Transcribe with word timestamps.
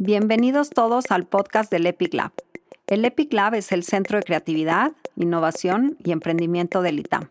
Bienvenidos 0.00 0.70
todos 0.70 1.10
al 1.10 1.26
podcast 1.26 1.72
del 1.72 1.84
Epic 1.84 2.14
Lab. 2.14 2.30
El 2.86 3.04
Epic 3.04 3.32
Lab 3.32 3.56
es 3.56 3.72
el 3.72 3.82
centro 3.82 4.16
de 4.16 4.22
creatividad, 4.22 4.92
innovación 5.16 5.96
y 6.04 6.12
emprendimiento 6.12 6.82
del 6.82 7.00
ITAM. 7.00 7.30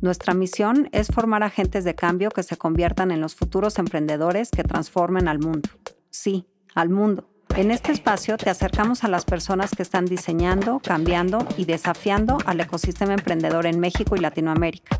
Nuestra 0.00 0.34
misión 0.34 0.88
es 0.90 1.06
formar 1.06 1.44
agentes 1.44 1.84
de 1.84 1.94
cambio 1.94 2.30
que 2.30 2.42
se 2.42 2.56
conviertan 2.56 3.12
en 3.12 3.20
los 3.20 3.36
futuros 3.36 3.78
emprendedores 3.78 4.50
que 4.50 4.64
transformen 4.64 5.28
al 5.28 5.38
mundo. 5.38 5.68
Sí, 6.10 6.48
al 6.74 6.88
mundo. 6.88 7.30
En 7.54 7.70
este 7.70 7.92
espacio 7.92 8.36
te 8.36 8.50
acercamos 8.50 9.04
a 9.04 9.08
las 9.08 9.24
personas 9.24 9.70
que 9.70 9.84
están 9.84 10.06
diseñando, 10.06 10.80
cambiando 10.80 11.46
y 11.56 11.64
desafiando 11.64 12.38
al 12.44 12.58
ecosistema 12.58 13.14
emprendedor 13.14 13.66
en 13.66 13.78
México 13.78 14.16
y 14.16 14.18
Latinoamérica. 14.18 14.98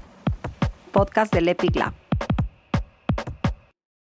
Podcast 0.92 1.34
del 1.34 1.48
Epic 1.48 1.74
Lab. 1.74 1.92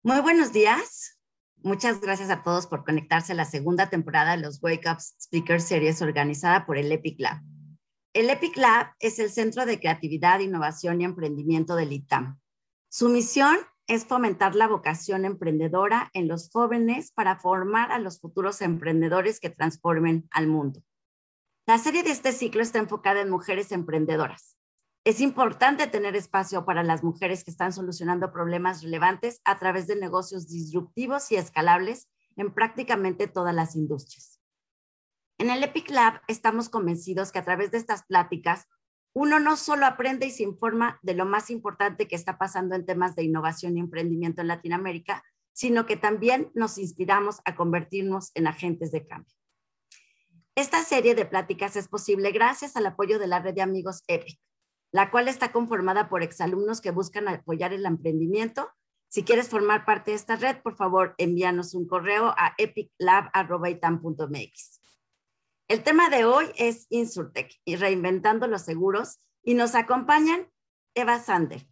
Muy 0.04 0.20
buenos 0.20 0.52
días. 0.52 1.18
Muchas 1.64 2.00
gracias 2.00 2.28
a 2.28 2.42
todos 2.42 2.66
por 2.66 2.84
conectarse 2.84 3.32
a 3.32 3.36
la 3.36 3.44
segunda 3.44 3.88
temporada 3.88 4.32
de 4.32 4.42
los 4.42 4.60
Wake 4.60 4.90
Up 4.90 4.98
Speaker 4.98 5.60
Series 5.60 6.02
organizada 6.02 6.66
por 6.66 6.76
el 6.76 6.90
Epic 6.90 7.20
Lab. 7.20 7.40
El 8.12 8.30
Epic 8.30 8.56
Lab 8.56 8.88
es 8.98 9.20
el 9.20 9.30
centro 9.30 9.64
de 9.64 9.78
creatividad, 9.78 10.40
innovación 10.40 11.00
y 11.00 11.04
emprendimiento 11.04 11.76
del 11.76 11.92
ITAM. 11.92 12.40
Su 12.88 13.08
misión 13.08 13.56
es 13.86 14.04
fomentar 14.04 14.56
la 14.56 14.66
vocación 14.66 15.24
emprendedora 15.24 16.10
en 16.14 16.26
los 16.26 16.50
jóvenes 16.50 17.12
para 17.12 17.38
formar 17.38 17.92
a 17.92 18.00
los 18.00 18.20
futuros 18.20 18.60
emprendedores 18.60 19.38
que 19.38 19.50
transformen 19.50 20.26
al 20.32 20.48
mundo. 20.48 20.82
La 21.64 21.78
serie 21.78 22.02
de 22.02 22.10
este 22.10 22.32
ciclo 22.32 22.60
está 22.62 22.80
enfocada 22.80 23.20
en 23.20 23.30
mujeres 23.30 23.70
emprendedoras. 23.70 24.56
Es 25.04 25.20
importante 25.20 25.88
tener 25.88 26.14
espacio 26.14 26.64
para 26.64 26.84
las 26.84 27.02
mujeres 27.02 27.42
que 27.42 27.50
están 27.50 27.72
solucionando 27.72 28.32
problemas 28.32 28.84
relevantes 28.84 29.40
a 29.44 29.58
través 29.58 29.88
de 29.88 29.96
negocios 29.96 30.46
disruptivos 30.46 31.32
y 31.32 31.36
escalables 31.36 32.08
en 32.36 32.54
prácticamente 32.54 33.26
todas 33.26 33.52
las 33.52 33.74
industrias. 33.74 34.40
En 35.38 35.50
el 35.50 35.64
Epic 35.64 35.90
Lab 35.90 36.20
estamos 36.28 36.68
convencidos 36.68 37.32
que 37.32 37.40
a 37.40 37.44
través 37.44 37.72
de 37.72 37.78
estas 37.78 38.04
pláticas 38.04 38.68
uno 39.12 39.40
no 39.40 39.56
solo 39.56 39.86
aprende 39.86 40.26
y 40.26 40.30
se 40.30 40.44
informa 40.44 41.00
de 41.02 41.14
lo 41.14 41.26
más 41.26 41.50
importante 41.50 42.06
que 42.06 42.14
está 42.14 42.38
pasando 42.38 42.76
en 42.76 42.86
temas 42.86 43.16
de 43.16 43.24
innovación 43.24 43.76
y 43.76 43.80
emprendimiento 43.80 44.40
en 44.40 44.46
Latinoamérica, 44.46 45.24
sino 45.52 45.84
que 45.84 45.96
también 45.96 46.52
nos 46.54 46.78
inspiramos 46.78 47.40
a 47.44 47.56
convertirnos 47.56 48.30
en 48.34 48.46
agentes 48.46 48.92
de 48.92 49.04
cambio. 49.04 49.34
Esta 50.54 50.84
serie 50.84 51.16
de 51.16 51.26
pláticas 51.26 51.74
es 51.74 51.88
posible 51.88 52.30
gracias 52.30 52.76
al 52.76 52.86
apoyo 52.86 53.18
de 53.18 53.26
la 53.26 53.40
red 53.40 53.54
de 53.54 53.62
amigos 53.62 54.04
EPIC, 54.06 54.38
la 54.92 55.10
cual 55.10 55.26
está 55.26 55.50
conformada 55.50 56.08
por 56.08 56.22
exalumnos 56.22 56.80
que 56.80 56.92
buscan 56.92 57.26
apoyar 57.26 57.72
el 57.72 57.84
emprendimiento. 57.86 58.70
Si 59.08 59.24
quieres 59.24 59.48
formar 59.48 59.84
parte 59.84 60.12
de 60.12 60.18
esta 60.18 60.36
red, 60.36 60.58
por 60.62 60.76
favor, 60.76 61.16
envíanos 61.18 61.74
un 61.74 61.88
correo 61.88 62.32
a 62.36 62.54
epiclab.itam.mx. 62.58 64.78
El 65.68 65.82
tema 65.82 66.10
de 66.10 66.26
hoy 66.26 66.46
es 66.56 66.86
Insurtech 66.90 67.58
y 67.64 67.76
reinventando 67.76 68.46
los 68.46 68.62
seguros 68.62 69.18
y 69.42 69.54
nos 69.54 69.74
acompañan 69.74 70.48
Eva 70.94 71.18
Sander. 71.18 71.66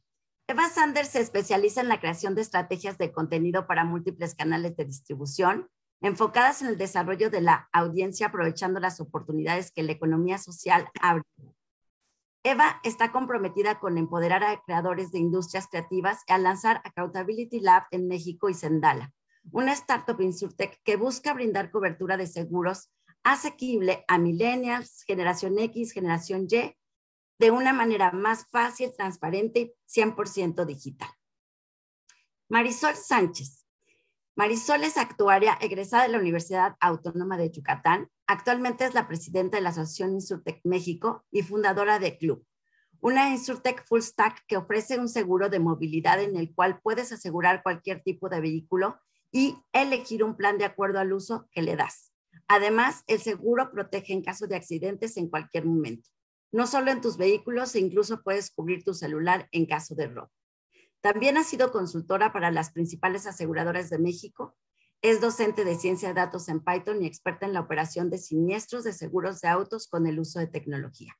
Eva 0.49 0.67
Sander 0.69 1.05
se 1.05 1.21
especializa 1.21 1.83
en 1.83 1.89
la 1.89 2.01
creación 2.01 2.35
de 2.35 2.41
estrategias 2.41 2.97
de 2.99 3.13
contenido 3.13 3.67
para 3.67 3.85
múltiples 3.85 4.35
canales 4.35 4.75
de 4.77 4.87
distribución, 4.87 5.69
enfocadas 6.01 6.63
en 6.63 6.69
el 6.69 6.79
desarrollo 6.79 7.29
de 7.31 7.43
la 7.43 7.69
audiencia 7.73 8.29
aprovechando 8.29 8.81
las 8.81 9.01
oportunidades 9.01 9.71
que 9.71 9.83
la 9.83 9.93
economía 9.93 10.39
social 10.39 10.89
abre 11.03 11.25
Eva 12.43 12.81
está 12.85 13.13
comprometida 13.13 13.79
con 13.81 13.99
empoderar 13.99 14.43
a 14.43 14.63
creadores 14.63 15.13
de 15.13 15.19
industrias 15.19 15.69
creativas 15.69 16.23
y 16.27 16.33
a 16.33 16.39
lanzar 16.39 16.81
Accountability 16.85 17.61
Lab 17.61 17.85
en 17.91 18.09
México 18.09 18.49
y 18.49 18.55
Sendala, 18.55 19.13
una 19.53 19.75
startup 19.75 20.19
insurtech 20.23 20.81
que 20.83 20.97
busca 20.97 21.35
brindar 21.35 21.71
cobertura 21.71 22.17
de 22.17 22.27
seguros 22.27 22.91
asequible 23.23 24.07
a 24.09 24.17
millennials, 24.17 25.03
generación 25.07 25.59
X, 25.59 25.93
generación 25.93 26.47
Y, 26.51 26.75
de 27.39 27.51
una 27.51 27.75
manera 27.75 28.11
más 28.13 28.47
fácil, 28.51 28.91
transparente 28.97 29.61
y 29.61 30.01
100% 30.01 30.65
digital. 30.65 31.11
Marisol 32.49 32.95
Sánchez. 32.95 33.67
Marisol 34.35 34.85
es 34.85 34.97
actuaria 34.97 35.59
egresada 35.61 36.05
de 36.05 36.11
la 36.11 36.19
Universidad 36.19 36.77
Autónoma 36.81 37.37
de 37.37 37.51
Yucatán 37.51 38.11
Actualmente 38.33 38.85
es 38.85 38.95
la 38.95 39.09
presidenta 39.09 39.57
de 39.57 39.61
la 39.65 39.71
Asociación 39.71 40.13
Insurtech 40.13 40.61
México 40.63 41.25
y 41.33 41.43
fundadora 41.43 41.99
de 41.99 42.17
Club, 42.17 42.47
una 43.01 43.29
Insurtech 43.29 43.85
Full 43.89 44.03
Stack 44.03 44.45
que 44.47 44.57
ofrece 44.57 45.01
un 45.01 45.09
seguro 45.09 45.49
de 45.49 45.59
movilidad 45.59 46.23
en 46.23 46.37
el 46.37 46.55
cual 46.55 46.79
puedes 46.81 47.11
asegurar 47.11 47.65
cualquier 47.65 48.05
tipo 48.05 48.29
de 48.29 48.41
vehículo 48.41 49.01
y 49.33 49.57
elegir 49.73 50.23
un 50.23 50.37
plan 50.37 50.59
de 50.59 50.65
acuerdo 50.65 51.01
al 51.01 51.13
uso 51.13 51.49
que 51.51 51.63
le 51.63 51.75
das. 51.75 52.13
Además, 52.47 53.03
el 53.09 53.19
seguro 53.19 53.73
protege 53.73 54.13
en 54.13 54.23
caso 54.23 54.47
de 54.47 54.55
accidentes 54.55 55.17
en 55.17 55.29
cualquier 55.29 55.65
momento. 55.65 56.09
No 56.53 56.69
solo 56.69 56.93
en 56.93 57.01
tus 57.01 57.17
vehículos, 57.17 57.75
e 57.75 57.81
incluso 57.81 58.23
puedes 58.23 58.53
cubrir 58.53 58.85
tu 58.85 58.95
celular 58.95 59.49
en 59.51 59.67
caso 59.67 59.97
de 59.97 60.07
robo. 60.07 60.31
También 61.01 61.37
ha 61.37 61.43
sido 61.43 61.73
consultora 61.73 62.33
para 62.33 62.53
las 62.53 62.71
principales 62.71 63.27
aseguradoras 63.27 63.91
de 63.91 63.99
México 63.99 64.57
es 65.03 65.21
docente 65.21 65.65
de 65.65 65.77
ciencia 65.77 66.09
de 66.09 66.15
datos 66.15 66.49
en 66.49 66.61
Python 66.61 67.03
y 67.03 67.07
experta 67.07 67.47
en 67.47 67.55
la 67.55 67.61
operación 67.61 68.11
de 68.11 68.19
siniestros 68.19 68.85
de 68.85 68.93
seguros 68.93 69.41
de 69.41 69.49
autos 69.49 69.89
con 69.89 70.07
el 70.07 70.19
uso 70.21 70.39
de 70.39 70.47
tecnología. 70.47 71.17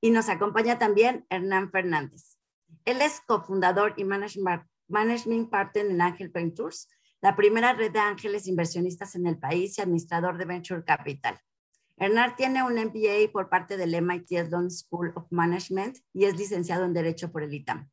Y 0.00 0.10
nos 0.10 0.28
acompaña 0.28 0.78
también 0.78 1.26
Hernán 1.28 1.70
Fernández. 1.70 2.38
Él 2.84 3.02
es 3.02 3.20
cofundador 3.26 3.94
y 3.96 4.04
management 4.04 5.50
partner 5.50 5.86
en 5.86 6.00
Ángel 6.00 6.28
Ventures, 6.28 6.88
la 7.20 7.36
primera 7.36 7.74
red 7.74 7.92
de 7.92 7.98
ángeles 7.98 8.46
inversionistas 8.46 9.14
en 9.14 9.26
el 9.26 9.38
país 9.38 9.76
y 9.76 9.82
administrador 9.82 10.38
de 10.38 10.44
Venture 10.46 10.84
Capital. 10.84 11.38
Hernán 11.96 12.34
tiene 12.36 12.62
un 12.62 12.74
MBA 12.74 13.30
por 13.30 13.50
parte 13.50 13.76
del 13.76 14.00
MIT 14.00 14.46
Sloan 14.48 14.70
School 14.70 15.12
of 15.16 15.26
Management 15.30 15.98
y 16.14 16.24
es 16.24 16.36
licenciado 16.36 16.86
en 16.86 16.94
Derecho 16.94 17.30
por 17.30 17.42
el 17.42 17.52
ITAM. 17.52 17.90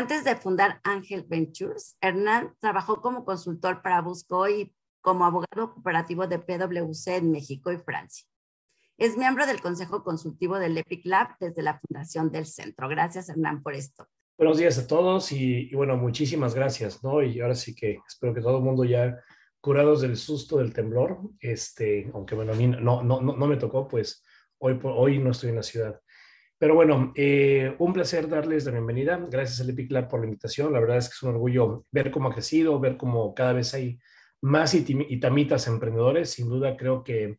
Antes 0.00 0.24
de 0.24 0.34
fundar 0.34 0.80
Ángel 0.82 1.26
Ventures, 1.28 1.98
Hernán 2.00 2.54
trabajó 2.58 3.02
como 3.02 3.26
consultor 3.26 3.82
para 3.82 4.00
Busco 4.00 4.48
y 4.48 4.74
como 5.02 5.26
abogado 5.26 5.74
cooperativo 5.74 6.26
de 6.26 6.38
PwC 6.38 7.16
en 7.16 7.30
México 7.30 7.70
y 7.70 7.76
Francia. 7.76 8.26
Es 8.96 9.18
miembro 9.18 9.44
del 9.44 9.60
Consejo 9.60 10.02
Consultivo 10.02 10.58
del 10.58 10.78
EPIC 10.78 11.04
Lab 11.04 11.36
desde 11.38 11.60
la 11.60 11.78
fundación 11.78 12.32
del 12.32 12.46
centro. 12.46 12.88
Gracias, 12.88 13.28
Hernán, 13.28 13.62
por 13.62 13.74
esto. 13.74 14.06
Buenos 14.38 14.56
días 14.56 14.78
a 14.78 14.86
todos 14.86 15.32
y, 15.32 15.70
bueno, 15.74 15.98
muchísimas 15.98 16.54
gracias, 16.54 17.04
¿no? 17.04 17.22
Y 17.22 17.38
ahora 17.42 17.54
sí 17.54 17.74
que 17.74 17.98
espero 18.08 18.32
que 18.32 18.40
todo 18.40 18.56
el 18.56 18.64
mundo 18.64 18.86
ya 18.86 19.22
curados 19.60 20.00
del 20.00 20.16
susto 20.16 20.56
del 20.56 20.72
temblor, 20.72 21.18
este, 21.40 22.10
aunque 22.14 22.34
bueno, 22.34 22.54
a 22.54 22.56
mí 22.56 22.68
no, 22.68 23.02
no, 23.02 23.20
no, 23.20 23.36
no 23.36 23.46
me 23.46 23.58
tocó, 23.58 23.86
pues 23.86 24.24
hoy, 24.60 24.80
hoy 24.82 25.18
no 25.18 25.32
estoy 25.32 25.50
en 25.50 25.56
la 25.56 25.62
ciudad. 25.62 26.00
Pero 26.60 26.74
bueno, 26.74 27.10
eh, 27.16 27.74
un 27.78 27.94
placer 27.94 28.28
darles 28.28 28.66
la 28.66 28.72
bienvenida. 28.72 29.16
Gracias 29.30 29.62
al 29.62 29.70
Epic 29.70 30.06
por 30.10 30.20
la 30.20 30.26
invitación. 30.26 30.74
La 30.74 30.80
verdad 30.80 30.98
es 30.98 31.08
que 31.08 31.14
es 31.14 31.22
un 31.22 31.30
orgullo 31.30 31.86
ver 31.90 32.10
cómo 32.10 32.28
ha 32.28 32.34
crecido, 32.34 32.78
ver 32.78 32.98
cómo 32.98 33.34
cada 33.34 33.54
vez 33.54 33.72
hay 33.72 33.98
más 34.42 34.74
itamitas 34.74 35.66
emprendedores. 35.68 36.28
Sin 36.28 36.50
duda 36.50 36.76
creo 36.76 37.02
que 37.02 37.38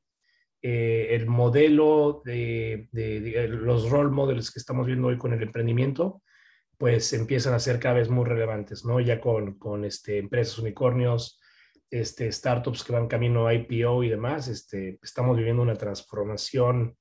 eh, 0.63 1.09
el 1.11 1.27
modelo 1.27 2.23
de, 2.25 2.89
los 3.47 3.91
role 3.91 4.09
models 4.09 4.49
que 4.49 4.57
estamos 4.57 4.87
viendo 4.87 5.09
hoy 5.09 5.19
con 5.19 5.33
el 5.33 5.43
emprendimiento, 5.43 6.23
pues 6.79 7.13
empiezan 7.13 7.53
a 7.53 7.59
ser 7.59 7.79
cada 7.79 7.99
vez 7.99 8.09
muy 8.09 8.25
relevantes, 8.25 8.85
¿no? 8.85 8.99
Ya 8.99 9.21
con, 9.21 9.59
con 9.59 9.85
este, 9.85 10.17
empresas 10.17 10.57
unicornios, 10.57 11.39
este, 11.91 12.31
startups 12.31 12.83
que 12.83 12.93
van 12.93 13.07
camino 13.07 13.45
a 13.45 13.53
IPO 13.53 14.03
y 14.03 14.09
demás, 14.09 14.47
este, 14.47 14.97
estamos 15.03 15.37
viviendo 15.37 15.61
una 15.61 15.75
transformación 15.75 16.97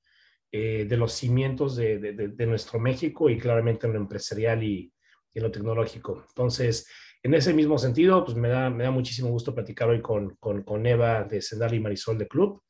eh, 0.53 0.85
de 0.87 0.97
los 0.97 1.13
cimientos 1.13 1.77
de, 1.77 1.97
de, 1.99 2.45
nuestro 2.45 2.77
México 2.77 3.29
y 3.29 3.37
claramente 3.37 3.87
en 3.87 3.93
lo 3.93 3.99
empresarial 3.99 4.61
y, 4.63 4.91
en 5.33 5.43
lo 5.43 5.49
tecnológico. 5.49 6.25
Entonces, 6.27 6.89
en 7.23 7.33
ese 7.33 7.53
mismo 7.53 7.77
sentido, 7.77 8.25
pues 8.25 8.35
me 8.35 8.49
da, 8.49 8.69
me 8.69 8.83
da 8.83 8.91
muchísimo 8.91 9.29
gusto 9.29 9.55
platicar 9.55 9.87
hoy 9.87 10.01
con, 10.01 10.35
con, 10.41 10.63
con 10.63 10.85
Eva 10.85 11.23
de 11.23 11.41
Sendal 11.41 11.73
y 11.73 11.79
Marisol 11.79 12.17
de 12.17 12.27
Club. 12.27 12.61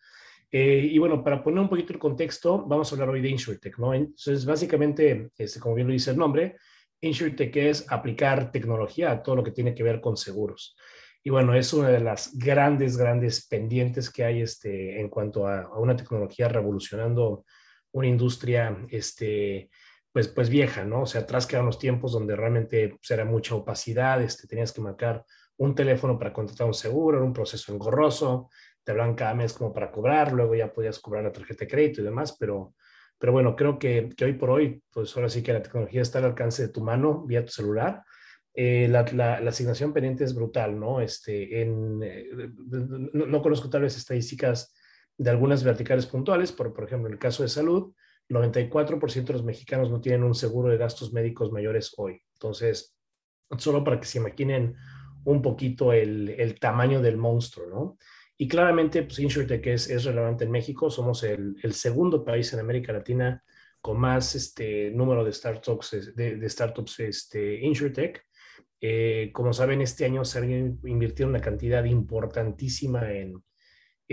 Eh, 0.52 0.90
y 0.92 0.98
bueno, 1.00 1.24
para 1.24 1.44
poner 1.44 1.62
un 1.62 1.70
poquito 1.70 1.94
el 1.94 1.98
contexto, 1.98 2.64
vamos 2.68 2.92
a 2.92 2.96
hablar 2.96 3.10
hoy 3.10 3.22
de 3.22 3.30
InsurTech, 3.30 3.80
¿no? 3.80 3.94
Entonces, 3.94 4.46
básicamente, 4.46 5.32
este, 5.38 5.60
como 5.60 5.74
bien 5.76 5.88
lo 5.88 5.94
dice 5.94 6.12
el 6.12 6.18
nombre, 6.18 6.58
InsurTech 7.00 7.56
es 7.56 7.92
aplicar 7.92 8.52
tecnología 8.52 9.12
a 9.12 9.24
todo 9.24 9.38
lo 9.38 9.44
que 9.44 9.52
tiene 9.52 9.74
que 9.74 9.82
ver 9.82 10.02
con 10.02 10.18
seguros. 10.18 10.76
Y 11.24 11.30
bueno, 11.32 11.56
es 11.56 11.74
una 11.74 11.90
de 11.90 12.02
las 12.02 12.38
grandes, 12.38 12.98
grandes 12.98 13.48
pendientes 13.48 14.10
que 14.12 14.24
hay 14.24 14.42
este, 14.42 15.00
en 15.00 15.10
cuanto 15.10 15.48
a, 15.48 15.62
a 15.62 15.80
una 15.80 15.96
tecnología 15.96 16.48
revolucionando 16.48 17.46
una 17.92 18.08
industria, 18.08 18.78
este, 18.90 19.70
pues, 20.12 20.28
pues 20.28 20.50
vieja, 20.50 20.84
¿no? 20.84 21.04
O 21.04 21.06
sea, 21.06 21.22
atrás 21.22 21.48
quedan 21.48 21.66
los 21.66 21.80
tiempos 21.80 22.12
donde 22.12 22.36
realmente 22.36 22.90
pues, 22.90 23.12
era 23.12 23.26
mucha 23.26 23.56
opacidad, 23.56 24.22
este, 24.22 24.48
tenías 24.48 24.72
que 24.72 24.82
marcar 24.82 25.26
un 25.58 25.76
teléfono 25.76 26.18
para 26.18 26.34
contratar 26.34 26.68
un 26.68 26.74
seguro, 26.74 27.18
era 27.18 27.26
un 27.26 27.34
proceso 27.34 27.74
engorroso, 27.74 28.50
te 28.84 28.92
hablan 28.92 29.16
cada 29.16 29.36
mes 29.36 29.54
como 29.54 29.74
para 29.74 29.92
cobrar, 29.92 30.32
luego 30.34 30.56
ya 30.56 30.74
podías 30.74 31.00
cobrar 31.00 31.24
la 31.24 31.32
tarjeta 31.32 31.66
de 31.66 31.72
crédito 31.72 32.02
y 32.02 32.04
demás, 32.04 32.36
pero, 32.40 32.74
pero 33.20 33.32
bueno, 33.32 33.56
creo 33.56 33.78
que, 33.78 34.10
que 34.18 34.26
hoy 34.26 34.34
por 34.34 34.50
hoy, 34.50 34.82
pues 34.92 35.16
ahora 35.16 35.30
sí 35.30 35.44
que 35.44 35.54
la 35.54 35.62
tecnología 35.62 36.02
está 36.02 36.20
al 36.20 36.26
alcance 36.26 36.64
de 36.64 36.70
tu 36.70 36.82
mano 36.82 37.24
vía 37.26 37.46
tu 37.46 37.52
celular 37.52 38.04
eh, 38.54 38.88
la, 38.90 39.06
la, 39.14 39.50
asignación 39.50 39.94
pendiente 39.94 40.26
es 40.26 40.36
brutal, 40.36 40.78
¿no? 40.78 41.00
Este, 41.00 41.62
en, 41.62 42.02
eh, 42.04 42.30
no, 43.14 43.42
conozco 43.42 43.70
tal 43.70 43.84
vez 43.84 43.96
estadísticas 43.96 44.74
de 45.18 45.30
algunas 45.30 45.64
verticales 45.64 46.06
puntuales, 46.06 46.52
por, 46.52 46.74
por 46.74 46.86
ejemplo, 46.86 47.08
en 47.08 47.14
el 47.14 47.20
caso 47.20 47.44
de 47.44 47.50
salud, 47.50 47.94
94% 48.30 49.26
de 49.26 49.34
los 49.34 49.44
mexicanos 49.44 49.92
no 49.92 50.02
tienen 50.02 50.24
un 50.24 50.36
seguro 50.36 50.70
de 50.70 50.78
gastos 50.78 51.14
médicos 51.14 51.52
mayores 51.52 51.94
hoy. 51.98 52.22
Entonces, 52.34 52.96
solo 53.58 53.84
para 53.84 54.00
que 54.00 54.08
se 54.08 54.20
imaginen 54.20 54.76
un 55.24 55.42
poquito 55.42 55.94
el, 55.94 56.30
el 56.30 56.60
tamaño 56.60 57.02
del 57.02 57.18
monstruo, 57.18 57.68
¿no? 57.68 57.98
Y 58.38 58.48
claramente, 58.48 59.04
pues 59.04 59.20
InsurTech 59.20 59.68
es, 59.68 59.90
es 59.90 60.04
relevante 60.04 60.46
en 60.46 60.52
México. 60.52 60.90
Somos 60.90 61.24
el, 61.24 61.56
el, 61.62 61.74
segundo 61.74 62.26
país 62.26 62.52
en 62.54 62.60
América 62.60 62.92
Latina 62.92 63.44
con 63.80 64.00
más 64.00 64.34
este, 64.34 64.90
número 64.90 65.24
de 65.24 65.32
startups, 65.32 66.16
de, 66.16 66.38
de 66.38 66.50
startups 66.50 67.02
este, 67.02 67.60
InsurTech. 67.64 68.26
Eh, 68.80 69.30
como 69.32 69.54
saben, 69.54 69.82
este 69.82 70.06
año 70.06 70.26
se 70.26 70.40
ha 70.40 70.46
invertido 70.46 71.30
una 71.30 71.40
cantidad 71.40 71.84
importantísima 71.84 73.12
en, 73.12 73.44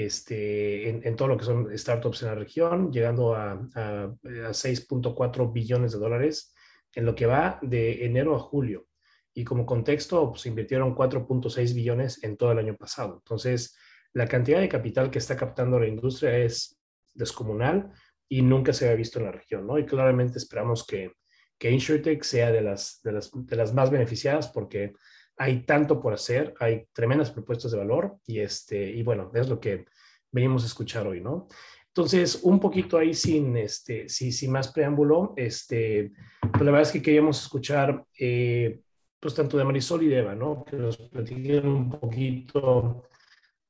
este, 0.04 0.88
en, 0.88 1.16
todo 1.16 1.28
lo 1.28 1.36
que 1.36 1.44
son 1.44 1.76
startups 1.76 2.22
en 2.22 2.28
la 2.28 2.34
región, 2.36 2.92
llegando 2.92 3.34
a, 3.34 3.52
a, 3.74 4.04
a 4.04 4.52
6.4 4.52 5.52
billones 5.52 5.92
de 5.92 5.98
dólares 5.98 6.54
en 6.94 7.04
lo 7.04 7.14
que 7.14 7.26
va 7.26 7.58
de 7.62 8.04
enero 8.04 8.36
a 8.36 8.38
julio. 8.38 8.86
Y 9.34 9.44
como 9.44 9.66
contexto, 9.66 10.30
pues 10.30 10.46
invirtieron 10.46 10.94
4.6 10.94 11.74
billones 11.74 12.22
en 12.22 12.36
todo 12.36 12.52
el 12.52 12.58
año 12.58 12.76
pasado. 12.76 13.16
Entonces, 13.16 13.76
la 14.12 14.26
cantidad 14.26 14.60
de 14.60 14.68
capital 14.68 15.10
que 15.10 15.18
está 15.18 15.36
captando 15.36 15.80
la 15.80 15.88
industria 15.88 16.38
es 16.38 16.80
descomunal 17.14 17.90
y 18.28 18.42
nunca 18.42 18.72
se 18.72 18.84
había 18.84 18.96
visto 18.96 19.18
en 19.18 19.24
la 19.26 19.32
región, 19.32 19.66
¿no? 19.66 19.78
Y 19.78 19.86
claramente 19.86 20.38
esperamos 20.38 20.86
que, 20.86 21.12
que 21.58 21.70
InsurTech 21.70 22.22
sea 22.22 22.52
de 22.52 22.62
las, 22.62 23.00
de, 23.02 23.12
las, 23.12 23.30
de 23.32 23.56
las 23.56 23.74
más 23.74 23.90
beneficiadas 23.90 24.48
porque 24.48 24.92
hay 25.38 25.62
tanto 25.62 26.00
por 26.00 26.12
hacer, 26.12 26.54
hay 26.58 26.86
tremendas 26.92 27.30
propuestas 27.30 27.70
de 27.70 27.78
valor 27.78 28.18
y, 28.26 28.40
este, 28.40 28.90
y 28.90 29.02
bueno, 29.02 29.30
es 29.34 29.48
lo 29.48 29.60
que 29.60 29.86
venimos 30.32 30.64
a 30.64 30.66
escuchar 30.66 31.06
hoy, 31.06 31.20
¿no? 31.20 31.46
Entonces, 31.86 32.40
un 32.42 32.60
poquito 32.60 32.98
ahí 32.98 33.14
sin, 33.14 33.56
este, 33.56 34.08
sin, 34.08 34.52
más 34.52 34.72
preámbulo, 34.72 35.34
este, 35.36 36.12
pues 36.40 36.64
la 36.64 36.70
verdad 36.70 36.82
es 36.82 36.92
que 36.92 37.02
queríamos 37.02 37.42
escuchar, 37.42 38.04
eh, 38.18 38.80
pues 39.18 39.34
tanto 39.34 39.56
de 39.56 39.64
Marisol 39.64 40.02
y 40.02 40.08
de 40.08 40.18
Eva, 40.18 40.34
¿no? 40.34 40.64
Que 40.64 40.76
nos 40.76 40.96
platiquen 40.96 41.66
un 41.66 41.90
poquito 41.90 43.08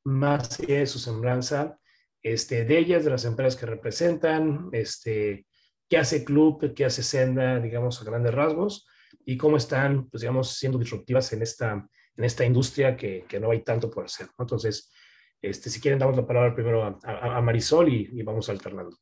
más 0.05 0.59
de 0.59 0.87
su 0.87 0.99
semblanza, 0.99 1.79
este, 2.23 2.65
de 2.65 2.79
ellas, 2.79 3.05
de 3.05 3.11
las 3.11 3.25
empresas 3.25 3.59
que 3.59 3.67
representan, 3.67 4.69
este, 4.73 5.47
qué 5.89 5.99
hace 5.99 6.25
Club, 6.25 6.75
qué 6.75 6.85
hace 6.85 7.03
Senda, 7.03 7.61
digamos, 7.61 8.01
a 8.01 8.05
grandes 8.05 8.35
rasgos, 8.35 8.87
y 9.25 9.37
cómo 9.37 9.57
están, 9.57 10.09
pues, 10.09 10.23
digamos, 10.23 10.57
siendo 10.57 10.79
disruptivas 10.79 11.33
en 11.33 11.43
esta, 11.43 11.73
en 12.17 12.25
esta 12.25 12.45
industria 12.45 12.97
que, 12.97 13.25
que 13.29 13.41
no 13.41 13.51
hay 13.51 13.63
tanto 13.63 13.91
por 13.91 14.05
hacer. 14.05 14.29
Entonces, 14.39 14.91
este, 15.41 15.71
si 15.71 15.81
quieren, 15.81 15.99
damos 15.99 16.17
la 16.17 16.27
palabra 16.27 16.55
primero 16.55 16.83
a, 16.83 16.99
a, 17.05 17.41
Marisol 17.41 17.89
y, 17.89 18.23
vamos 18.23 18.49
alternando. 18.49 18.97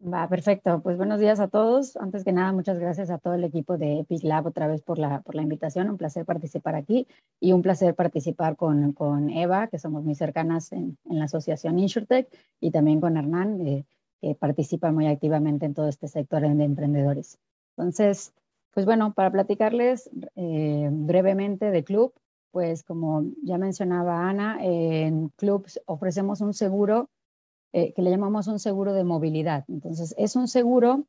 Va, 0.00 0.28
perfecto. 0.28 0.80
Pues 0.82 0.96
buenos 0.96 1.20
días 1.20 1.40
a 1.40 1.48
todos. 1.48 1.96
Antes 1.96 2.24
que 2.24 2.32
nada, 2.32 2.52
muchas 2.52 2.78
gracias 2.78 3.10
a 3.10 3.18
todo 3.18 3.34
el 3.34 3.44
equipo 3.44 3.78
de 3.78 4.00
Epic 4.00 4.24
Lab 4.24 4.46
otra 4.46 4.66
vez 4.66 4.82
por 4.82 4.98
la, 4.98 5.20
por 5.22 5.34
la 5.34 5.42
invitación. 5.42 5.90
Un 5.90 5.96
placer 5.96 6.24
participar 6.24 6.74
aquí 6.74 7.06
y 7.40 7.52
un 7.52 7.62
placer 7.62 7.94
participar 7.94 8.56
con, 8.56 8.92
con 8.92 9.30
Eva, 9.30 9.68
que 9.68 9.78
somos 9.78 10.04
muy 10.04 10.14
cercanas 10.14 10.72
en, 10.72 10.98
en 11.08 11.18
la 11.18 11.26
asociación 11.26 11.78
InsurTech, 11.78 12.28
y 12.60 12.70
también 12.70 13.00
con 13.00 13.16
Hernán, 13.16 13.66
eh, 13.66 13.84
que 14.20 14.34
participa 14.34 14.90
muy 14.92 15.06
activamente 15.06 15.66
en 15.66 15.74
todo 15.74 15.88
este 15.88 16.08
sector 16.08 16.42
de 16.42 16.64
emprendedores. 16.64 17.38
Entonces, 17.76 18.32
pues 18.72 18.86
bueno, 18.86 19.12
para 19.14 19.30
platicarles 19.30 20.10
eh, 20.34 20.88
brevemente 20.90 21.70
de 21.70 21.84
Club, 21.84 22.14
pues 22.50 22.82
como 22.82 23.24
ya 23.42 23.58
mencionaba 23.58 24.28
Ana, 24.28 24.58
en 24.62 25.28
Club 25.30 25.66
ofrecemos 25.86 26.40
un 26.40 26.54
seguro 26.54 27.08
eh, 27.72 27.94
que 27.94 28.02
le 28.02 28.10
llamamos 28.10 28.48
un 28.48 28.58
seguro 28.58 28.92
de 28.92 29.04
movilidad. 29.04 29.64
Entonces, 29.68 30.14
es 30.18 30.36
un 30.36 30.46
seguro 30.48 31.06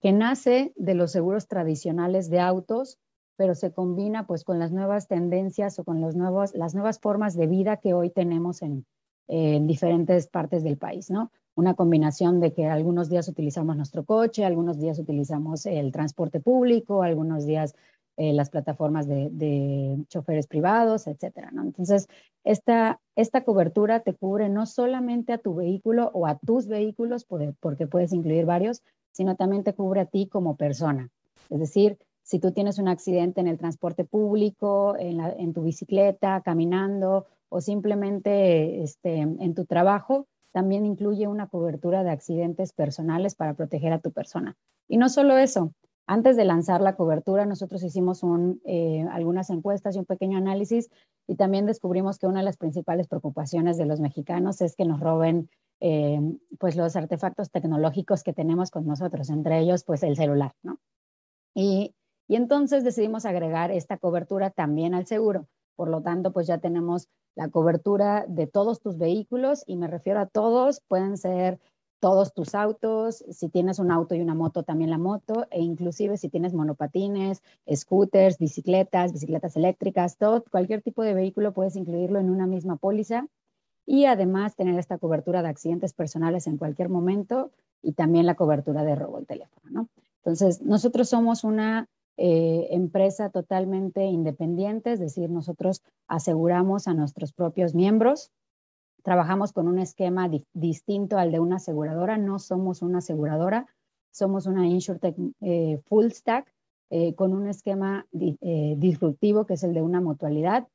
que 0.00 0.12
nace 0.12 0.72
de 0.76 0.94
los 0.94 1.10
seguros 1.10 1.48
tradicionales 1.48 2.30
de 2.30 2.38
autos, 2.38 2.98
pero 3.36 3.56
se 3.56 3.72
combina 3.72 4.26
pues 4.26 4.44
con 4.44 4.58
las 4.58 4.70
nuevas 4.70 5.08
tendencias 5.08 5.78
o 5.78 5.84
con 5.84 6.00
los 6.00 6.14
nuevos, 6.14 6.54
las 6.54 6.74
nuevas 6.74 7.00
formas 7.00 7.36
de 7.36 7.48
vida 7.48 7.78
que 7.78 7.92
hoy 7.92 8.10
tenemos 8.10 8.62
en, 8.62 8.86
en 9.26 9.66
diferentes 9.66 10.28
partes 10.28 10.62
del 10.62 10.78
país, 10.78 11.10
¿no? 11.10 11.32
Una 11.56 11.74
combinación 11.74 12.38
de 12.38 12.52
que 12.52 12.66
algunos 12.66 13.08
días 13.08 13.28
utilizamos 13.28 13.76
nuestro 13.76 14.04
coche, 14.04 14.44
algunos 14.44 14.78
días 14.78 14.98
utilizamos 14.98 15.64
el 15.66 15.90
transporte 15.90 16.38
público, 16.38 17.02
algunos 17.02 17.46
días 17.46 17.74
eh, 18.18 18.32
las 18.32 18.48
plataformas 18.48 19.06
de, 19.06 19.28
de, 19.30 20.04
choferes 20.08 20.46
privados, 20.46 21.06
etcétera. 21.06 21.50
Entonces, 21.54 22.08
esta, 22.44 23.00
esta 23.14 23.44
cobertura 23.44 24.00
te 24.00 24.14
cubre 24.14 24.48
no 24.48 24.64
solamente 24.64 25.34
a 25.34 25.38
tu 25.38 25.54
vehículo 25.54 26.10
o 26.14 26.26
a 26.26 26.38
tus 26.38 26.66
vehículos, 26.66 27.24
porque 27.24 27.86
puedes 27.86 28.14
incluir 28.14 28.46
varios, 28.46 28.82
sino 29.12 29.36
también 29.36 29.64
te 29.64 29.74
cubre 29.74 30.00
a 30.00 30.06
ti 30.06 30.28
como 30.28 30.56
persona. 30.56 31.10
Es 31.50 31.58
decir, 31.58 31.98
si 32.22 32.38
tú 32.38 32.52
tienes 32.52 32.78
un 32.78 32.88
accidente 32.88 33.40
en 33.40 33.48
el 33.48 33.58
transporte 33.58 34.04
público, 34.04 34.96
en 34.98 35.52
tu 35.52 35.62
bicicleta, 35.62 36.40
caminando 36.40 37.26
o 37.48 37.60
simplemente 37.60 38.82
este, 38.82 39.18
en 39.18 39.54
tu 39.54 39.64
trabajo, 39.66 40.26
también 40.56 40.86
incluye 40.86 41.28
una 41.28 41.48
cobertura 41.48 42.02
de 42.02 42.08
accidentes 42.08 42.72
personales 42.72 43.34
para 43.34 43.52
proteger 43.52 43.92
a 43.92 43.98
tu 43.98 44.10
persona. 44.10 44.56
Y 44.88 44.96
no 44.96 45.10
solo 45.10 45.36
eso, 45.36 45.74
antes 46.06 46.34
de 46.34 46.46
lanzar 46.46 46.80
la 46.80 46.96
cobertura, 46.96 47.44
nosotros 47.44 47.82
hicimos 47.82 48.22
eh, 48.64 49.04
algunas 49.12 49.50
encuestas 49.50 49.94
y 49.94 49.98
un 49.98 50.06
pequeño 50.06 50.38
análisis 50.38 50.88
y 51.26 51.36
también 51.36 51.66
descubrimos 51.66 52.18
que 52.18 52.26
una 52.26 52.38
de 52.38 52.46
las 52.46 52.56
principales 52.56 53.06
preocupaciones 53.06 53.76
de 53.76 53.84
los 53.84 54.00
mexicanos 54.00 54.62
es 54.62 54.76
que 54.76 54.86
nos 54.86 54.98
roben 54.98 55.50
eh, 55.80 56.22
pues 56.58 56.74
los 56.74 56.96
artefactos 56.96 57.50
tecnológicos 57.50 58.22
que 58.22 58.32
tenemos 58.32 58.70
con 58.70 58.86
nosotros, 58.86 59.28
entre 59.28 59.58
ellos 59.58 59.84
pues 59.84 60.02
el 60.04 60.16
celular, 60.16 60.54
¿no? 60.62 60.78
Y, 61.54 61.94
y 62.28 62.36
entonces 62.36 62.82
decidimos 62.82 63.26
agregar 63.26 63.70
esta 63.72 63.98
cobertura 63.98 64.48
también 64.48 64.94
al 64.94 65.06
seguro. 65.06 65.48
Por 65.76 65.88
lo 65.88 66.02
tanto, 66.02 66.32
pues 66.32 66.46
ya 66.46 66.58
tenemos 66.58 67.08
la 67.36 67.48
cobertura 67.48 68.24
de 68.26 68.46
todos 68.46 68.80
tus 68.80 68.98
vehículos 68.98 69.62
y 69.66 69.76
me 69.76 69.86
refiero 69.86 70.20
a 70.20 70.26
todos, 70.26 70.80
pueden 70.88 71.16
ser 71.18 71.60
todos 72.00 72.34
tus 72.34 72.54
autos, 72.54 73.24
si 73.30 73.48
tienes 73.48 73.78
un 73.78 73.90
auto 73.90 74.14
y 74.14 74.20
una 74.20 74.34
moto, 74.34 74.62
también 74.62 74.90
la 74.90 74.98
moto, 74.98 75.46
e 75.50 75.62
inclusive 75.62 76.16
si 76.16 76.28
tienes 76.28 76.52
monopatines, 76.52 77.42
scooters, 77.72 78.38
bicicletas, 78.38 79.12
bicicletas 79.12 79.56
eléctricas, 79.56 80.16
todo, 80.16 80.44
cualquier 80.50 80.82
tipo 80.82 81.02
de 81.02 81.14
vehículo 81.14 81.52
puedes 81.52 81.76
incluirlo 81.76 82.18
en 82.18 82.30
una 82.30 82.46
misma 82.46 82.76
póliza 82.76 83.26
y 83.86 84.04
además 84.06 84.56
tener 84.56 84.78
esta 84.78 84.98
cobertura 84.98 85.42
de 85.42 85.48
accidentes 85.48 85.92
personales 85.94 86.46
en 86.46 86.58
cualquier 86.58 86.88
momento 86.88 87.50
y 87.82 87.92
también 87.92 88.26
la 88.26 88.34
cobertura 88.34 88.84
de 88.84 88.94
robo 88.94 89.16
del 89.16 89.26
teléfono, 89.26 89.70
¿no? 89.70 89.88
Entonces, 90.18 90.60
nosotros 90.62 91.08
somos 91.08 91.44
una 91.44 91.88
eh, 92.16 92.68
empresa 92.70 93.30
totalmente 93.30 94.04
independiente, 94.04 94.92
es 94.92 95.00
decir, 95.00 95.30
nosotros 95.30 95.82
aseguramos 96.08 96.88
a 96.88 96.94
nuestros 96.94 97.32
propios 97.32 97.74
miembros, 97.74 98.30
trabajamos 99.02 99.52
con 99.52 99.68
un 99.68 99.78
esquema 99.78 100.28
di 100.28 100.44
distinto 100.52 101.18
al 101.18 101.30
de 101.30 101.38
una 101.38 101.56
aseguradora, 101.56 102.18
no 102.18 102.38
somos 102.38 102.82
una 102.82 102.98
aseguradora, 102.98 103.66
somos 104.10 104.46
una 104.46 104.66
InsurTech 104.66 105.14
eh, 105.42 105.78
full 105.86 106.08
stack 106.08 106.52
eh, 106.90 107.14
con 107.14 107.32
un 107.32 107.46
esquema 107.46 108.06
eh, 108.12 108.74
disruptivo 108.78 109.44
que 109.46 109.54
es 109.54 109.62
el 109.62 109.74
de 109.74 109.82
una 109.82 110.00
mutualidad. 110.00 110.66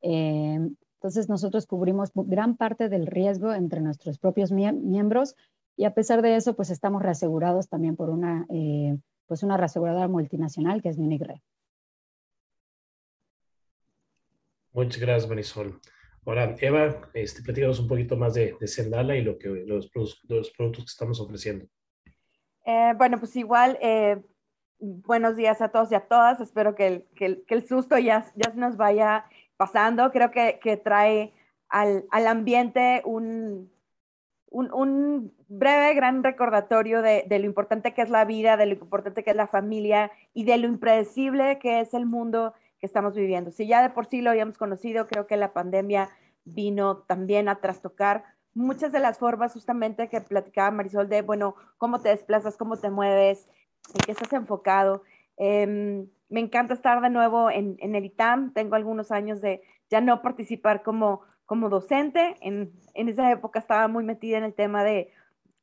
Entonces 0.00 1.28
nosotros 1.28 1.66
cubrimos 1.66 2.10
gran 2.14 2.56
parte 2.56 2.88
del 2.88 3.06
riesgo 3.06 3.52
entre 3.52 3.80
nuestros 3.80 4.18
propios 4.18 4.52
mie 4.52 4.72
miembros 4.72 5.34
y 5.76 5.84
a 5.84 5.94
pesar 5.94 6.22
de 6.22 6.36
eso, 6.36 6.54
pues 6.56 6.70
estamos 6.70 7.02
reasegurados 7.02 7.68
también 7.68 7.96
por 7.96 8.10
una, 8.10 8.46
pues 9.26 9.42
una 9.42 9.56
reaseguradora 9.56 10.08
multinacional 10.08 10.82
que 10.82 10.88
es 10.88 10.98
Munich 10.98 11.22
Re. 11.22 11.42
Muchas 14.72 15.00
gracias, 15.00 15.28
Marisol. 15.28 15.80
Ahora, 16.26 16.56
Eva, 16.60 17.02
este, 17.12 17.42
platícanos 17.42 17.78
un 17.80 17.88
poquito 17.88 18.16
más 18.16 18.34
de, 18.34 18.56
de 18.58 18.66
Sendala 18.66 19.14
y 19.16 19.22
lo 19.22 19.38
que, 19.38 19.48
los, 19.48 19.90
los 19.94 20.50
productos 20.50 20.84
que 20.84 20.90
estamos 20.90 21.20
ofreciendo. 21.20 21.66
Eh, 22.64 22.94
bueno, 22.96 23.18
pues 23.18 23.36
igual, 23.36 23.78
eh, 23.80 24.22
buenos 24.78 25.36
días 25.36 25.60
a 25.60 25.68
todos 25.68 25.92
y 25.92 25.94
a 25.94 26.06
todas. 26.08 26.40
Espero 26.40 26.74
que 26.74 26.86
el, 26.86 27.04
que 27.14 27.26
el, 27.26 27.44
que 27.46 27.54
el 27.54 27.66
susto 27.66 27.98
ya, 27.98 28.24
ya 28.34 28.50
se 28.50 28.58
nos 28.58 28.76
vaya 28.76 29.26
pasando. 29.56 30.10
Creo 30.10 30.30
que, 30.30 30.58
que 30.62 30.76
trae 30.76 31.34
al, 31.68 32.06
al 32.10 32.26
ambiente 32.26 33.02
un, 33.04 33.70
un, 34.50 34.72
un, 34.72 35.34
breve, 35.58 35.94
gran 35.94 36.22
recordatorio 36.22 37.02
de, 37.02 37.24
de, 37.26 37.38
lo 37.38 37.46
importante 37.46 37.94
que 37.94 38.02
es 38.02 38.10
la 38.10 38.24
vida, 38.24 38.56
de 38.56 38.66
lo 38.66 38.72
importante 38.72 39.22
que 39.24 39.30
es 39.30 39.36
la 39.36 39.46
familia 39.46 40.10
y 40.32 40.44
de 40.44 40.58
lo 40.58 40.66
impredecible 40.66 41.58
que 41.58 41.80
es 41.80 41.94
el 41.94 42.06
mundo 42.06 42.54
que 42.78 42.86
estamos 42.86 43.14
viviendo. 43.14 43.50
Si 43.50 43.66
ya 43.66 43.82
de 43.82 43.90
por 43.90 44.06
sí 44.06 44.20
lo 44.20 44.30
habíamos 44.30 44.58
conocido, 44.58 45.06
creo 45.06 45.26
que 45.26 45.36
la 45.36 45.52
pandemia 45.52 46.10
vino 46.44 46.98
también 46.98 47.48
a 47.48 47.60
trastocar 47.60 48.24
muchas 48.54 48.92
de 48.92 49.00
las 49.00 49.18
formas 49.18 49.52
justamente 49.52 50.08
que 50.08 50.20
platicaba 50.20 50.70
Marisol 50.70 51.08
de, 51.08 51.22
bueno, 51.22 51.56
cómo 51.76 52.00
te 52.00 52.08
desplazas, 52.10 52.56
cómo 52.56 52.76
te 52.76 52.90
mueves, 52.90 53.48
en 53.92 54.00
qué 54.06 54.12
estás 54.12 54.32
enfocado. 54.32 55.02
Eh, 55.36 56.06
me 56.28 56.40
encanta 56.40 56.74
estar 56.74 57.00
de 57.00 57.10
nuevo 57.10 57.50
en, 57.50 57.76
el 57.80 58.04
ITAM. 58.04 58.52
Tengo 58.54 58.76
algunos 58.76 59.10
años 59.10 59.40
de 59.40 59.62
ya 59.90 60.00
no 60.00 60.22
participar 60.22 60.82
como, 60.82 61.22
como 61.46 61.68
docente. 61.68 62.36
En, 62.40 62.72
esa 62.94 63.30
época 63.30 63.58
estaba 63.58 63.88
muy 63.88 64.04
metida 64.04 64.38
en 64.38 64.44
el 64.44 64.54
tema 64.54 64.84
de 64.84 65.12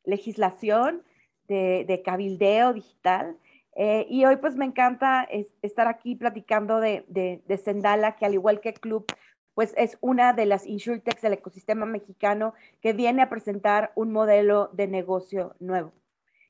legislación, 0.03 1.03
de, 1.47 2.01
cabildeo 2.03 2.73
digital. 2.73 3.37
Eh, 3.75 4.05
y 4.09 4.25
hoy 4.25 4.37
pues 4.37 4.55
me 4.55 4.65
encanta 4.65 5.27
estar 5.61 5.87
aquí 5.87 6.15
platicando 6.15 6.79
de, 6.79 7.05
de, 7.07 7.57
Sendala, 7.57 8.15
que 8.15 8.25
al 8.25 8.33
igual 8.33 8.59
que 8.59 8.73
Club, 8.73 9.05
pues 9.53 9.73
es 9.77 9.97
una 10.01 10.33
de 10.33 10.45
las 10.45 10.65
insurtechs 10.65 11.21
del 11.21 11.33
ecosistema 11.33 11.85
mexicano 11.85 12.53
que 12.81 12.93
viene 12.93 13.21
a 13.21 13.29
presentar 13.29 13.91
un 13.95 14.11
modelo 14.11 14.69
de 14.73 14.87
negocio 14.87 15.55
nuevo. 15.59 15.93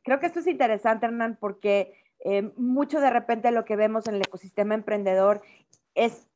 Creo 0.04 0.20
que 0.20 0.26
esto 0.26 0.40
es 0.40 0.48
interesante, 0.48 1.06
Hernán, 1.06 1.38
porque 1.40 1.94
eh, 2.24 2.52
mucho 2.56 3.00
de 3.00 3.10
repente 3.10 3.52
lo 3.52 3.66
que 3.66 3.76
vemos 3.76 4.08
en 4.08 4.16
el 4.16 4.22
ecosistema 4.22 4.74
emprendedor 4.74 5.42
es 5.96 6.28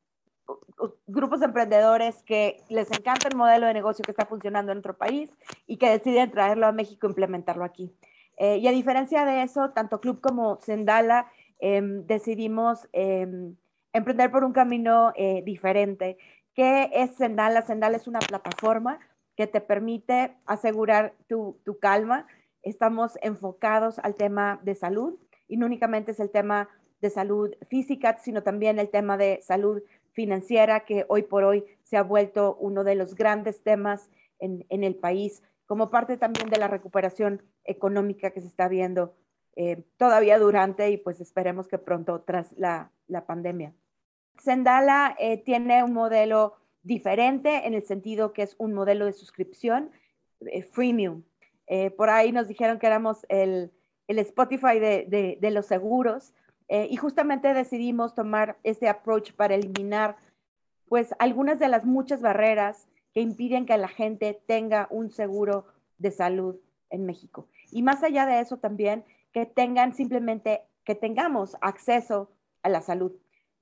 grupos 1.06 1.40
de 1.40 1.46
emprendedores 1.46 2.22
que 2.22 2.62
les 2.68 2.90
encanta 2.90 3.28
el 3.28 3.36
modelo 3.36 3.66
de 3.66 3.74
negocio 3.74 4.04
que 4.04 4.10
está 4.10 4.26
funcionando 4.26 4.72
en 4.72 4.78
otro 4.78 4.96
país 4.96 5.30
y 5.66 5.76
que 5.76 5.90
deciden 5.90 6.30
traerlo 6.30 6.66
a 6.66 6.72
México 6.72 7.06
e 7.06 7.10
implementarlo 7.10 7.64
aquí. 7.64 7.92
Eh, 8.36 8.58
y 8.58 8.68
a 8.68 8.72
diferencia 8.72 9.24
de 9.24 9.42
eso, 9.42 9.70
tanto 9.70 10.00
Club 10.00 10.20
como 10.20 10.60
Sendala 10.60 11.26
em, 11.58 12.06
decidimos 12.06 12.86
em, 12.92 13.56
emprender 13.92 14.30
por 14.30 14.44
un 14.44 14.52
camino 14.52 15.12
eh, 15.16 15.42
diferente. 15.44 16.18
¿Qué 16.54 16.90
es 16.92 17.14
Sendala? 17.16 17.62
Sendala 17.62 17.96
es 17.96 18.06
una 18.06 18.18
plataforma 18.18 18.98
que 19.36 19.46
te 19.46 19.60
permite 19.60 20.36
asegurar 20.44 21.14
tu, 21.28 21.58
tu 21.64 21.78
calma. 21.78 22.26
Estamos 22.62 23.18
enfocados 23.22 23.98
al 24.00 24.14
tema 24.14 24.60
de 24.62 24.74
salud 24.74 25.18
y 25.48 25.56
no 25.56 25.66
únicamente 25.66 26.12
es 26.12 26.20
el 26.20 26.30
tema 26.30 26.68
de 27.00 27.10
salud 27.10 27.54
física, 27.68 28.16
sino 28.18 28.42
también 28.42 28.78
el 28.78 28.90
tema 28.90 29.16
de 29.16 29.40
salud 29.42 29.82
financiera, 30.16 30.86
que 30.86 31.04
hoy 31.08 31.22
por 31.22 31.44
hoy 31.44 31.64
se 31.82 31.98
ha 31.98 32.02
vuelto 32.02 32.56
uno 32.58 32.84
de 32.84 32.94
los 32.94 33.14
grandes 33.14 33.62
temas 33.62 34.10
en, 34.38 34.64
el 34.70 34.96
país, 34.96 35.42
como 35.66 35.90
parte 35.90 36.16
también 36.16 36.48
de 36.48 36.56
la 36.56 36.68
recuperación 36.68 37.42
económica 37.64 38.30
que 38.30 38.40
se 38.40 38.46
está 38.46 38.66
viendo 38.66 39.14
eh, 39.56 39.84
todavía 39.98 40.38
durante 40.38 40.90
y 40.90 40.96
pues 40.96 41.20
esperemos 41.20 41.68
que 41.68 41.78
pronto 41.78 42.22
tras 42.22 42.52
la, 42.56 42.90
pandemia. 43.26 43.74
Sendala 44.38 45.14
eh, 45.18 45.36
tiene 45.36 45.84
un 45.84 45.92
modelo 45.92 46.56
diferente 46.82 47.66
en 47.66 47.74
el 47.74 47.84
sentido 47.84 48.32
que 48.32 48.42
es 48.42 48.56
un 48.58 48.72
modelo 48.72 49.04
de 49.04 49.12
suscripción 49.12 49.90
eh, 50.40 50.62
freemium. 50.62 51.24
por 51.96 52.08
ahí 52.08 52.32
nos 52.32 52.48
dijeron 52.48 52.78
que 52.78 52.86
éramos 52.86 53.26
el, 53.28 53.70
el 54.08 54.18
Spotify 54.20 54.78
de, 54.78 55.50
los 55.50 55.66
seguros. 55.66 56.32
Eh, 56.68 56.88
y 56.90 56.96
justamente 56.96 57.54
decidimos 57.54 58.14
tomar 58.14 58.58
este 58.64 58.88
approach 58.88 59.32
para 59.32 59.54
eliminar 59.54 60.16
pues 60.88 61.14
algunas 61.18 61.58
de 61.58 61.68
las 61.68 61.84
muchas 61.84 62.20
barreras 62.20 62.88
que 63.12 63.20
impiden 63.20 63.66
que 63.66 63.76
la 63.76 63.88
gente 63.88 64.40
tenga 64.46 64.88
un 64.90 65.10
seguro 65.10 65.66
de 65.98 66.10
salud 66.10 66.56
en 66.90 67.06
México. 67.06 67.48
Y 67.70 67.82
más 67.82 68.02
allá 68.02 68.26
de 68.26 68.40
eso 68.40 68.58
también, 68.58 69.04
que 69.32 69.46
tengan 69.46 69.94
simplemente, 69.94 70.62
que 70.84 70.94
tengamos 70.94 71.56
acceso 71.60 72.30
a 72.62 72.68
la 72.68 72.80
salud, 72.80 73.12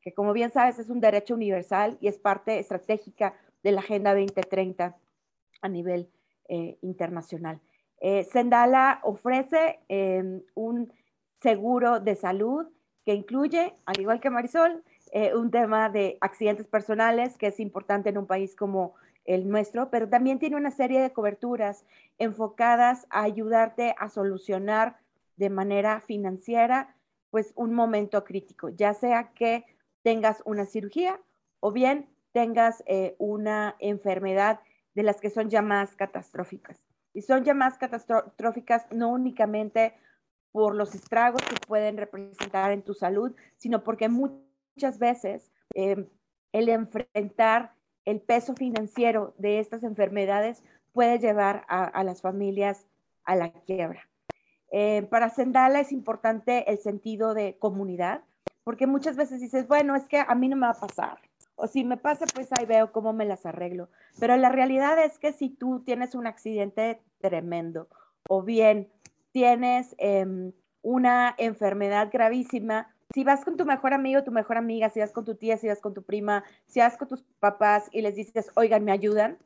que 0.02 0.12
como 0.12 0.32
bien 0.32 0.52
sabes 0.52 0.78
es 0.78 0.90
un 0.90 1.00
derecho 1.00 1.34
universal 1.34 1.96
y 2.00 2.08
es 2.08 2.18
parte 2.18 2.58
estratégica 2.58 3.34
de 3.62 3.72
la 3.72 3.80
Agenda 3.80 4.14
2030 4.14 4.96
a 5.62 5.68
nivel 5.68 6.10
eh, 6.48 6.78
internacional. 6.82 7.60
Eh, 8.00 8.24
Sendala 8.24 9.00
ofrece 9.02 9.80
em, 9.88 10.42
un 10.54 10.92
seguro 11.40 12.00
de 12.00 12.16
salud 12.16 12.66
que 13.04 13.14
incluye, 13.14 13.74
al 13.86 14.00
igual 14.00 14.20
que 14.20 14.30
Marisol, 14.30 14.82
eh, 15.12 15.34
un 15.34 15.50
tema 15.50 15.90
de 15.90 16.18
accidentes 16.20 16.66
personales, 16.66 17.36
que 17.36 17.48
es 17.48 17.60
importante 17.60 18.08
en 18.08 18.18
un 18.18 18.26
país 18.26 18.56
como 18.56 18.94
el 19.24 19.48
nuestro, 19.48 19.90
pero 19.90 20.08
también 20.08 20.38
tiene 20.38 20.56
una 20.56 20.70
serie 20.70 21.00
de 21.00 21.12
coberturas 21.12 21.86
enfocadas 22.18 23.06
a 23.10 23.22
ayudarte 23.22 23.94
a 23.98 24.08
solucionar 24.08 24.98
de 25.36 25.50
manera 25.50 26.00
financiera, 26.00 26.96
pues 27.30 27.52
un 27.56 27.74
momento 27.74 28.24
crítico, 28.24 28.68
ya 28.68 28.94
sea 28.94 29.32
que 29.34 29.64
tengas 30.02 30.42
una 30.44 30.66
cirugía 30.66 31.20
o 31.60 31.72
bien 31.72 32.08
tengas 32.32 32.82
eh, 32.86 33.16
una 33.18 33.76
enfermedad 33.78 34.60
de 34.94 35.02
las 35.02 35.20
que 35.20 35.30
son 35.30 35.48
llamadas 35.48 35.96
catastróficas. 35.96 36.78
Y 37.12 37.22
son 37.22 37.44
más 37.56 37.78
catastróficas 37.78 38.86
no 38.90 39.08
únicamente 39.10 39.94
por 40.54 40.76
los 40.76 40.94
estragos 40.94 41.42
que 41.42 41.56
pueden 41.66 41.96
representar 41.96 42.70
en 42.70 42.82
tu 42.82 42.94
salud, 42.94 43.34
sino 43.56 43.82
porque 43.82 44.08
muchas 44.08 45.00
veces 45.00 45.50
em, 45.74 46.06
el 46.52 46.68
enfrentar 46.68 47.74
el 48.04 48.20
peso 48.20 48.54
financiero 48.54 49.34
de 49.36 49.58
estas 49.58 49.82
enfermedades 49.82 50.62
puede 50.92 51.18
llevar 51.18 51.64
a, 51.66 52.04
las 52.04 52.22
familias 52.22 52.86
a 53.24 53.34
la 53.34 53.50
quiebra. 53.50 54.08
Em, 54.70 55.08
para 55.08 55.28
Sendala 55.28 55.80
es 55.80 55.90
importante 55.90 56.70
el 56.70 56.78
sentido 56.78 57.34
de 57.34 57.58
comunidad, 57.58 58.22
porque 58.62 58.86
muchas 58.86 59.16
veces 59.16 59.40
dices, 59.40 59.66
bueno, 59.66 59.96
es 59.96 60.06
que 60.06 60.20
a 60.20 60.34
mí 60.36 60.48
no 60.48 60.54
me 60.54 60.68
va 60.68 60.74
a 60.74 60.86
pasar, 60.86 61.18
o 61.56 61.66
si 61.66 61.82
me 61.82 61.96
pasa, 61.96 62.26
pues 62.32 62.48
ahí 62.56 62.64
veo 62.64 62.92
cómo 62.92 63.12
me 63.12 63.24
las 63.24 63.44
arreglo. 63.44 63.88
Pero 64.20 64.36
la 64.36 64.50
realidad 64.50 65.04
es 65.04 65.18
que 65.18 65.32
si 65.32 65.48
tú 65.48 65.82
tienes 65.84 66.14
un 66.14 66.28
accidente 66.28 67.02
tremendo 67.18 67.88
o 68.28 68.42
bien 68.42 68.88
tienes 69.34 69.96
em, 69.98 70.52
una 70.80 71.34
enfermedad 71.38 72.08
gravísima, 72.12 72.94
si 73.12 73.24
vas 73.24 73.44
con 73.44 73.56
tu 73.56 73.64
mejor 73.64 73.92
amigo, 73.92 74.22
tu 74.22 74.30
mejor 74.30 74.56
amiga, 74.56 74.90
si 74.90 75.00
vas 75.00 75.10
con 75.10 75.24
tu 75.24 75.34
tía, 75.34 75.56
si 75.56 75.66
vas 75.66 75.80
con 75.80 75.92
tu 75.92 76.04
prima, 76.04 76.44
si 76.66 76.78
vas 76.78 76.96
con 76.96 77.08
tus 77.08 77.24
papás 77.40 77.88
y 77.90 78.00
les 78.02 78.14
dices, 78.14 78.52
oigan, 78.54 78.84
¿me 78.84 78.92
ayudan? 78.92 79.38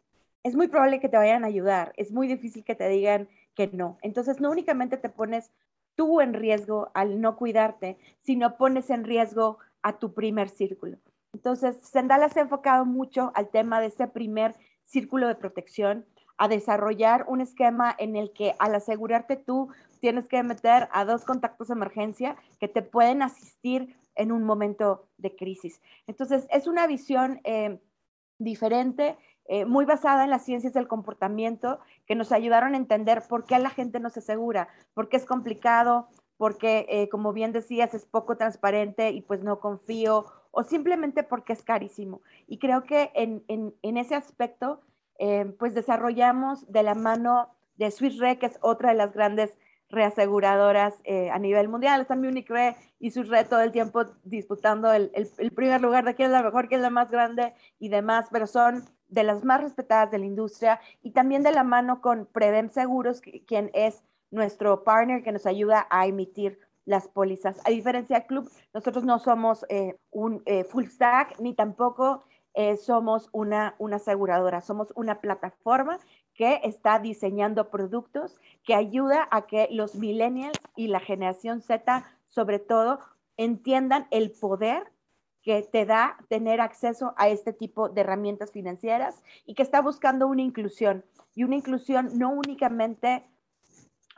Es 0.43 0.55
muy 0.55 0.69
probable 0.69 1.01
que 1.01 1.09
te 1.09 1.17
vayan 1.17 1.43
a 1.43 1.47
ayudar. 1.47 1.95
Es 1.97 2.13
muy 2.13 2.29
difícil 2.29 2.65
que 2.65 2.75
te 2.75 2.87
digan 2.89 3.29
que 3.55 3.69
no. 3.69 3.97
Entonces, 4.03 4.41
no 4.41 4.51
únicamente 4.51 4.99
te 4.99 5.09
pones 5.09 5.53
tú 5.95 6.21
en 6.21 6.35
riesgo 6.35 6.91
al 6.93 7.23
no 7.23 7.37
cuidarte, 7.37 7.97
sino 8.21 8.59
pones 8.59 8.91
en 8.91 9.05
riesgo 9.05 9.59
a 9.81 9.99
tu 9.99 10.13
primer 10.13 10.51
círculo. 10.51 10.99
Entonces, 11.33 11.79
Sendala 11.81 12.29
se 12.29 12.41
ha 12.41 12.43
enfocado 12.43 12.85
mucho 12.85 13.33
al 13.35 13.49
tema 13.49 13.81
de 13.81 13.87
ese 13.87 14.07
primer 14.07 14.55
círculo 14.85 15.29
de 15.29 15.35
protección, 15.35 16.05
a 16.39 16.49
desarrollar 16.49 17.25
un 17.29 17.41
esquema 17.41 17.95
en 17.99 18.17
el 18.17 18.33
que 18.33 18.55
al 18.59 18.75
asegurarte 18.75 19.37
tú 19.37 19.69
tienes 20.01 20.29
que 20.29 20.43
meter 20.43 20.89
a 20.93 21.05
dos 21.05 21.25
contactos 21.25 21.69
de 21.69 21.75
emergencia 21.75 22.37
que 22.61 22.69
te 22.69 22.83
pueden 22.83 23.23
asistir 23.23 23.97
en 24.15 24.33
un 24.33 24.45
momento 24.45 25.09
de 25.19 25.35
crisis. 25.37 25.81
Entonces, 26.07 26.47
es 26.51 26.67
una 26.67 26.87
visión 26.87 27.41
eh, 27.45 27.81
diferente, 28.39 29.17
eh, 29.47 29.65
muy 29.65 29.85
basada 29.85 30.25
en 30.25 30.31
las 30.31 30.45
ciencias 30.45 30.75
del 30.75 30.89
comportamiento, 30.89 31.81
que 32.07 32.15
nos 32.15 32.33
ayudaron 32.33 32.75
a 32.75 32.79
entender 32.79 33.23
por 33.29 33.45
qué 33.45 33.59
la 33.59 33.71
gente 33.71 34.01
no 34.01 34.11
se 34.11 34.21
asegura, 34.21 34.69
por 34.95 35.09
qué 35.09 35.17
es 35.17 35.25
complicado, 35.25 36.09
porque, 36.37 36.87
eh, 36.89 37.09
como 37.09 37.33
bien 37.33 37.53
decías, 37.53 37.93
es 37.95 38.07
poco 38.07 38.37
transparente 38.37 39.11
y 39.11 39.23
pues 39.23 39.43
no 39.43 39.59
confío 39.61 40.25
o 40.51 40.63
simplemente 40.63 41.23
porque 41.23 41.53
es 41.53 41.63
carísimo. 41.63 42.23
Y 42.47 42.59
creo 42.59 42.85
que 42.85 43.11
en, 43.15 43.45
en, 43.49 43.97
ese 43.97 44.15
aspecto, 44.15 44.81
eh, 45.19 45.53
pues 45.59 45.75
desarrollamos 45.75 46.71
de 46.71 46.83
la 46.83 46.95
mano 46.95 47.55
de 47.77 47.91
Swiss 47.91 48.19
Re, 48.19 48.39
que 48.39 48.47
es 48.47 48.59
otra 48.61 48.91
de 48.91 48.97
las 48.97 49.13
grandes 49.13 49.57
reaseguradoras 49.91 50.95
eh, 51.05 51.31
a 51.31 51.39
nivel 51.39 51.69
mundial. 51.69 52.01
Están 52.01 52.21
Munich 52.21 52.49
Re 52.49 52.77
y 52.99 53.11
Swiss 53.11 53.29
Re 53.29 53.45
todo 53.45 53.61
el 53.61 53.73
tiempo 53.73 54.05
disputando 54.25 54.93
el, 54.93 55.11
primer 55.55 55.81
lugar 55.81 56.05
de 56.05 56.15
quién 56.15 56.27
es 56.27 56.33
la 56.33 56.43
mejor, 56.43 56.69
quién 56.69 56.81
es 56.81 56.83
la 56.83 56.91
más 56.91 57.11
grande 57.11 57.55
y 57.79 57.89
demás, 57.89 58.29
pero 58.31 58.47
son 58.47 58.85
de 59.09 59.23
las 59.23 59.45
más 59.45 59.63
respetadas 59.63 60.11
de 60.11 60.19
la 60.19 60.27
industria 60.27 60.81
y 61.03 61.13
también 61.13 61.43
de 61.43 61.53
la 61.53 61.65
mano 61.65 62.01
con 62.01 62.27
Prevem 62.27 62.69
Seguros, 62.69 63.23
quien 63.47 63.71
es 63.73 64.03
nuestro 64.31 64.85
partner 64.85 65.23
que 65.23 65.33
nos 65.33 65.47
ayuda 65.47 65.87
a 65.91 66.07
emitir 66.07 66.59
las 66.85 67.09
pólizas. 67.09 67.59
A 67.65 67.71
diferencia 67.71 68.21
de 68.21 68.27
Club, 68.27 68.51
nosotros 68.75 69.05
no 69.05 69.19
somos 69.19 69.65
eh, 69.69 69.97
un 70.11 70.43
full 70.69 70.85
stack 70.85 71.39
ni 71.41 71.55
tampoco 71.55 72.25
eh, 72.55 72.77
somos 72.77 73.29
una, 73.33 73.75
una 73.79 73.97
aseguradora, 73.97 74.61
somos 74.61 74.93
una 74.97 75.21
plataforma 75.21 75.99
que 76.35 76.61
está 76.65 76.99
diseñando 76.99 77.71
productos 77.71 78.41
que 78.65 78.75
ayuda 78.75 79.29
a 79.31 79.47
que 79.47 79.69
los 79.71 79.97
millennials 79.97 80.59
y 80.77 80.89
la 80.89 81.01
generación 81.01 81.61
Z, 81.61 82.05
sobre 82.29 82.59
todo, 82.59 83.01
entiendan 83.37 84.07
el 84.11 84.31
poder 84.31 84.93
que 85.43 85.63
te 85.63 85.87
da 85.87 86.19
tener 86.29 86.61
acceso 86.61 87.15
a 87.17 87.29
este 87.29 87.53
tipo 87.53 87.89
de 87.89 88.03
herramientas 88.03 88.53
financieras 88.53 89.23
y 89.47 89.55
que 89.55 89.63
está 89.63 89.81
buscando 89.81 90.27
una 90.27 90.43
inclusión 90.43 91.05
y 91.35 91.45
una 91.45 91.57
inclusión 91.57 92.19
no 92.19 92.31
únicamente 92.31 93.25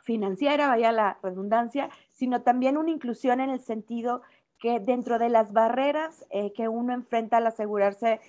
financiera, 0.03 0.67
vaya 0.67 0.91
la 0.91 1.19
redundancia, 1.21 1.89
sino 2.09 2.41
también 2.41 2.77
una 2.77 2.89
inclusión 2.89 3.39
en 3.39 3.49
el 3.49 3.61
sentido 3.61 4.23
que 4.61 4.79
dentro 4.79 5.19
de 5.19 5.29
las 5.29 5.51
barreras 5.51 6.25
eh, 6.29 6.53
que 6.53 6.69
uno 6.69 6.93
enfrenta 6.93 7.37
al 7.37 7.47
asegurarse, 7.47 8.21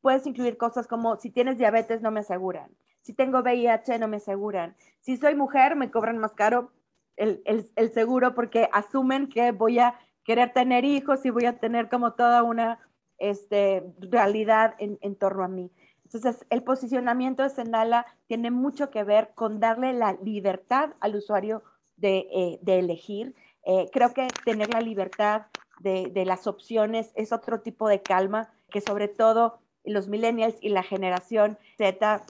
puedes 0.00 0.26
incluir 0.26 0.56
cosas 0.56 0.86
como 0.86 1.16
si 1.16 1.30
tienes 1.30 1.58
diabetes 1.58 2.02
no 2.02 2.10
me 2.12 2.20
aseguran, 2.20 2.70
si 3.00 3.14
tengo 3.14 3.40
VIH 3.40 3.98
no 3.98 4.06
me 4.06 4.18
aseguran, 4.18 4.76
si 5.00 5.16
soy 5.16 5.34
mujer 5.34 5.74
me 5.74 5.90
cobran 5.90 6.18
más 6.18 6.34
caro 6.34 6.70
el, 7.16 7.42
el, 7.44 7.92
seguro 7.92 8.34
porque 8.34 8.68
asumen 8.72 9.28
que 9.28 9.52
voy 9.52 9.78
a 9.78 9.98
querer 10.24 10.52
tener 10.52 10.84
hijos 10.84 11.24
y 11.24 11.30
voy 11.30 11.46
a 11.46 11.58
tener 11.58 11.88
como 11.88 12.12
toda 12.12 12.42
una 12.42 12.78
este, 13.18 13.82
realidad 13.98 14.74
en, 14.78 14.98
en 15.02 15.16
torno 15.16 15.44
a 15.44 15.48
mí. 15.48 15.70
Entonces, 16.04 16.44
el 16.50 16.62
posicionamiento 16.62 17.42
de 17.42 17.50
Sendala 17.50 18.06
tiene 18.26 18.50
mucho 18.50 18.90
que 18.90 19.04
ver 19.04 19.30
con 19.34 19.60
darle 19.60 19.92
la 19.92 20.14
libertad 20.22 20.90
al 21.00 21.14
usuario 21.14 21.62
de, 21.96 22.26
eh, 22.32 22.58
de 22.62 22.78
elegir. 22.78 23.34
Eh, 23.64 23.88
creo 23.92 24.12
que 24.12 24.28
tener 24.44 24.72
la 24.72 24.80
libertad 24.80 25.46
de, 25.80 26.10
de, 26.12 26.24
las 26.24 26.46
opciones 26.46 27.12
es 27.14 27.32
otro 27.32 27.60
tipo 27.60 27.88
de 27.88 28.02
calma 28.02 28.50
que 28.70 28.80
sobre 28.80 29.08
todo 29.08 29.60
los 29.84 30.08
millennials 30.08 30.56
y 30.60 30.70
la 30.70 30.82
generación 30.82 31.58
Z 31.78 32.24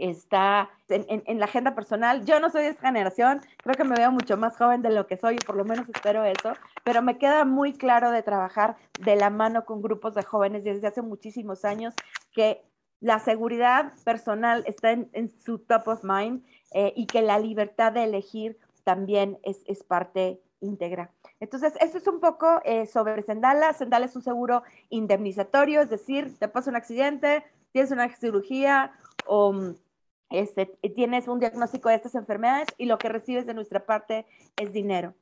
está 0.00 0.70
en, 0.88 1.22
en, 1.26 1.38
la 1.38 1.44
agenda 1.44 1.74
personal. 1.74 2.24
Yo 2.24 2.40
no 2.40 2.50
soy 2.50 2.62
de 2.62 2.68
esa 2.70 2.86
generación, 2.86 3.40
creo 3.58 3.76
que 3.76 3.84
me 3.84 3.96
veo 3.96 4.10
mucho 4.10 4.36
más 4.36 4.56
joven 4.56 4.82
de 4.82 4.90
lo 4.90 5.06
que 5.06 5.16
soy, 5.16 5.36
por 5.36 5.56
lo 5.56 5.64
menos 5.64 5.88
espero 5.88 6.24
eso, 6.24 6.54
pero 6.84 7.02
me 7.02 7.18
queda 7.18 7.44
muy 7.44 7.74
claro 7.74 8.10
de 8.10 8.22
trabajar 8.22 8.76
de 9.00 9.16
la 9.16 9.30
mano 9.30 9.64
con 9.64 9.82
grupos 9.82 10.14
de 10.14 10.22
jóvenes 10.22 10.64
desde 10.64 10.86
hace 10.86 11.02
muchísimos 11.02 11.64
años 11.64 11.94
que 12.32 12.62
la 13.00 13.18
seguridad 13.18 13.92
personal 14.04 14.64
está 14.66 14.92
en, 14.92 15.08
en 15.12 15.28
su 15.28 15.58
top 15.58 15.88
of 15.88 16.04
mind 16.04 16.44
eh, 16.72 16.92
y 16.96 17.06
que 17.06 17.22
la 17.22 17.38
libertad 17.38 17.92
de 17.92 18.04
elegir 18.04 18.58
también 18.84 19.38
es, 19.42 19.62
es 19.66 19.82
parte 19.82 20.40
íntegra. 20.60 21.10
Entonces, 21.40 21.74
esto 21.80 21.98
es 21.98 22.06
un 22.06 22.20
poco 22.20 22.60
eh, 22.64 22.86
sobre 22.86 23.22
Sendala. 23.22 23.72
Sendala 23.72 24.06
es 24.06 24.16
un 24.16 24.22
seguro 24.22 24.62
indemnizatorio, 24.88 25.80
es 25.80 25.90
decir, 25.90 26.38
te 26.38 26.48
pasa 26.48 26.70
un 26.70 26.76
accidente, 26.76 27.44
tienes 27.72 27.90
una 27.90 28.08
cirugía 28.14 28.92
o 29.26 29.52
mm, 29.52 29.74
este, 30.30 30.66
tienes 30.94 31.28
un 31.28 31.40
diagnóstico 31.40 31.88
de 31.88 31.96
estas 31.96 32.14
enfermedades 32.14 32.68
y 32.78 32.86
lo 32.86 32.98
que 32.98 33.08
recibes 33.08 33.46
de 33.46 33.54
nuestra 33.54 33.84
parte 33.84 34.26
es 34.56 34.72
dinero. 34.72 35.14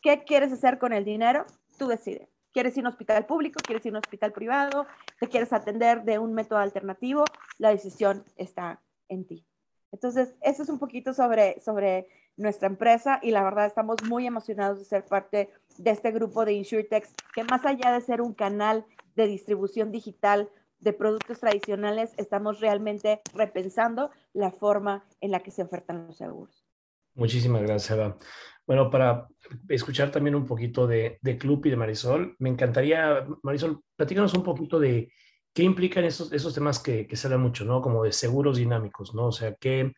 ¿Qué 0.00 0.24
quieres 0.24 0.52
hacer 0.52 0.78
con 0.78 0.92
el 0.92 1.04
dinero? 1.04 1.44
Tú 1.76 1.88
decides. 1.88 2.28
¿Quieres 2.52 2.76
ir 2.76 2.84
a 2.84 2.88
un 2.88 2.92
hospital 2.92 3.26
público? 3.26 3.60
¿Quieres 3.62 3.84
ir 3.84 3.90
a 3.90 3.98
un 3.98 4.04
hospital 4.04 4.32
privado? 4.32 4.86
¿Te 5.20 5.28
quieres 5.28 5.52
atender 5.52 6.02
de 6.04 6.18
un 6.18 6.32
método 6.32 6.58
alternativo? 6.60 7.24
La 7.58 7.70
decisión 7.70 8.24
está 8.36 8.80
en 9.08 9.26
ti. 9.26 9.44
Entonces, 9.92 10.34
eso 10.40 10.62
es 10.62 10.68
un 10.68 10.78
poquito 10.78 11.12
sobre, 11.12 11.60
sobre 11.60 12.08
nuestra 12.38 12.68
empresa 12.68 13.18
y 13.22 13.32
la 13.32 13.42
verdad 13.42 13.66
estamos 13.66 13.96
muy 14.08 14.26
emocionados 14.26 14.78
de 14.78 14.84
ser 14.84 15.04
parte 15.04 15.50
de 15.76 15.90
este 15.90 16.10
grupo 16.12 16.44
de 16.44 16.54
InsurTechs 16.54 17.12
que 17.34 17.44
más 17.44 17.66
allá 17.66 17.92
de 17.92 18.00
ser 18.00 18.22
un 18.22 18.32
canal 18.32 18.86
de 19.16 19.26
distribución 19.26 19.92
digital 19.92 20.48
de 20.78 20.92
productos 20.92 21.40
tradicionales, 21.40 22.12
estamos 22.16 22.60
realmente 22.60 23.20
repensando 23.34 24.10
la 24.32 24.52
forma 24.52 25.04
en 25.20 25.32
la 25.32 25.40
que 25.40 25.50
se 25.50 25.62
ofertan 25.62 26.06
los 26.06 26.16
seguros. 26.16 26.64
Muchísimas 27.14 27.62
gracias, 27.62 27.98
Eva. 27.98 28.16
Bueno, 28.64 28.88
para 28.88 29.26
escuchar 29.68 30.12
también 30.12 30.36
un 30.36 30.46
poquito 30.46 30.86
de, 30.86 31.18
de 31.20 31.36
Club 31.36 31.66
y 31.66 31.70
de 31.70 31.76
Marisol, 31.76 32.36
me 32.38 32.48
encantaría, 32.48 33.26
Marisol, 33.42 33.80
platícanos 33.96 34.34
un 34.34 34.44
poquito 34.44 34.78
de 34.78 35.12
qué 35.52 35.64
implican 35.64 36.04
esos, 36.04 36.32
esos 36.32 36.54
temas 36.54 36.78
que, 36.78 37.08
que 37.08 37.16
se 37.16 37.26
hablan 37.26 37.42
mucho, 37.42 37.64
¿no? 37.64 37.82
Como 37.82 38.04
de 38.04 38.12
seguros 38.12 38.58
dinámicos, 38.58 39.14
¿no? 39.14 39.26
O 39.26 39.32
sea, 39.32 39.54
qué, 39.54 39.92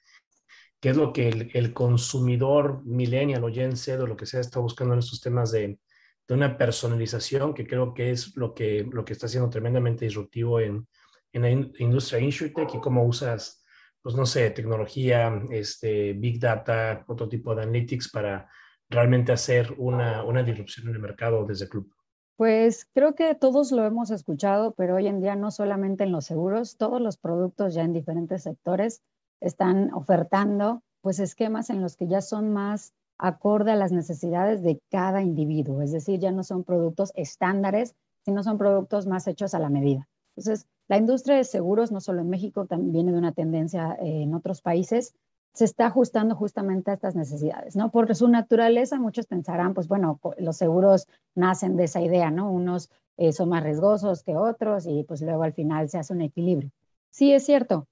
qué 0.80 0.90
es 0.90 0.96
lo 0.96 1.12
que 1.12 1.28
el, 1.28 1.50
el 1.54 1.72
consumidor 1.72 2.82
millennial 2.84 3.44
o 3.44 3.52
Gen 3.52 3.76
Z 3.76 4.02
o 4.02 4.06
lo 4.06 4.16
que 4.16 4.26
sea 4.26 4.40
está 4.40 4.60
buscando 4.60 4.94
en 4.94 5.00
estos 5.00 5.20
temas 5.20 5.52
de, 5.52 5.78
de 6.26 6.34
una 6.34 6.56
personalización 6.56 7.54
que 7.54 7.66
creo 7.66 7.92
que 7.92 8.10
es 8.10 8.36
lo 8.36 8.54
que, 8.54 8.86
lo 8.90 9.04
que 9.04 9.12
está 9.12 9.28
siendo 9.28 9.50
tremendamente 9.50 10.04
disruptivo 10.04 10.60
en, 10.60 10.86
en 11.32 11.42
la 11.42 11.50
industria 11.50 12.20
InsurTech 12.20 12.74
y 12.74 12.80
cómo 12.80 13.04
usas, 13.04 13.64
pues 14.02 14.14
no 14.14 14.24
sé, 14.26 14.50
tecnología, 14.50 15.42
este, 15.50 16.14
Big 16.14 16.40
Data, 16.40 17.04
otro 17.08 17.28
tipo 17.28 17.54
de 17.54 17.62
analytics 17.62 18.10
para 18.10 18.48
realmente 18.88 19.32
hacer 19.32 19.74
una, 19.76 20.24
una 20.24 20.42
disrupción 20.42 20.88
en 20.88 20.94
el 20.94 21.00
mercado 21.00 21.44
desde 21.44 21.68
Club. 21.68 21.92
Pues 22.36 22.88
creo 22.94 23.14
que 23.14 23.34
todos 23.34 23.70
lo 23.70 23.84
hemos 23.84 24.10
escuchado, 24.10 24.72
pero 24.74 24.96
hoy 24.96 25.08
en 25.08 25.20
día 25.20 25.36
no 25.36 25.50
solamente 25.50 26.04
en 26.04 26.12
los 26.12 26.24
seguros, 26.24 26.78
todos 26.78 27.00
los 27.00 27.18
productos 27.18 27.74
ya 27.74 27.82
en 27.82 27.92
diferentes 27.92 28.44
sectores 28.44 29.02
están 29.40 29.92
ofertando 29.94 30.82
pues 31.00 31.18
esquemas 31.18 31.70
en 31.70 31.80
los 31.80 31.96
que 31.96 32.06
ya 32.06 32.20
son 32.20 32.52
más 32.52 32.92
acorde 33.18 33.72
a 33.72 33.76
las 33.76 33.92
necesidades 33.92 34.62
de 34.62 34.80
cada 34.90 35.22
individuo, 35.22 35.82
es 35.82 35.92
decir, 35.92 36.20
ya 36.20 36.32
no 36.32 36.42
son 36.42 36.64
productos 36.64 37.12
estándares, 37.14 37.94
sino 38.24 38.42
son 38.42 38.58
productos 38.58 39.06
más 39.06 39.26
hechos 39.26 39.54
a 39.54 39.58
la 39.58 39.68
medida. 39.68 40.08
Entonces, 40.36 40.66
la 40.88 40.96
industria 40.96 41.36
de 41.36 41.44
seguros, 41.44 41.92
no 41.92 42.00
solo 42.00 42.20
en 42.22 42.30
México, 42.30 42.66
también 42.66 42.92
viene 42.92 43.12
de 43.12 43.18
una 43.18 43.32
tendencia 43.32 43.96
eh, 44.00 44.22
en 44.22 44.34
otros 44.34 44.62
países, 44.62 45.14
se 45.52 45.64
está 45.64 45.86
ajustando 45.86 46.34
justamente 46.36 46.90
a 46.90 46.94
estas 46.94 47.16
necesidades, 47.16 47.76
¿no? 47.76 47.90
Por 47.90 48.14
su 48.14 48.28
naturaleza, 48.28 48.98
muchos 48.98 49.26
pensarán, 49.26 49.74
pues 49.74 49.88
bueno, 49.88 50.20
los 50.38 50.56
seguros 50.56 51.06
nacen 51.34 51.76
de 51.76 51.84
esa 51.84 52.00
idea, 52.00 52.30
¿no? 52.30 52.50
Unos 52.50 52.88
eh, 53.16 53.32
son 53.32 53.48
más 53.48 53.62
riesgosos 53.62 54.22
que 54.22 54.36
otros 54.36 54.86
y 54.86 55.04
pues 55.04 55.22
luego 55.22 55.42
al 55.42 55.52
final 55.52 55.88
se 55.88 55.98
hace 55.98 56.12
un 56.12 56.22
equilibrio. 56.22 56.70
Sí, 57.10 57.32
es 57.32 57.44
cierto. 57.44 57.86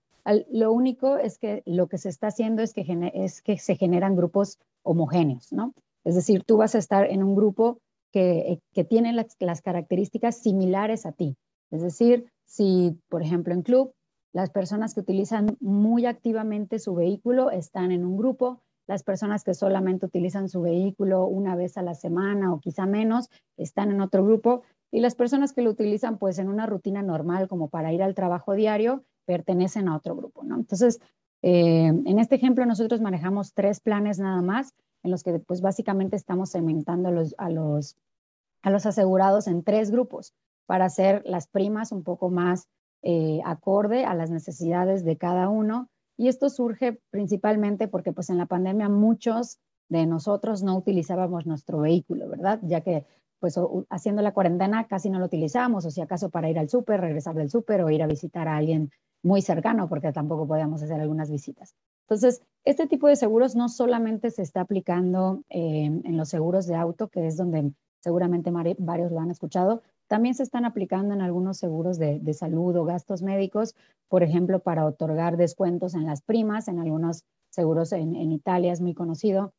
Lo 0.50 0.72
único 0.72 1.16
es 1.16 1.38
que 1.38 1.62
lo 1.66 1.88
que 1.88 1.98
se 1.98 2.08
está 2.08 2.28
haciendo 2.28 2.62
es 2.62 2.74
que, 2.74 2.84
es 3.14 3.42
que 3.42 3.58
se 3.58 3.76
generan 3.76 4.16
grupos 4.16 4.58
homogéneos, 4.82 5.52
¿no? 5.52 5.74
Es 6.04 6.14
decir, 6.14 6.44
tú 6.44 6.56
vas 6.56 6.74
a 6.74 6.78
estar 6.78 7.06
en 7.06 7.22
un 7.22 7.34
grupo 7.34 7.80
que, 8.12 8.38
eh, 8.52 8.60
que 8.72 8.84
tiene 8.84 9.12
las, 9.12 9.36
las 9.40 9.62
características 9.62 10.38
similares 10.38 11.06
a 11.06 11.12
ti. 11.12 11.36
Es 11.70 11.82
decir, 11.82 12.30
si, 12.44 12.98
por 13.08 13.22
ejemplo, 13.22 13.52
en 13.52 13.62
club, 13.62 13.92
las 14.32 14.50
personas 14.50 14.94
que 14.94 15.00
utilizan 15.00 15.56
muy 15.60 16.06
activamente 16.06 16.78
su 16.78 16.94
vehículo 16.94 17.50
están 17.50 17.92
en 17.92 18.04
un 18.04 18.16
grupo, 18.16 18.62
las 18.86 19.02
personas 19.02 19.44
que 19.44 19.54
solamente 19.54 20.06
utilizan 20.06 20.48
su 20.48 20.62
vehículo 20.62 21.26
una 21.26 21.56
vez 21.56 21.76
a 21.76 21.82
la 21.82 21.94
semana 21.94 22.52
o 22.52 22.60
quizá 22.60 22.86
menos 22.86 23.28
están 23.56 23.90
en 23.90 24.00
otro 24.00 24.24
grupo 24.24 24.62
y 24.90 25.00
las 25.00 25.14
personas 25.14 25.52
que 25.52 25.62
lo 25.62 25.70
utilizan 25.70 26.18
pues 26.18 26.38
en 26.38 26.48
una 26.48 26.66
rutina 26.66 27.02
normal 27.02 27.48
como 27.48 27.68
para 27.68 27.92
ir 27.92 28.02
al 28.02 28.14
trabajo 28.14 28.54
diario 28.54 29.04
pertenecen 29.28 29.88
a 29.88 29.96
otro 29.96 30.16
grupo, 30.16 30.42
¿no? 30.42 30.56
Entonces, 30.56 31.00
eh, 31.42 31.86
en 31.88 32.18
este 32.18 32.36
ejemplo 32.36 32.64
nosotros 32.64 33.02
manejamos 33.02 33.52
tres 33.52 33.78
planes 33.78 34.18
nada 34.18 34.40
más 34.40 34.72
en 35.02 35.10
los 35.10 35.22
que 35.22 35.38
pues 35.38 35.60
básicamente 35.60 36.16
estamos 36.16 36.48
segmentando 36.48 37.10
los, 37.10 37.34
a 37.36 37.50
los, 37.50 37.98
a 38.62 38.70
los 38.70 38.86
asegurados 38.86 39.46
en 39.46 39.62
tres 39.62 39.90
grupos 39.90 40.32
para 40.64 40.86
hacer 40.86 41.22
las 41.26 41.46
primas 41.46 41.92
un 41.92 42.04
poco 42.04 42.30
más 42.30 42.68
eh, 43.02 43.40
acorde 43.44 44.06
a 44.06 44.14
las 44.14 44.30
necesidades 44.30 45.04
de 45.04 45.18
cada 45.18 45.50
uno. 45.50 45.90
Y 46.16 46.28
esto 46.28 46.48
surge 46.48 46.98
principalmente 47.10 47.86
porque 47.86 48.12
pues 48.12 48.30
en 48.30 48.38
la 48.38 48.46
pandemia 48.46 48.88
muchos 48.88 49.58
de 49.90 50.06
nosotros 50.06 50.62
no 50.62 50.74
utilizábamos 50.74 51.44
nuestro 51.44 51.80
vehículo, 51.80 52.28
¿verdad? 52.28 52.60
Ya 52.62 52.80
que 52.80 53.04
pues 53.40 53.59
haciendo 53.90 54.22
la 54.22 54.33
cuarentena 54.33 54.87
casi 54.87 55.11
no 55.11 55.18
lo 55.18 55.27
utilizábamos, 55.27 55.85
o 55.85 55.90
si 55.90 56.01
acaso 56.01 56.31
para 56.31 56.48
ir 56.51 56.59
al 56.59 56.68
súper, 56.68 57.01
regresar 57.01 57.35
del 57.35 57.51
súper 57.51 57.83
o 57.83 57.90
ir 57.90 58.03
a 58.03 58.07
visitar 58.07 58.48
a 58.48 58.57
alguien 58.57 58.90
muy 59.22 59.42
cercano, 59.42 59.88
porque 59.88 60.12
tampoco 60.12 60.46
podíamos 60.46 60.83
hacer 60.83 61.01
algunas 61.01 61.31
visitas. 61.31 61.74
Entonces, 62.03 62.42
este 62.64 62.87
tipo 62.87 63.09
de 63.09 63.16
seguros 63.16 63.57
no 63.57 63.68
solamente 63.68 64.31
se 64.31 64.42
está 64.42 64.62
aplicando 64.62 65.42
eh, 65.48 65.85
en 65.85 66.16
los 66.16 66.29
seguros 66.29 66.66
de 66.66 66.77
auto, 66.77 67.09
que 67.09 67.27
es 67.27 67.37
donde 67.37 67.72
seguramente 68.01 68.51
varios 68.79 69.11
lo 69.11 69.20
han 69.20 69.31
escuchado, 69.31 69.83
también 70.07 70.35
se 70.35 70.42
están 70.42 70.64
aplicando 70.64 71.14
en 71.14 71.20
algunos 71.20 71.59
seguros 71.59 71.98
de, 71.98 72.33
salud 72.33 72.74
o 72.77 72.85
gastos 72.85 73.22
médicos, 73.22 73.74
por 74.09 74.22
ejemplo, 74.22 74.61
para 74.61 74.87
otorgar 74.87 75.37
descuentos 75.37 75.94
en 75.94 76.07
las 76.07 76.22
primas, 76.22 76.68
en 76.68 76.79
algunos 76.79 77.24
seguros 77.51 77.92
en 77.92 78.33
Italia 78.33 78.72
es 78.72 78.81
muy 78.81 78.94
conocido, 78.94 79.53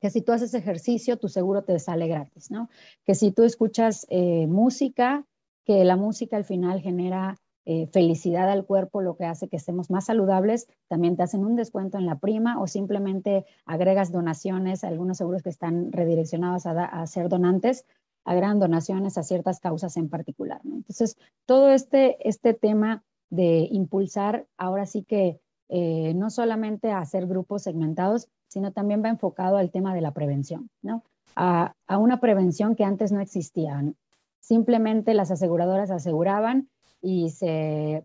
que 0.00 0.10
si 0.10 0.22
tú 0.22 0.32
haces 0.32 0.54
ejercicio, 0.54 1.18
tu 1.18 1.28
seguro 1.28 1.62
te 1.62 1.78
sale 1.78 2.08
gratis, 2.08 2.50
¿no? 2.50 2.68
Que 3.04 3.14
si 3.14 3.30
tú 3.30 3.42
escuchas 3.42 4.06
eh, 4.10 4.46
música, 4.46 5.24
que 5.64 5.84
la 5.84 5.96
música 5.96 6.36
al 6.36 6.44
final 6.44 6.80
genera 6.80 7.38
eh, 7.66 7.86
felicidad 7.86 8.50
al 8.50 8.66
cuerpo, 8.66 9.00
lo 9.00 9.16
que 9.16 9.24
hace 9.24 9.48
que 9.48 9.56
estemos 9.56 9.90
más 9.90 10.06
saludables, 10.06 10.68
también 10.88 11.16
te 11.16 11.22
hacen 11.22 11.44
un 11.44 11.56
descuento 11.56 11.96
en 11.96 12.04
la 12.04 12.18
prima 12.18 12.60
o 12.60 12.66
simplemente 12.66 13.46
agregas 13.64 14.12
donaciones, 14.12 14.84
algunos 14.84 15.16
seguros 15.16 15.42
que 15.42 15.48
están 15.48 15.90
redireccionados 15.90 16.66
a, 16.66 16.84
a 16.84 17.06
ser 17.06 17.30
donantes, 17.30 17.86
agregan 18.24 18.58
donaciones 18.58 19.16
a 19.16 19.22
ciertas 19.22 19.60
causas 19.60 19.96
en 19.96 20.10
particular. 20.10 20.60
Entonces, 20.64 21.16
todo 21.46 21.70
este, 21.70 22.28
este 22.28 22.52
tema 22.52 23.02
de 23.30 23.68
impulsar, 23.70 24.46
ahora 24.56 24.86
sí 24.86 25.02
que 25.02 25.40
eh, 25.68 26.12
no 26.14 26.30
solamente 26.30 26.90
a 26.90 26.98
hacer 26.98 27.26
grupos 27.26 27.62
segmentados, 27.62 28.28
sino 28.54 28.70
también 28.70 29.02
va 29.02 29.08
enfocado 29.08 29.56
al 29.56 29.72
tema 29.72 29.92
de 29.96 30.00
la 30.00 30.12
prevención, 30.12 30.70
¿no? 30.80 31.02
A, 31.34 31.74
a 31.88 31.98
una 31.98 32.20
prevención 32.20 32.76
que 32.76 32.84
antes 32.84 33.10
no 33.10 33.20
existía. 33.20 33.82
¿no? 33.82 33.94
Simplemente 34.38 35.12
las 35.12 35.32
aseguradoras 35.32 35.90
aseguraban 35.90 36.68
y 37.02 37.30
se, 37.30 38.04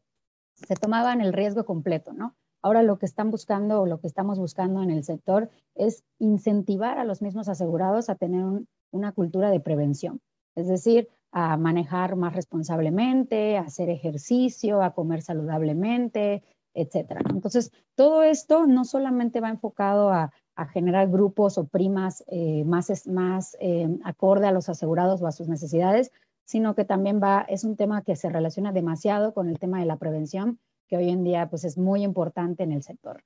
se 0.56 0.76
tomaban 0.76 1.22
el 1.22 1.34
riesgo 1.34 1.66
completo, 1.66 2.14
¿no? 2.14 2.34
Ahora 2.64 2.82
lo 2.82 2.98
que 2.98 3.06
están 3.06 3.30
buscando 3.30 3.82
o 3.82 3.86
lo 3.86 4.00
que 4.00 4.08
estamos 4.08 4.40
buscando 4.40 4.82
en 4.82 4.90
el 4.90 5.04
sector 5.04 5.52
es 5.76 6.04
incentivar 6.18 6.98
a 6.98 7.04
los 7.04 7.22
mismos 7.22 7.48
asegurados 7.48 8.10
a 8.10 8.16
tener 8.16 8.44
una 8.90 9.12
cultura 9.12 9.52
de 9.52 9.60
prevención, 9.60 10.20
es 10.56 10.68
decir, 10.68 11.10
a 11.32 11.58
manejar 11.58 12.16
más 12.16 12.34
responsablemente, 12.34 13.60
a 13.60 13.62
hacer 13.62 13.92
ejercicio, 13.92 14.82
a 14.82 14.96
comer 14.96 15.22
saludablemente, 15.22 16.42
etcétera. 16.82 17.22
Entonces, 17.30 17.72
todo 17.96 18.24
esto 18.24 18.68
no 18.68 18.86
solamente 18.86 19.42
va 19.42 19.50
enfocado 19.50 20.12
a, 20.12 20.32
generar 20.74 21.08
grupos 21.08 21.58
o 21.58 21.68
primas 21.68 22.22
eh, 22.28 22.66
más, 22.66 23.08
más 23.08 23.56
eh, 23.62 23.88
acorde 24.04 24.46
a 24.46 24.52
los 24.52 24.68
asegurados 24.68 25.22
o 25.22 25.28
a 25.28 25.32
sus 25.32 25.48
necesidades, 25.48 26.12
sino 26.44 26.76
que 26.76 26.84
también 26.84 27.22
va, 27.24 27.46
es 27.48 27.64
un 27.64 27.78
tema 27.78 28.02
que 28.02 28.18
se 28.18 28.28
relaciona 28.28 28.74
demasiado 28.74 29.34
con 29.34 29.48
el 29.48 29.58
tema 29.58 29.80
de 29.80 29.86
la 29.86 29.96
prevención, 29.96 30.60
que 30.90 30.98
hoy 30.98 31.12
en 31.12 31.24
día 31.24 31.50
pues, 31.50 31.64
es 31.64 31.78
muy 31.78 32.04
importante 32.04 32.64
en 32.64 32.74
el 32.74 32.84
sector. 32.84 33.24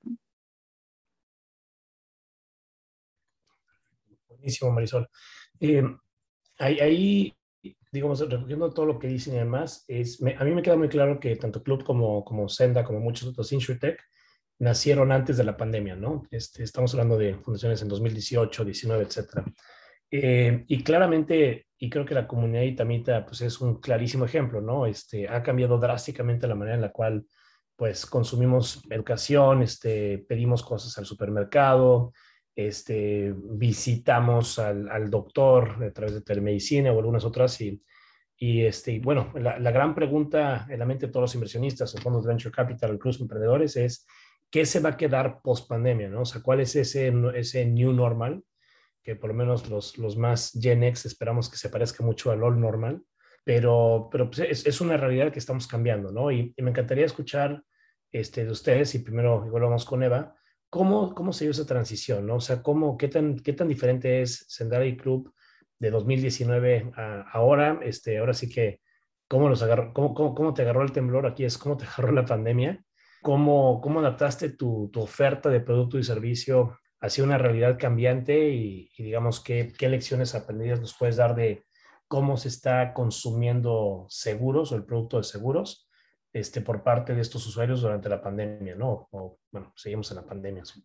Buenísimo, 4.28 4.70
Marisol. 4.70 5.08
Eh, 5.58 5.82
ahí, 6.58 7.34
digamos, 7.94 8.28
recogiendo 8.28 8.72
todo 8.72 8.86
lo 8.86 8.98
que 8.98 9.06
dicen 9.06 9.34
y 9.34 9.38
demás, 9.38 9.84
es, 9.86 10.20
a 10.20 10.44
mí 10.44 10.50
me 10.50 10.62
queda 10.62 10.76
muy 10.76 10.88
claro 10.88 11.20
que 11.20 11.36
tanto 11.36 11.62
Club 11.62 11.84
como, 11.84 12.24
como 12.24 12.48
Senda, 12.48 12.82
como 12.82 12.98
muchos 12.98 13.28
otros 13.28 13.52
InsurTech, 13.52 14.02
nacieron 14.58 15.12
antes 15.12 15.36
de 15.36 15.44
la 15.44 15.56
pandemia, 15.56 15.94
¿no? 15.94 16.24
Este, 16.32 16.64
estamos 16.64 16.92
hablando 16.92 17.16
de 17.16 17.36
fundaciones 17.36 17.82
en 17.82 17.88
2018, 17.88 18.64
19, 18.64 19.04
etcétera. 19.04 19.44
Eh, 20.10 20.64
y 20.66 20.82
claramente, 20.82 21.68
y 21.78 21.88
creo 21.88 22.04
que 22.04 22.14
la 22.14 22.26
comunidad 22.26 22.62
itamita 22.62 23.24
pues 23.24 23.42
es 23.42 23.60
un 23.60 23.80
clarísimo 23.80 24.24
ejemplo, 24.24 24.60
¿no? 24.60 24.86
Este, 24.86 25.28
ha 25.28 25.40
cambiado 25.44 25.78
drásticamente 25.78 26.48
la 26.48 26.56
manera 26.56 26.74
en 26.74 26.82
la 26.82 26.90
cual 26.90 27.24
pues 27.76 28.06
consumimos 28.06 28.82
educación, 28.90 29.62
este, 29.62 30.18
pedimos 30.28 30.64
cosas 30.64 30.98
al 30.98 31.06
supermercado, 31.06 32.12
este, 32.56 33.34
visitamos 33.36 34.58
al, 34.58 34.88
al 34.88 35.10
doctor 35.10 35.82
a 35.84 35.92
través 35.92 36.14
de 36.14 36.20
telemedicina 36.20 36.92
o 36.92 36.98
algunas 36.98 37.24
otras 37.24 37.60
y, 37.60 37.82
y 38.36 38.64
este, 38.64 38.98
bueno, 39.00 39.32
la, 39.34 39.58
la, 39.58 39.70
gran 39.70 39.94
pregunta 39.94 40.66
en 40.68 40.78
la 40.78 40.86
mente 40.86 41.06
de 41.06 41.12
todos 41.12 41.24
los 41.24 41.34
inversionistas, 41.34 41.94
o 41.94 41.98
fondos 41.98 42.24
de 42.24 42.28
venture 42.28 42.54
capital, 42.54 42.94
incluso 42.94 43.22
emprendedores, 43.22 43.76
es 43.76 44.06
¿qué 44.50 44.66
se 44.66 44.80
va 44.80 44.90
a 44.90 44.96
quedar 44.96 45.40
post 45.42 45.68
pandemia? 45.68 46.08
¿no? 46.08 46.22
O 46.22 46.24
sea, 46.24 46.40
¿cuál 46.40 46.60
es 46.60 46.76
ese, 46.76 47.12
ese 47.34 47.66
new 47.66 47.92
normal? 47.92 48.44
Que 49.02 49.16
por 49.16 49.30
lo 49.30 49.34
menos 49.34 49.68
los, 49.68 49.98
los 49.98 50.16
más 50.16 50.52
Gen 50.60 50.84
X 50.84 51.06
esperamos 51.06 51.50
que 51.50 51.56
se 51.56 51.68
parezca 51.68 52.04
mucho 52.04 52.30
al 52.30 52.42
old 52.42 52.58
normal, 52.58 53.02
pero, 53.42 54.08
pero 54.12 54.30
pues 54.30 54.48
es, 54.48 54.66
es, 54.66 54.80
una 54.80 54.96
realidad 54.96 55.32
que 55.32 55.40
estamos 55.40 55.66
cambiando, 55.66 56.12
¿no? 56.12 56.30
Y, 56.30 56.54
y, 56.56 56.62
me 56.62 56.70
encantaría 56.70 57.04
escuchar 57.04 57.62
este, 58.12 58.44
de 58.44 58.50
ustedes, 58.52 58.94
y 58.94 59.00
primero 59.00 59.44
igual 59.44 59.64
vamos 59.64 59.84
con 59.84 60.04
Eva, 60.04 60.36
¿cómo, 60.74 61.14
cómo 61.14 61.32
se 61.32 61.44
dio 61.44 61.52
esa 61.52 61.66
transición, 61.66 62.26
¿no? 62.26 62.34
O 62.34 62.40
sea, 62.40 62.60
¿cómo, 62.60 62.96
qué, 62.96 63.06
tan, 63.06 63.38
qué 63.38 63.52
tan 63.52 63.68
diferente 63.68 64.22
es 64.22 64.44
Sendari 64.48 64.96
Club 64.96 65.32
de 65.78 65.90
2019 65.90 66.90
a 66.96 67.20
ahora? 67.30 67.78
Este, 67.80 68.18
ahora 68.18 68.34
sí 68.34 68.48
que, 68.48 68.80
¿cómo, 69.28 69.48
los 69.48 69.62
agarró, 69.62 69.92
cómo, 69.92 70.14
cómo, 70.14 70.34
cómo 70.34 70.52
te 70.52 70.62
agarró 70.62 70.82
el 70.82 70.90
temblor? 70.90 71.26
Aquí 71.26 71.44
es 71.44 71.58
cómo 71.58 71.76
te 71.76 71.84
agarró 71.86 72.10
la 72.10 72.24
pandemia 72.24 72.84
cómo, 73.22 73.80
cómo 73.80 74.00
adaptaste 74.00 74.50
tu, 74.50 74.90
tu, 74.92 75.00
oferta 75.00 75.48
de 75.48 75.60
producto 75.60 75.96
y 75.96 76.02
servicio 76.02 76.76
hacia 77.00 77.22
una 77.22 77.38
realidad 77.38 77.78
cambiante 77.78 78.50
y, 78.50 78.90
y, 78.98 79.04
digamos, 79.04 79.38
qué, 79.38 79.72
qué 79.78 79.88
lecciones 79.88 80.34
aprendidas 80.34 80.80
nos 80.80 80.96
puedes 80.98 81.14
dar 81.14 81.36
de 81.36 81.62
cómo 82.08 82.36
se 82.36 82.48
está 82.48 82.92
consumiendo 82.94 84.06
seguros 84.08 84.72
o 84.72 84.76
el 84.76 84.84
producto 84.84 85.18
de 85.18 85.22
seguros 85.22 85.88
este, 86.34 86.60
por 86.60 86.82
parte 86.82 87.14
de 87.14 87.20
estos 87.22 87.46
usuarios 87.46 87.80
durante 87.80 88.08
la 88.08 88.20
pandemia, 88.20 88.74
¿no? 88.74 89.08
O, 89.12 89.38
bueno, 89.52 89.72
seguimos 89.76 90.10
en 90.10 90.16
la 90.16 90.24
pandemia. 90.24 90.64
¿sí? 90.64 90.84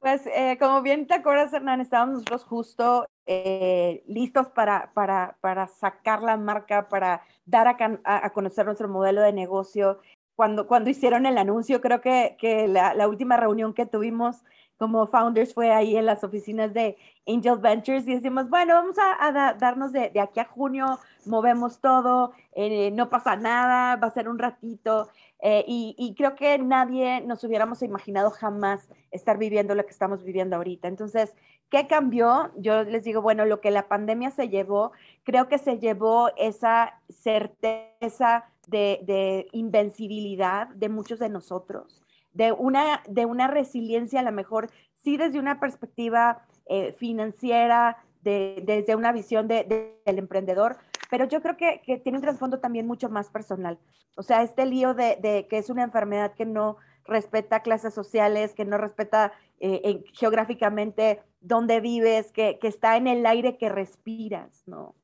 Pues 0.00 0.26
eh, 0.26 0.58
como 0.58 0.82
bien 0.82 1.06
te 1.06 1.14
acuerdas, 1.14 1.52
Hernán, 1.52 1.80
estábamos 1.80 2.14
nosotros 2.14 2.44
justo 2.44 3.06
eh, 3.24 4.02
listos 4.08 4.48
para, 4.48 4.92
para, 4.92 5.38
para, 5.40 5.68
sacar 5.68 6.22
la 6.22 6.36
marca, 6.36 6.88
para 6.88 7.22
dar 7.46 7.68
a, 7.68 7.76
a, 8.04 8.30
conocer 8.30 8.66
nuestro 8.66 8.88
modelo 8.88 9.22
de 9.22 9.32
negocio 9.32 10.00
cuando, 10.34 10.66
cuando 10.66 10.90
hicieron 10.90 11.26
el 11.26 11.38
anuncio, 11.38 11.80
creo 11.80 12.00
que, 12.00 12.36
que 12.40 12.66
la, 12.66 12.94
la, 12.94 13.06
última 13.06 13.36
reunión 13.36 13.74
que 13.74 13.86
tuvimos 13.86 14.42
como 14.78 15.06
founders 15.06 15.54
fue 15.54 15.70
ahí 15.70 15.96
en 15.96 16.06
las 16.06 16.24
oficinas 16.24 16.74
de 16.74 16.96
Angel 17.26 17.58
Ventures 17.58 18.06
y 18.08 18.14
decimos, 18.14 18.50
bueno, 18.50 18.74
vamos 18.74 18.96
a, 18.98 19.54
darnos 19.58 19.92
de, 19.92 20.12
aquí 20.20 20.40
a 20.40 20.44
junio, 20.44 20.98
movemos 21.24 21.80
todo, 21.80 22.32
eh, 22.52 22.90
no 22.90 23.08
pasa 23.08 23.36
nada, 23.36 23.96
va 23.96 24.08
a 24.08 24.14
ser 24.14 24.28
un 24.28 24.38
ratito. 24.38 25.08
Eh, 25.40 25.64
y, 25.66 26.14
creo 26.16 26.34
que 26.36 26.58
nadie 26.58 27.20
nos 27.20 27.42
hubiéramos 27.42 27.82
imaginado 27.82 28.30
jamás 28.30 28.88
estar 29.10 29.38
viviendo 29.38 29.74
lo 29.74 29.84
que 29.84 29.90
estamos 29.90 30.22
viviendo 30.22 30.56
ahorita. 30.56 30.88
Entonces, 30.88 31.34
¿qué 31.68 31.86
cambió? 31.88 32.52
Yo 32.56 32.84
les 32.84 33.02
digo, 33.04 33.22
bueno, 33.22 33.44
lo 33.44 33.60
que 33.60 33.70
la 33.70 33.88
pandemia 33.88 34.30
se 34.30 34.48
llevó, 34.48 34.92
creo 35.24 35.48
que 35.48 35.58
se 35.58 35.78
llevó 35.78 36.30
esa 36.36 37.00
certeza 37.08 38.44
de, 38.68 39.48
invencibilidad 39.52 40.68
de 40.68 40.88
muchos 40.88 41.18
de 41.18 41.28
nosotros, 41.28 42.01
de 42.32 42.52
una, 42.52 43.02
de 43.08 43.26
una 43.26 43.48
resiliencia 43.48 44.20
a 44.20 44.22
lo 44.24 44.32
mejor, 44.32 44.70
sí 45.02 45.16
desde 45.16 45.38
una 45.38 45.60
perspectiva 45.60 46.46
eh, 46.66 46.92
financiera, 46.92 47.98
de, 48.22 48.62
desde 48.64 48.94
una 48.94 49.12
visión 49.12 49.48
de, 49.48 49.98
del 50.04 50.18
emprendedor, 50.18 50.76
pero 51.10 51.26
yo 51.26 51.42
creo 51.42 51.56
que, 51.56 51.82
que, 51.84 51.98
tiene 51.98 52.18
un 52.18 52.22
trasfondo 52.22 52.60
también 52.60 52.86
mucho 52.86 53.08
más 53.08 53.28
personal. 53.30 53.78
O 54.16 54.22
sea, 54.22 54.42
este 54.42 54.64
lío 54.64 54.94
de, 54.94 55.46
que 55.50 55.58
es 55.58 55.70
una 55.70 55.82
enfermedad 55.82 56.34
que 56.34 56.46
no 56.46 56.76
respeta 57.04 57.60
clases 57.60 57.92
sociales, 57.92 58.54
que 58.54 58.64
no 58.64 58.78
respeta 58.78 59.32
eh, 59.58 60.04
geográficamente 60.14 61.20
dónde 61.40 61.80
vives, 61.80 62.30
que, 62.30 62.58
que, 62.60 62.68
está 62.68 62.96
en 62.96 63.08
el 63.08 63.26
aire 63.26 63.58
que 63.58 63.68
respiras, 63.68 64.62
¿no? 64.66 64.94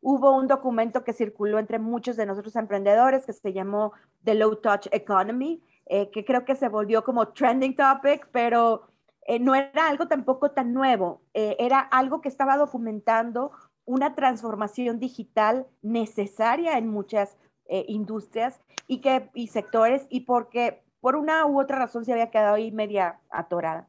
hubo 0.00 0.36
un 0.36 0.46
documento 0.46 1.04
que 1.04 1.12
circuló 1.12 1.58
entre 1.58 1.78
muchos 1.78 2.16
de 2.16 2.26
nosotros 2.26 2.56
emprendedores 2.56 3.26
que 3.26 3.32
se 3.32 3.52
llamó 3.52 3.92
The 4.24 4.34
Low 4.34 4.56
Touch 4.56 4.86
Economy, 4.92 5.62
eh, 5.88 6.10
que 6.10 6.24
creo 6.24 6.44
que 6.44 6.54
se 6.54 6.68
volvió 6.68 7.04
como 7.04 7.28
trending 7.28 7.76
topic, 7.76 8.28
pero 8.32 8.88
eh, 9.28 9.38
no 9.38 9.54
era 9.54 9.88
algo 9.88 10.08
tampoco 10.08 10.52
tan 10.52 10.72
nuevo, 10.72 11.20
eh, 11.34 11.54
era 11.58 11.80
algo 11.80 12.22
que 12.22 12.30
estaba 12.30 12.56
documentando 12.56 13.52
una 13.84 14.14
transformación 14.14 14.98
digital 14.98 15.66
necesaria 15.82 16.78
en 16.78 16.88
muchas 16.88 17.36
eh, 17.66 17.84
industrias 17.88 18.62
y, 18.86 19.02
que, 19.02 19.28
y 19.34 19.48
sectores 19.48 20.06
y 20.08 20.20
porque 20.20 20.82
por 21.02 21.14
una 21.14 21.44
u 21.44 21.60
otra 21.60 21.78
razón 21.78 22.06
se 22.06 22.12
había 22.12 22.30
quedado 22.30 22.54
ahí 22.54 22.72
media 22.72 23.20
atorada. 23.28 23.86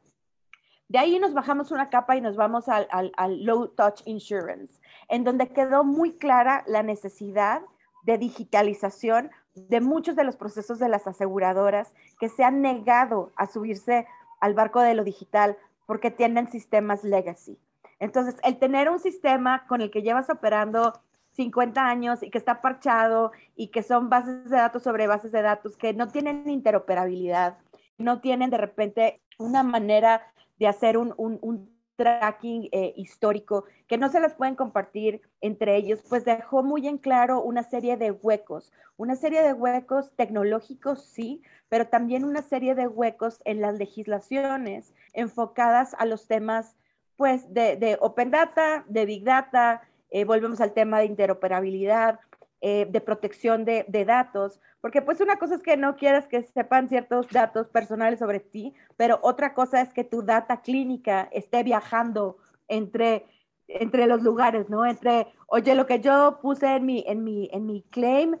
De 0.88 0.98
ahí 0.98 1.18
nos 1.18 1.32
bajamos 1.32 1.70
una 1.70 1.88
capa 1.88 2.16
y 2.16 2.20
nos 2.20 2.36
vamos 2.36 2.68
al, 2.68 2.86
al, 2.90 3.10
al 3.16 3.42
low 3.42 3.68
touch 3.68 4.02
insurance 4.04 4.78
en 5.08 5.24
donde 5.24 5.48
quedó 5.48 5.84
muy 5.84 6.18
clara 6.18 6.64
la 6.66 6.82
necesidad 6.82 7.62
de 8.02 8.18
digitalización 8.18 9.30
de 9.54 9.80
muchos 9.80 10.16
de 10.16 10.24
los 10.24 10.36
procesos 10.36 10.78
de 10.78 10.88
las 10.88 11.06
aseguradoras 11.06 11.92
que 12.18 12.28
se 12.28 12.44
han 12.44 12.62
negado 12.62 13.32
a 13.36 13.46
subirse 13.46 14.06
al 14.40 14.54
barco 14.54 14.80
de 14.80 14.94
lo 14.94 15.04
digital 15.04 15.56
porque 15.86 16.10
tienen 16.10 16.50
sistemas 16.50 17.04
legacy. 17.04 17.58
Entonces, 17.98 18.36
el 18.44 18.58
tener 18.58 18.88
un 18.88 18.98
sistema 18.98 19.66
con 19.66 19.80
el 19.82 19.90
que 19.90 20.02
llevas 20.02 20.30
operando 20.30 20.94
50 21.32 21.84
años 21.84 22.22
y 22.22 22.30
que 22.30 22.38
está 22.38 22.60
parchado 22.60 23.32
y 23.56 23.68
que 23.68 23.82
son 23.82 24.08
bases 24.08 24.48
de 24.50 24.56
datos 24.56 24.82
sobre 24.82 25.06
bases 25.06 25.32
de 25.32 25.42
datos 25.42 25.76
que 25.76 25.92
no 25.92 26.08
tienen 26.08 26.48
interoperabilidad, 26.48 27.58
no 27.98 28.20
tienen 28.20 28.50
de 28.50 28.58
repente 28.58 29.20
una 29.38 29.62
manera 29.62 30.22
de 30.58 30.66
hacer 30.66 30.98
un, 30.98 31.14
un, 31.16 31.70
tracking 32.00 32.70
eh, 32.72 32.94
histórico 32.96 33.66
que 33.86 33.98
no 33.98 34.08
se 34.08 34.20
las 34.20 34.32
pueden 34.32 34.54
compartir 34.54 35.20
entre 35.42 35.76
ellos, 35.76 36.02
pues 36.08 36.24
dejó 36.24 36.62
muy 36.62 36.88
en 36.88 36.96
claro 36.96 37.42
una 37.42 37.62
serie 37.62 37.98
de 37.98 38.10
huecos, 38.10 38.72
una 38.96 39.16
serie 39.16 39.42
de 39.42 39.52
huecos 39.52 40.10
tecnológicos, 40.16 41.04
sí, 41.04 41.42
pero 41.68 41.88
también 41.88 42.24
una 42.24 42.40
serie 42.40 42.74
de 42.74 42.86
huecos 42.86 43.42
en 43.44 43.60
las 43.60 43.76
legislaciones 43.76 44.94
enfocadas 45.12 45.94
a 45.98 46.06
los 46.06 46.26
temas, 46.26 46.74
pues, 47.16 47.52
de, 47.52 47.98
Open 48.00 48.30
Data, 48.30 48.86
de 48.88 49.04
Big 49.04 49.22
Data, 49.22 49.82
eh, 50.08 50.24
volvemos 50.24 50.62
al 50.62 50.72
tema 50.72 51.00
de 51.00 51.04
interoperabilidad, 51.04 52.18
eh, 52.62 52.86
de 52.90 53.00
protección 53.00 53.64
de, 53.64 53.86
de, 53.88 54.04
datos, 54.04 54.60
porque 54.82 55.00
pues 55.00 55.20
una 55.22 55.38
cosa 55.38 55.54
es 55.54 55.62
que 55.62 55.78
no 55.78 55.96
quieras 55.96 56.26
que 56.26 56.42
sepan 56.42 56.90
ciertos 56.90 57.26
datos 57.30 57.68
personales 57.68 58.18
sobre 58.18 58.40
ti, 58.40 58.74
pero 58.98 59.18
otra 59.22 59.54
cosa 59.54 59.80
es 59.80 59.94
que 59.94 60.04
tu 60.04 60.22
data 60.22 60.60
clínica 60.60 61.28
esté 61.32 61.62
viajando 61.62 62.36
entre, 62.68 63.24
entre 63.66 64.06
los 64.06 64.22
lugares, 64.22 64.68
¿no? 64.68 64.84
Entre, 64.84 65.26
oye, 65.46 65.74
lo 65.74 65.86
que 65.86 66.00
yo 66.00 66.38
puse 66.42 66.76
en 66.76 66.84
mi, 66.84 67.02
en 67.06 67.24
mi, 67.24 67.48
en 67.52 67.64
mi 67.64 67.82
claim, 67.90 68.36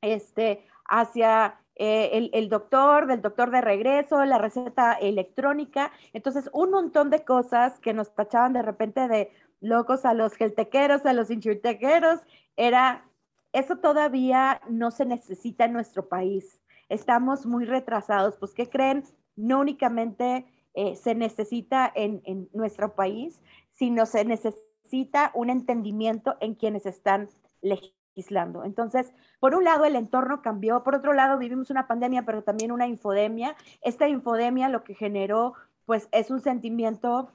este, 0.00 0.64
hacia 0.84 1.60
eh, 1.74 2.10
el, 2.12 2.30
el, 2.32 2.48
doctor, 2.48 3.06
del 3.06 3.20
doctor 3.20 3.50
de 3.50 3.60
regreso, 3.60 4.24
la 4.24 4.38
receta 4.38 4.92
electrónica. 4.92 5.92
Entonces, 6.12 6.48
un 6.52 6.70
montón 6.70 7.10
de 7.10 7.24
cosas 7.24 7.80
que 7.80 7.94
nos 7.94 8.14
tachaban 8.14 8.52
de 8.52 8.62
repente 8.62 9.08
de 9.08 9.32
locos 9.60 10.04
a 10.04 10.14
los 10.14 10.34
geltequeros, 10.34 11.04
a 11.04 11.12
los 11.12 11.30
insurtequeros, 11.30 12.20
era 12.56 13.09
eso 13.52 13.78
todavía 13.78 14.60
no 14.68 14.90
se 14.90 15.04
necesita 15.04 15.64
en 15.64 15.72
nuestro 15.72 16.08
país. 16.08 16.60
Estamos 16.88 17.46
muy 17.46 17.64
retrasados. 17.64 18.36
Pues, 18.36 18.54
¿qué 18.54 18.68
creen? 18.68 19.04
No 19.36 19.60
únicamente 19.60 20.46
eh, 20.74 20.96
se 20.96 21.14
necesita 21.14 21.90
en, 21.94 22.22
en, 22.24 22.48
nuestro 22.52 22.94
país, 22.94 23.40
sino 23.72 24.06
se 24.06 24.24
necesita 24.24 25.30
un 25.34 25.50
entendimiento 25.50 26.36
en 26.40 26.54
quienes 26.54 26.86
están 26.86 27.28
legislando. 27.60 28.64
Entonces, 28.64 29.12
por 29.38 29.54
un 29.54 29.64
lado, 29.64 29.84
el 29.84 29.96
entorno 29.96 30.42
cambió, 30.42 30.82
por 30.82 30.94
otro 30.94 31.12
lado, 31.12 31.38
vivimos 31.38 31.70
una 31.70 31.86
pandemia, 31.86 32.24
pero 32.24 32.42
también 32.42 32.72
una 32.72 32.86
infodemia. 32.86 33.56
Esta 33.82 34.08
infodemia 34.08 34.68
lo 34.68 34.84
que 34.84 34.94
generó 34.94 35.54
pues 35.86 36.08
es 36.12 36.30
un 36.30 36.40
sentimiento 36.40 37.32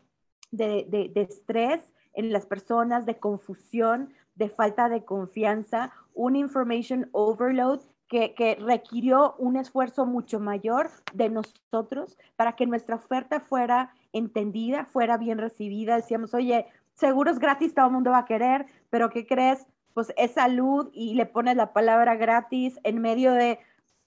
de, 0.51 0.86
de, 1.13 1.21
estrés 1.21 1.91
en 2.13 2.32
las 2.32 2.45
personas, 2.45 3.06
de 3.06 3.19
confusión, 3.19 4.13
de 4.36 4.50
falta 4.50 4.89
de 4.89 5.04
confianza, 5.04 5.91
un 6.13 6.36
information 6.36 7.10
overload 7.12 7.82
que, 8.08 8.34
que, 8.36 8.56
requirió 8.56 9.36
un 9.39 9.56
esfuerzo 9.56 10.06
mucho 10.06 10.39
mayor 10.39 10.89
de 11.13 11.30
nosotros 11.30 12.17
para 12.36 12.56
que 12.56 12.67
nuestra 12.67 12.98
oferta 12.98 13.39
fuera 13.39 13.93
entendida, 14.13 14.86
fuera 14.86 15.17
bien 15.17 15.39
recibida. 15.39 15.95
Decíamos, 15.95 16.34
oye, 16.34 16.67
seguros 16.93 17.39
gratis 17.39 17.74
todo 17.74 17.88
el 17.88 17.91
mundo 17.93 18.12
va 18.12 18.19
a 18.19 18.26
querer, 18.26 18.65
pero 18.89 19.10
¿qué 19.10 19.26
crees? 19.26 19.65
Pues 19.93 20.13
es 20.17 20.32
salud 20.32 20.89
y 20.93 21.15
le 21.15 21.26
pones 21.26 21.56
la 21.56 21.74
palabra 21.74 22.15
gratis 22.15 22.80
en 22.84 23.02
medio 23.02 23.32
de 23.34 23.60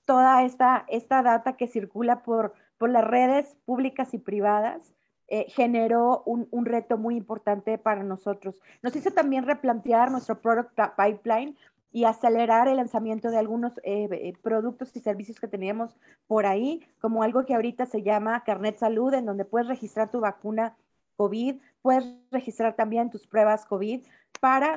toda 0.05 0.43
esta, 0.43 0.85
esta 0.89 1.23
data 1.23 1.57
que 1.57 1.67
circula 1.67 2.23
por, 2.23 2.55
por 2.79 2.91
las 2.91 3.05
redes 3.05 3.57
públicas 3.65 4.15
y 4.15 4.19
privadas. 4.19 4.95
Eh, 5.31 5.45
generó 5.51 6.23
un, 6.25 6.49
un, 6.51 6.65
reto 6.65 6.97
muy 6.97 7.15
importante 7.15 7.77
para 7.77 8.03
nosotros. 8.03 8.63
Nos 8.81 8.97
hizo 8.97 9.11
también 9.11 9.45
replantear 9.45 10.11
nuestro 10.11 10.41
product 10.41 10.73
pipeline 10.97 11.55
y 11.93 12.05
acelerar 12.05 12.67
el 12.67 12.79
lanzamiento 12.79 13.31
de 13.31 13.37
algunos 13.37 13.77
eh, 13.85 14.09
eh, 14.11 14.33
productos 14.41 14.97
y 14.97 15.01
servicios 15.01 15.39
que 15.39 15.47
teníamos 15.47 15.99
por 16.27 16.47
ahí, 16.47 16.83
como 16.99 17.23
algo 17.23 17.45
que 17.45 17.55
ahorita 17.55 17.85
se 17.85 18.03
llama 18.03 18.43
Carnet 18.43 18.79
Salud, 18.79 19.13
en 19.13 19.27
donde 19.27 19.45
puedes 19.45 19.69
registrar 19.69 20.11
tu 20.11 20.21
vacuna 20.21 20.79
COVID, 21.17 21.61
puedes 21.83 22.07
registrar 22.31 22.75
también 22.75 23.11
tus 23.11 23.27
pruebas 23.27 23.67
COVID 23.67 24.07
para 24.41 24.77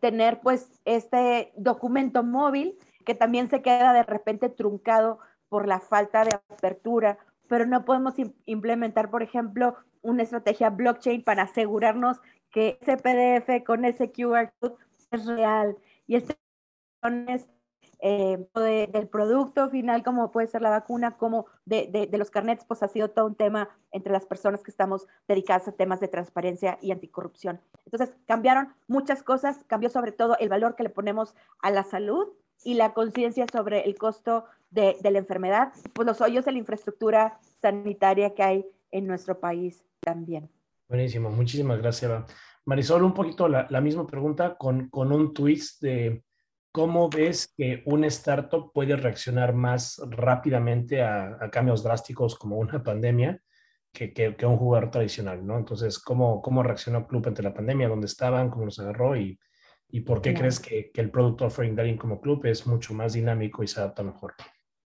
tener 0.00 0.40
pues 0.40 0.68
este 0.84 1.50
documento 1.56 2.22
móvil 2.22 2.76
que 3.06 3.14
también 3.14 3.48
se 3.48 3.62
queda 3.62 3.94
de 3.94 4.02
repente 4.02 4.50
truncado 4.50 5.18
por 5.48 5.66
la 5.66 5.80
falta 5.80 6.24
de 6.24 6.34
apertura, 6.34 7.18
pero 7.48 7.66
no 7.66 7.84
podemos 7.84 8.14
implementar, 8.44 9.10
por 9.10 9.22
ejemplo, 9.22 9.76
una 10.02 10.22
estrategia 10.22 10.70
blockchain 10.70 11.22
para 11.22 11.42
asegurarnos 11.42 12.20
que 12.50 12.78
ese 12.80 12.96
PDF 12.96 13.64
con 13.64 13.84
ese 13.84 14.10
QR 14.12 14.52
code 14.60 14.76
es 15.10 15.26
real 15.26 15.76
y 16.06 16.16
este 16.16 16.36
eh, 18.00 18.46
del 18.92 19.08
producto 19.08 19.70
final, 19.70 20.02
como 20.02 20.30
puede 20.30 20.46
ser 20.46 20.60
la 20.60 20.70
vacuna, 20.70 21.16
como 21.16 21.46
de, 21.64 22.08
de, 22.10 22.18
los 22.18 22.30
carnets, 22.30 22.64
pues 22.64 22.82
ha 22.82 22.88
sido 22.88 23.10
todo 23.10 23.26
un 23.26 23.34
tema 23.34 23.70
entre 23.90 24.12
las 24.12 24.26
personas 24.26 24.62
que 24.62 24.70
estamos 24.70 25.06
dedicadas 25.26 25.66
a 25.68 25.72
temas 25.72 26.00
de 26.00 26.08
transparencia 26.08 26.78
y 26.82 26.92
anticorrupción. 26.92 27.60
Entonces, 27.84 28.14
cambiaron 28.26 28.74
muchas 28.86 29.22
cosas, 29.22 29.64
cambió 29.66 29.88
sobre 29.88 30.12
todo 30.12 30.36
el 30.38 30.48
valor 30.48 30.76
que 30.76 30.82
le 30.82 30.90
ponemos 30.90 31.34
a 31.60 31.70
la 31.70 31.84
salud 31.84 32.28
y 32.64 32.74
la 32.74 32.92
conciencia 32.92 33.46
sobre 33.50 33.82
el 33.82 33.96
costo 33.96 34.44
de, 34.70 34.96
de, 35.00 35.10
la 35.10 35.18
enfermedad, 35.18 35.72
pues 35.92 36.06
los 36.06 36.20
hoyos 36.20 36.44
de 36.44 36.52
la 36.52 36.58
infraestructura 36.58 37.38
sanitaria 37.60 38.34
que 38.34 38.42
hay 38.42 38.66
en 38.90 39.06
nuestro 39.06 39.38
país 39.38 39.84
también. 40.00 40.50
Buenísimo, 40.88 41.30
muchísimas 41.30 41.78
gracias, 41.78 42.24
Marisol, 42.64 43.04
un 43.04 43.14
poquito 43.14 43.48
la, 43.48 43.66
la 43.70 43.80
misma 43.80 44.06
pregunta 44.06 44.56
con, 44.56 44.88
con, 44.88 45.12
un 45.12 45.32
twist 45.32 45.82
de 45.82 46.22
cómo 46.72 47.08
ves 47.08 47.52
que 47.56 47.82
un 47.86 48.04
startup 48.04 48.72
puede 48.72 48.96
reaccionar 48.96 49.54
más 49.54 50.00
rápidamente 50.10 51.02
a, 51.02 51.38
a 51.40 51.50
cambios 51.50 51.82
drásticos 51.82 52.36
como 52.36 52.58
una 52.58 52.82
pandemia 52.82 53.40
que, 53.92 54.12
que, 54.12 54.36
que, 54.36 54.46
un 54.46 54.58
jugador 54.58 54.90
tradicional, 54.90 55.46
¿no? 55.46 55.56
Entonces, 55.56 55.98
¿cómo, 55.98 56.42
cómo 56.42 56.62
reaccionó 56.62 57.06
Club 57.06 57.28
ante 57.28 57.42
la 57.42 57.54
pandemia? 57.54 57.88
¿Dónde 57.88 58.06
estaban? 58.06 58.50
¿Cómo 58.50 58.66
los 58.66 58.78
agarró? 58.78 59.16
Y, 59.16 59.38
¿Y 59.88 60.00
por 60.00 60.20
qué 60.20 60.34
crees 60.34 60.60
que, 60.60 60.90
que, 60.90 61.00
el 61.00 61.10
product 61.10 61.42
offering 61.42 61.74
de 61.74 61.82
alguien 61.82 61.98
como 61.98 62.20
Club 62.20 62.44
es 62.46 62.66
mucho 62.66 62.92
más 62.92 63.12
dinámico 63.12 63.62
y 63.62 63.68
se 63.68 63.80
adapta 63.80 64.02
mejor? 64.02 64.34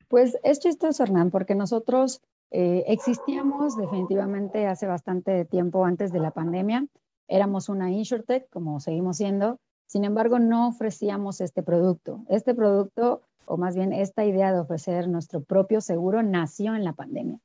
Pues 0.08 0.38
es 0.42 0.60
chistoso, 0.60 1.02
Hernán, 1.02 1.30
porque 1.30 1.54
nosotros 1.54 2.20
eh, 2.50 2.84
existíamos 2.88 3.78
definitivamente 3.78 4.66
hace 4.66 4.86
bastante 4.86 5.46
tiempo 5.46 5.86
antes 5.86 6.12
de 6.12 6.20
la 6.20 6.32
pandemia. 6.32 6.86
Éramos 7.26 7.70
una 7.70 7.90
insurtech, 7.90 8.46
como 8.50 8.78
seguimos 8.78 9.16
siendo. 9.16 9.58
Sin 9.86 10.04
embargo, 10.04 10.38
no 10.38 10.68
ofrecíamos 10.68 11.40
este 11.40 11.62
producto. 11.62 12.24
Este 12.28 12.54
producto, 12.54 13.22
o 13.46 13.56
más 13.56 13.74
bien 13.74 13.94
esta 13.94 14.26
idea 14.26 14.52
de 14.52 14.60
ofrecer 14.60 15.08
nuestro 15.08 15.42
propio 15.42 15.80
seguro, 15.80 16.22
nació 16.22 16.74
en 16.74 16.84
la 16.84 16.92
pandemia. 16.92 17.38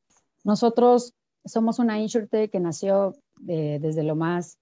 Nosotros 0.44 1.14
somos 1.46 1.80
una 1.80 2.00
insurtech 2.00 2.52
que 2.52 2.60
nació 2.60 3.16
de, 3.40 3.80
desde 3.80 4.04
lo 4.04 4.18
más 4.18 4.58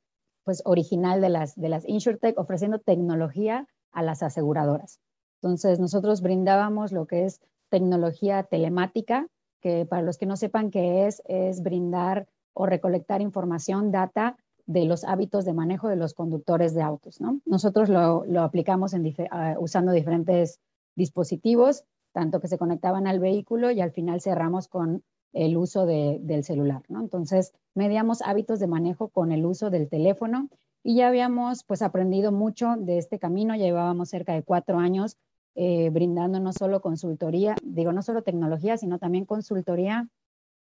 pues, 0.45 0.61
original 0.65 1.19
de 1.19 1.29
las, 1.29 1.55
de 1.55 1.69
las 1.69 1.87
InsurTech, 1.87 2.37
ofreciendo 2.37 2.79
tecnología 2.79 3.67
a 3.91 4.01
las 4.01 4.23
aseguradoras. 4.23 4.99
Entonces, 5.41 5.79
nosotros 5.79 6.21
brindábamos 6.21 6.91
lo 6.91 7.05
que 7.07 7.25
es 7.25 7.41
tecnología 7.69 8.43
telemática, 8.43 9.27
que 9.59 9.85
para 9.85 10.03
los 10.03 10.17
que 10.17 10.25
no 10.25 10.37
sepan 10.37 10.71
qué 10.71 11.07
es, 11.07 11.21
es 11.25 11.61
brindar 11.61 12.27
o 12.53 12.65
recolectar 12.65 13.21
información, 13.21 13.91
data 13.91 14.37
de 14.65 14.85
los 14.85 15.03
hábitos 15.03 15.45
de 15.45 15.53
manejo 15.53 15.89
de 15.89 15.95
los 15.95 16.13
conductores 16.13 16.73
de 16.73 16.81
autos. 16.81 17.21
¿no? 17.21 17.41
Nosotros 17.45 17.89
lo, 17.89 18.25
lo 18.25 18.41
aplicamos 18.41 18.93
en 18.93 19.05
uh, 19.05 19.59
usando 19.59 19.91
diferentes 19.91 20.59
dispositivos, 20.95 21.83
tanto 22.13 22.39
que 22.39 22.47
se 22.47 22.57
conectaban 22.57 23.07
al 23.07 23.19
vehículo 23.19 23.71
y 23.71 23.81
al 23.81 23.91
final 23.91 24.21
cerramos 24.21 24.67
con 24.67 25.03
el 25.35 25.57
uso 25.57 25.85
de, 25.85 26.17
del 26.21 26.43
celular, 26.43 26.81
¿no? 26.87 27.01
Entonces, 27.01 27.53
mediamos 27.75 28.21
hábitos 28.21 28.59
de 28.59 28.67
manejo 28.67 29.09
con 29.09 29.31
el 29.33 29.45
uso 29.45 29.69
del 29.69 29.89
teléfono 29.89 30.49
y 30.81 30.95
ya 30.95 31.09
habíamos 31.09 31.63
pues 31.65 31.81
aprendido 31.81 32.31
mucho 32.31 32.75
de 32.77 32.97
este 32.97 33.19
camino, 33.19 33.55
llevábamos 33.55 34.09
cerca 34.09 34.33
de 34.33 34.43
cuatro 34.43 34.79
años 34.79 35.17
eh, 35.55 35.89
brindando 35.89 36.39
no 36.39 36.53
solo 36.53 36.81
consultoría, 36.81 37.55
digo, 37.63 37.91
no 37.91 38.01
solo 38.01 38.23
tecnología, 38.23 38.77
sino 38.77 38.97
también 38.97 39.25
consultoría 39.25 40.07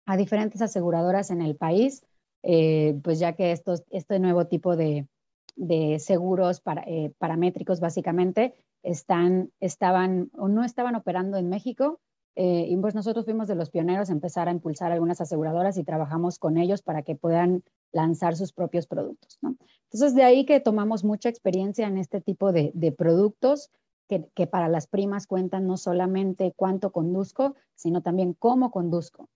a 0.06 0.18
diferentes 0.18 0.62
aseguradoras 0.62 1.32
en 1.32 1.42
el 1.42 1.56
país, 1.56 2.04
eh, 2.44 3.00
pues 3.02 3.20
ya 3.20 3.34
que 3.34 3.54
estos, 3.54 3.84
este 3.92 4.20
nuevo 4.20 4.48
tipo 4.48 4.76
de, 4.76 5.08
de 5.56 6.00
seguros 6.00 6.60
para, 6.60 6.84
eh, 6.86 7.14
paramétricos 7.18 7.80
básicamente 7.80 8.56
están, 8.84 9.52
estaban 9.62 10.32
o 10.38 10.50
no 10.50 10.66
estaban 10.66 10.96
operando 10.96 11.38
en 11.38 11.48
México 11.48 12.02
eh, 12.36 12.68
y 12.70 12.78
pues 12.78 12.96
nosotros 12.96 13.26
fuimos 13.26 13.48
de 13.48 13.56
los 13.56 13.70
pioneros 13.70 14.10
a 14.10 14.14
empezar 14.14 14.48
a 14.48 14.52
impulsar 14.52 14.92
algunas 14.92 15.20
aseguradoras 15.20 15.78
y 15.78 15.84
trabajamos 15.84 16.40
con 16.40 16.58
ellos 16.58 16.82
para 16.82 17.02
que 17.02 17.16
puedan 17.16 17.64
lanzar 17.92 18.36
sus 18.36 18.54
propios 18.54 18.88
productos. 18.88 19.40
¿no? 19.42 19.56
Entonces, 19.86 20.16
de 20.16 20.24
ahí 20.24 20.46
que 20.46 20.60
tomamos 20.60 21.04
mucha 21.04 21.30
experiencia 21.30 21.88
en 21.88 21.98
este 21.98 22.22
tipo 22.22 22.52
de, 22.52 22.72
de 22.74 22.92
productos 22.92 23.72
que, 24.08 24.26
que, 24.34 24.48
para 24.48 24.70
las 24.70 24.88
primas 24.88 25.28
cuentan 25.28 25.68
no 25.68 25.78
solamente 25.78 26.54
cuánto 26.56 26.92
conduzco, 26.92 27.56
sino 27.76 28.02
también 28.02 28.34
cómo 28.34 28.72
conduzco. 28.72 29.30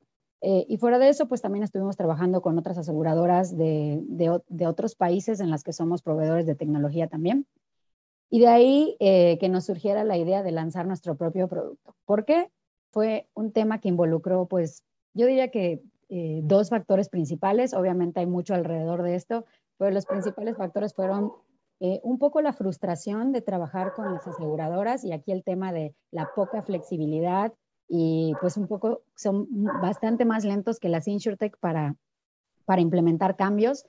Eh, 0.45 0.65
y 0.67 0.77
fuera 0.77 0.99
de 0.99 1.07
eso, 1.07 1.27
pues 1.27 1.41
también 1.41 1.63
estuvimos 1.63 1.95
trabajando 1.95 2.41
con 2.41 2.57
otras 2.57 2.77
aseguradoras 2.77 3.55
de, 3.55 4.01
de, 4.03 4.41
de, 4.49 4.67
otros 4.67 4.93
países 4.93 5.39
en 5.39 5.49
las 5.49 5.63
que 5.63 5.71
somos 5.71 6.01
proveedores 6.01 6.45
de 6.45 6.55
tecnología 6.55 7.07
también. 7.07 7.47
Y 8.29 8.41
de 8.41 8.47
ahí 8.47 8.97
eh, 8.99 9.37
que 9.39 9.47
nos 9.47 9.65
surgiera 9.65 10.03
la 10.03 10.17
idea 10.17 10.43
de 10.43 10.51
lanzar 10.51 10.85
nuestro 10.85 11.15
propio 11.15 11.47
producto. 11.47 11.95
¿Por 12.05 12.25
qué? 12.25 12.49
Fue 12.93 13.27
un 13.33 13.51
tema 13.51 13.81
que 13.81 13.89
involucró, 13.89 14.45
pues, 14.45 14.83
yo 15.15 15.25
diría 15.25 15.49
que 15.49 15.81
eh, 16.09 16.41
dos 16.43 16.69
factores 16.69 17.09
principales. 17.09 17.73
Obviamente 17.73 18.19
hay 18.19 18.27
mucho 18.27 18.53
alrededor 18.53 19.01
de 19.01 19.15
esto, 19.15 19.45
pero 19.77 19.89
los 19.89 20.05
principales 20.05 20.55
factores 20.55 20.93
fueron 20.93 21.31
eh, 21.79 21.99
un 22.03 22.19
poco 22.19 22.39
la 22.41 22.53
frustración 22.53 23.31
de 23.31 23.41
trabajar 23.41 23.93
con 23.95 24.13
las 24.13 24.27
aseguradoras 24.27 25.03
y 25.03 25.11
aquí 25.11 25.31
el 25.31 25.43
tema 25.43 25.73
de 25.73 25.95
la 26.11 26.29
poca 26.35 26.61
flexibilidad 26.61 27.51
y 27.87 28.33
pues 28.39 28.57
un 28.57 28.67
poco 28.67 29.01
son 29.15 29.47
bastante 29.81 30.23
más 30.23 30.45
lentos 30.45 30.79
que 30.79 30.87
las 30.87 31.07
InsurTech 31.07 31.57
para, 31.57 31.95
para 32.65 32.81
implementar 32.81 33.35
cambios. 33.35 33.87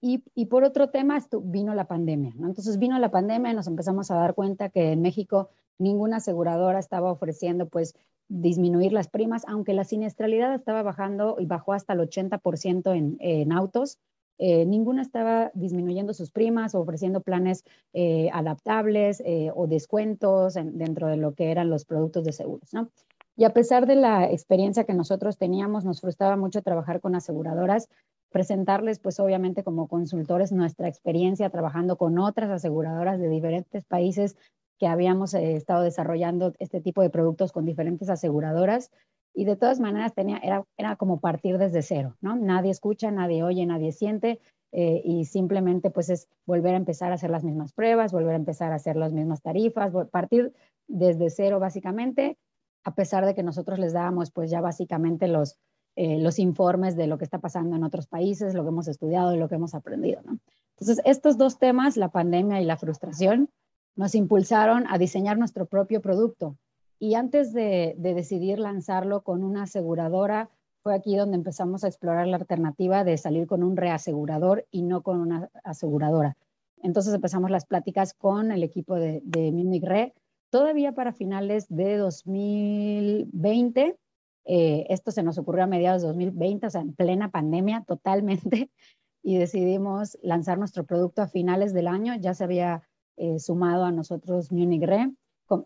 Y, 0.00 0.46
por 0.46 0.62
otro 0.62 0.90
tema 0.90 1.18
vino 1.42 1.74
la 1.74 1.88
pandemia. 1.88 2.32
Entonces 2.38 2.78
vino 2.78 2.98
la 2.98 3.10
pandemia 3.10 3.50
y 3.50 3.54
nos 3.54 3.66
empezamos 3.66 4.10
a 4.10 4.14
dar 4.14 4.34
cuenta 4.34 4.68
que 4.68 4.92
en 4.92 5.02
México 5.02 5.50
ninguna 5.78 6.18
aseguradora 6.18 6.78
estaba 6.78 7.10
ofreciendo 7.10 7.68
pues 7.68 7.94
disminuir 8.28 8.92
las 8.92 9.08
primas, 9.08 9.44
aunque 9.46 9.74
la 9.74 9.84
siniestralidad 9.84 10.54
estaba 10.54 10.82
bajando 10.82 11.36
y 11.38 11.46
bajó 11.46 11.72
hasta 11.72 11.92
el 11.92 12.00
80% 12.00 13.16
en, 13.20 13.52
autos, 13.52 13.98
eh, 14.38 14.66
ninguna 14.66 15.02
estaba 15.02 15.50
disminuyendo 15.54 16.12
sus 16.12 16.30
primas 16.30 16.74
o 16.74 16.80
ofreciendo 16.80 17.22
planes 17.22 17.64
eh, 17.94 18.28
adaptables 18.32 19.22
eh, 19.24 19.50
o 19.54 19.66
descuentos 19.66 20.54
dentro 20.54 21.06
de 21.06 21.16
lo 21.16 21.32
que 21.34 21.50
eran 21.50 21.70
los 21.70 21.84
productos 21.84 22.24
de 22.24 22.32
seguros, 22.32 22.74
¿no? 22.74 22.90
Y 23.38 23.44
a 23.44 23.52
pesar 23.52 23.86
de 23.86 23.96
la 23.96 24.30
experiencia 24.30 24.84
que 24.84 24.94
nosotros 24.94 25.36
teníamos, 25.36 25.84
nos 25.84 26.00
frustraba 26.00 26.36
mucho 26.36 26.62
trabajar 26.62 27.00
con 27.00 27.14
aseguradoras, 27.14 27.88
presentarles, 28.30 28.98
pues 28.98 29.20
obviamente 29.20 29.62
como 29.62 29.88
consultores, 29.88 30.52
nuestra 30.52 30.88
experiencia 30.88 31.50
trabajando 31.50 31.96
con 31.96 32.18
otras 32.18 32.50
aseguradoras 32.50 33.20
de 33.20 33.28
diferentes 33.28 33.84
países 33.84 34.36
que 34.78 34.86
habíamos 34.86 35.34
eh, 35.34 35.54
estado 35.54 35.82
desarrollando 35.82 36.52
este 36.58 36.80
tipo 36.80 37.02
de 37.02 37.10
productos 37.10 37.52
con 37.52 37.64
diferentes 37.64 38.08
aseguradoras 38.08 38.90
y 39.34 39.44
de 39.44 39.56
todas 39.56 39.80
maneras 39.80 40.14
tenía, 40.14 40.38
era, 40.38 40.64
era 40.76 40.96
como 40.96 41.20
partir 41.20 41.58
desde 41.58 41.82
cero, 41.82 42.16
¿no? 42.20 42.36
Nadie 42.36 42.70
escucha, 42.70 43.10
nadie 43.10 43.42
oye, 43.42 43.66
nadie 43.66 43.92
siente 43.92 44.40
eh, 44.72 45.02
y 45.04 45.26
simplemente 45.26 45.90
pues 45.90 46.08
es 46.08 46.28
volver 46.46 46.74
a 46.74 46.78
empezar 46.78 47.12
a 47.12 47.14
hacer 47.16 47.30
las 47.30 47.44
mismas 47.44 47.72
pruebas, 47.72 48.12
volver 48.12 48.32
a 48.32 48.36
empezar 48.36 48.72
a 48.72 48.76
hacer 48.76 48.96
las 48.96 49.12
mismas 49.12 49.42
tarifas, 49.42 49.92
partir 50.10 50.52
desde 50.88 51.30
cero 51.30 51.60
básicamente, 51.60 52.38
a 52.84 52.94
pesar 52.94 53.26
de 53.26 53.34
que 53.34 53.42
nosotros 53.42 53.78
les 53.78 53.92
dábamos 53.92 54.30
pues 54.30 54.50
ya 54.50 54.60
básicamente 54.60 55.28
los, 55.28 55.58
eh, 55.96 56.18
los 56.18 56.38
informes 56.38 56.96
de 56.96 57.06
lo 57.06 57.18
que 57.18 57.24
está 57.24 57.38
pasando 57.38 57.76
en 57.76 57.84
otros 57.84 58.06
países, 58.06 58.54
lo 58.54 58.62
que 58.62 58.68
hemos 58.68 58.88
estudiado 58.88 59.34
y 59.34 59.38
lo 59.38 59.48
que 59.48 59.54
hemos 59.54 59.74
aprendido. 59.74 60.20
¿no? 60.24 60.38
Entonces, 60.78 61.02
estos 61.04 61.38
dos 61.38 61.58
temas, 61.58 61.96
la 61.96 62.10
pandemia 62.10 62.60
y 62.60 62.64
la 62.64 62.76
frustración, 62.76 63.50
nos 63.96 64.14
impulsaron 64.14 64.84
a 64.88 64.98
diseñar 64.98 65.38
nuestro 65.38 65.66
propio 65.66 66.00
producto. 66.00 66.56
Y 66.98 67.14
antes 67.14 67.52
de, 67.52 67.94
de 67.98 68.14
decidir 68.14 68.58
lanzarlo 68.58 69.22
con 69.22 69.42
una 69.42 69.64
aseguradora, 69.64 70.50
fue 70.82 70.94
aquí 70.94 71.16
donde 71.16 71.36
empezamos 71.36 71.82
a 71.82 71.88
explorar 71.88 72.28
la 72.28 72.36
alternativa 72.36 73.02
de 73.02 73.18
salir 73.18 73.46
con 73.46 73.64
un 73.64 73.76
reasegurador 73.76 74.66
y 74.70 74.82
no 74.82 75.02
con 75.02 75.20
una 75.20 75.50
aseguradora. 75.64 76.36
Entonces 76.82 77.12
empezamos 77.12 77.50
las 77.50 77.66
pláticas 77.66 78.14
con 78.14 78.52
el 78.52 78.62
equipo 78.62 78.94
de, 78.94 79.20
de 79.24 79.50
Munich 79.50 79.82
Re, 79.82 80.14
todavía 80.50 80.92
para 80.92 81.12
finales 81.12 81.66
de 81.68 81.96
2020. 81.96 83.96
Eh, 84.44 84.86
esto 84.88 85.10
se 85.10 85.22
nos 85.22 85.38
ocurrió 85.38 85.64
a 85.64 85.66
mediados 85.66 86.02
de 86.02 86.08
2020, 86.08 86.66
o 86.66 86.70
sea, 86.70 86.82
en 86.82 86.94
plena 86.94 87.30
pandemia 87.30 87.84
totalmente, 87.86 88.70
y 89.22 89.38
decidimos 89.38 90.18
lanzar 90.22 90.58
nuestro 90.58 90.84
producto 90.84 91.22
a 91.22 91.26
finales 91.26 91.72
del 91.74 91.88
año. 91.88 92.14
Ya 92.14 92.34
se 92.34 92.44
había 92.44 92.82
eh, 93.16 93.38
sumado 93.38 93.84
a 93.84 93.92
nosotros 93.92 94.52
Munich 94.52 94.84
Re, 94.84 95.10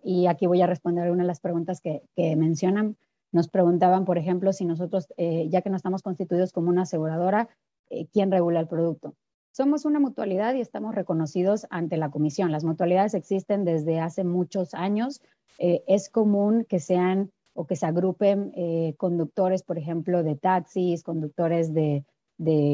y 0.02 0.26
aquí 0.26 0.46
voy 0.46 0.60
a 0.62 0.66
responder 0.66 1.04
algunas 1.04 1.24
de 1.24 1.28
las 1.28 1.40
preguntas 1.40 1.80
que, 1.80 2.02
mencionan. 2.36 2.96
Nos 3.32 3.48
preguntaban, 3.48 4.04
por 4.04 4.18
ejemplo, 4.18 4.52
si 4.52 4.64
nosotros, 4.64 5.06
eh, 5.16 5.48
ya 5.48 5.62
que 5.62 5.70
no 5.70 5.76
estamos 5.76 6.02
constituidos 6.02 6.52
como 6.52 6.68
una 6.68 6.82
aseguradora, 6.82 7.48
eh, 7.88 8.06
¿quién 8.12 8.30
regula 8.30 8.60
el 8.60 8.68
producto? 8.68 9.14
Somos 9.52 9.84
una 9.84 10.00
mutualidad 10.00 10.54
y 10.54 10.60
estamos 10.60 10.94
reconocidos 10.94 11.66
ante 11.70 11.96
la 11.96 12.10
comisión. 12.10 12.52
Las 12.52 12.64
mutualidades 12.64 13.14
existen 13.14 13.64
desde 13.64 14.00
hace 14.00 14.24
muchos 14.24 14.74
años. 14.74 15.22
Eh, 15.58 15.82
es 15.86 16.08
común 16.08 16.66
que 16.68 16.80
sean 16.80 17.30
o 17.52 17.66
que 17.66 17.76
se 17.76 17.84
agrupen 17.84 18.52
conductores, 18.96 19.64
por 19.64 19.76
ejemplo, 19.76 20.22
de 20.22 20.36
taxis, 20.36 21.02
conductores 21.02 21.74
de 21.74 22.04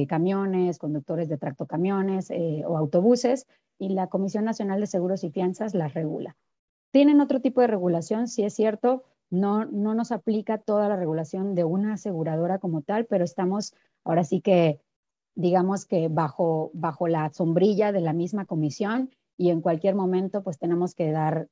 camiones, 0.06 0.78
conductores 0.78 1.28
de 1.28 1.38
tractocamiones 1.38 2.30
o 2.30 2.76
autobuses, 2.76 3.46
y 3.78 3.90
la 3.90 4.08
Comisión 4.08 4.44
Nacional 4.44 4.80
de 4.80 4.86
Seguros 4.86 5.24
y 5.24 5.30
Fianzas 5.30 5.74
las 5.74 5.94
regula. 5.94 6.36
Tienen 6.90 7.20
otro 7.20 7.40
tipo 7.40 7.60
de 7.60 7.66
regulación, 7.66 8.28
sí 8.28 8.42
es 8.42 8.54
cierto, 8.54 9.04
no, 9.30 9.64
no 9.66 9.94
nos 9.94 10.12
aplica 10.12 10.58
toda 10.58 10.88
la 10.88 10.96
regulación 10.96 11.54
de 11.54 11.64
una 11.64 11.94
aseguradora 11.94 12.58
como 12.58 12.82
tal, 12.82 13.06
pero 13.06 13.24
estamos 13.24 13.74
ahora 14.04 14.24
sí 14.24 14.40
que, 14.40 14.80
digamos 15.34 15.84
que 15.84 16.08
bajo, 16.08 16.70
bajo 16.74 17.08
la 17.08 17.30
sombrilla 17.32 17.92
de 17.92 18.00
la 18.00 18.12
misma 18.12 18.46
comisión 18.46 19.10
y 19.36 19.50
en 19.50 19.60
cualquier 19.60 19.94
momento 19.94 20.42
pues 20.42 20.58
tenemos 20.58 20.94
que 20.94 21.10
dar 21.10 21.48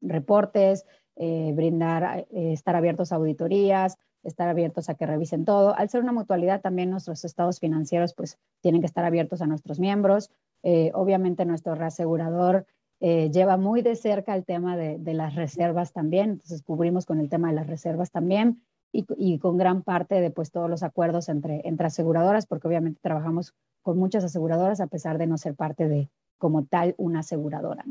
reportes, 0.00 0.86
eh, 1.16 1.52
brindar, 1.54 2.26
eh, 2.30 2.52
estar 2.52 2.76
abiertos 2.76 3.12
a 3.12 3.16
auditorías, 3.16 3.98
estar 4.22 4.48
abiertos 4.48 4.88
a 4.88 4.94
que 4.94 5.06
revisen 5.06 5.44
todo. 5.44 5.74
Al 5.76 5.88
ser 5.88 6.02
una 6.02 6.12
mutualidad, 6.12 6.60
también 6.60 6.90
nuestros 6.90 7.24
estados 7.24 7.60
financieros 7.60 8.14
pues 8.14 8.38
tienen 8.60 8.80
que 8.80 8.86
estar 8.86 9.04
abiertos 9.04 9.40
a 9.40 9.46
nuestros 9.46 9.78
miembros. 9.78 10.30
Eh, 10.62 10.90
obviamente 10.94 11.44
nuestro 11.44 11.74
reasegurador 11.74 12.66
eh, 13.00 13.30
lleva 13.30 13.56
muy 13.56 13.82
de 13.82 13.94
cerca 13.94 14.34
el 14.34 14.44
tema 14.44 14.76
de, 14.76 15.14
las 15.14 15.34
reservas 15.34 15.92
también, 15.92 16.30
entonces 16.30 16.62
cubrimos 16.62 17.04
con 17.04 17.20
el 17.20 17.28
tema 17.28 17.48
de 17.48 17.54
las 17.54 17.66
reservas 17.66 18.10
también 18.10 18.62
y, 18.92 19.38
con 19.38 19.58
gran 19.58 19.82
parte 19.82 20.20
de 20.22 20.30
pues, 20.30 20.50
todos 20.50 20.70
los 20.70 20.82
acuerdos 20.82 21.28
entre, 21.28 21.62
aseguradoras, 21.78 22.46
porque 22.46 22.66
obviamente 22.66 22.98
trabajamos 23.02 23.52
con 23.82 23.98
muchas 23.98 24.24
aseguradoras 24.24 24.80
a 24.80 24.86
pesar 24.86 25.18
de 25.18 25.26
no 25.26 25.36
ser 25.36 25.54
parte 25.54 25.86
de 25.86 26.08
como 26.38 26.64
tal 26.64 26.94
una 26.96 27.20
aseguradora. 27.20 27.84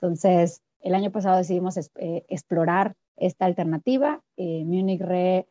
Entonces, 0.00 0.62
el 0.80 0.94
año 0.94 1.10
pasado 1.10 1.38
decidimos 1.38 1.76
eh, 1.76 2.24
explorar 2.28 2.94
esta 3.16 3.46
alternativa, 3.46 4.22
eh, 4.36 4.64
Munich 4.64 5.00
Re 5.00 5.48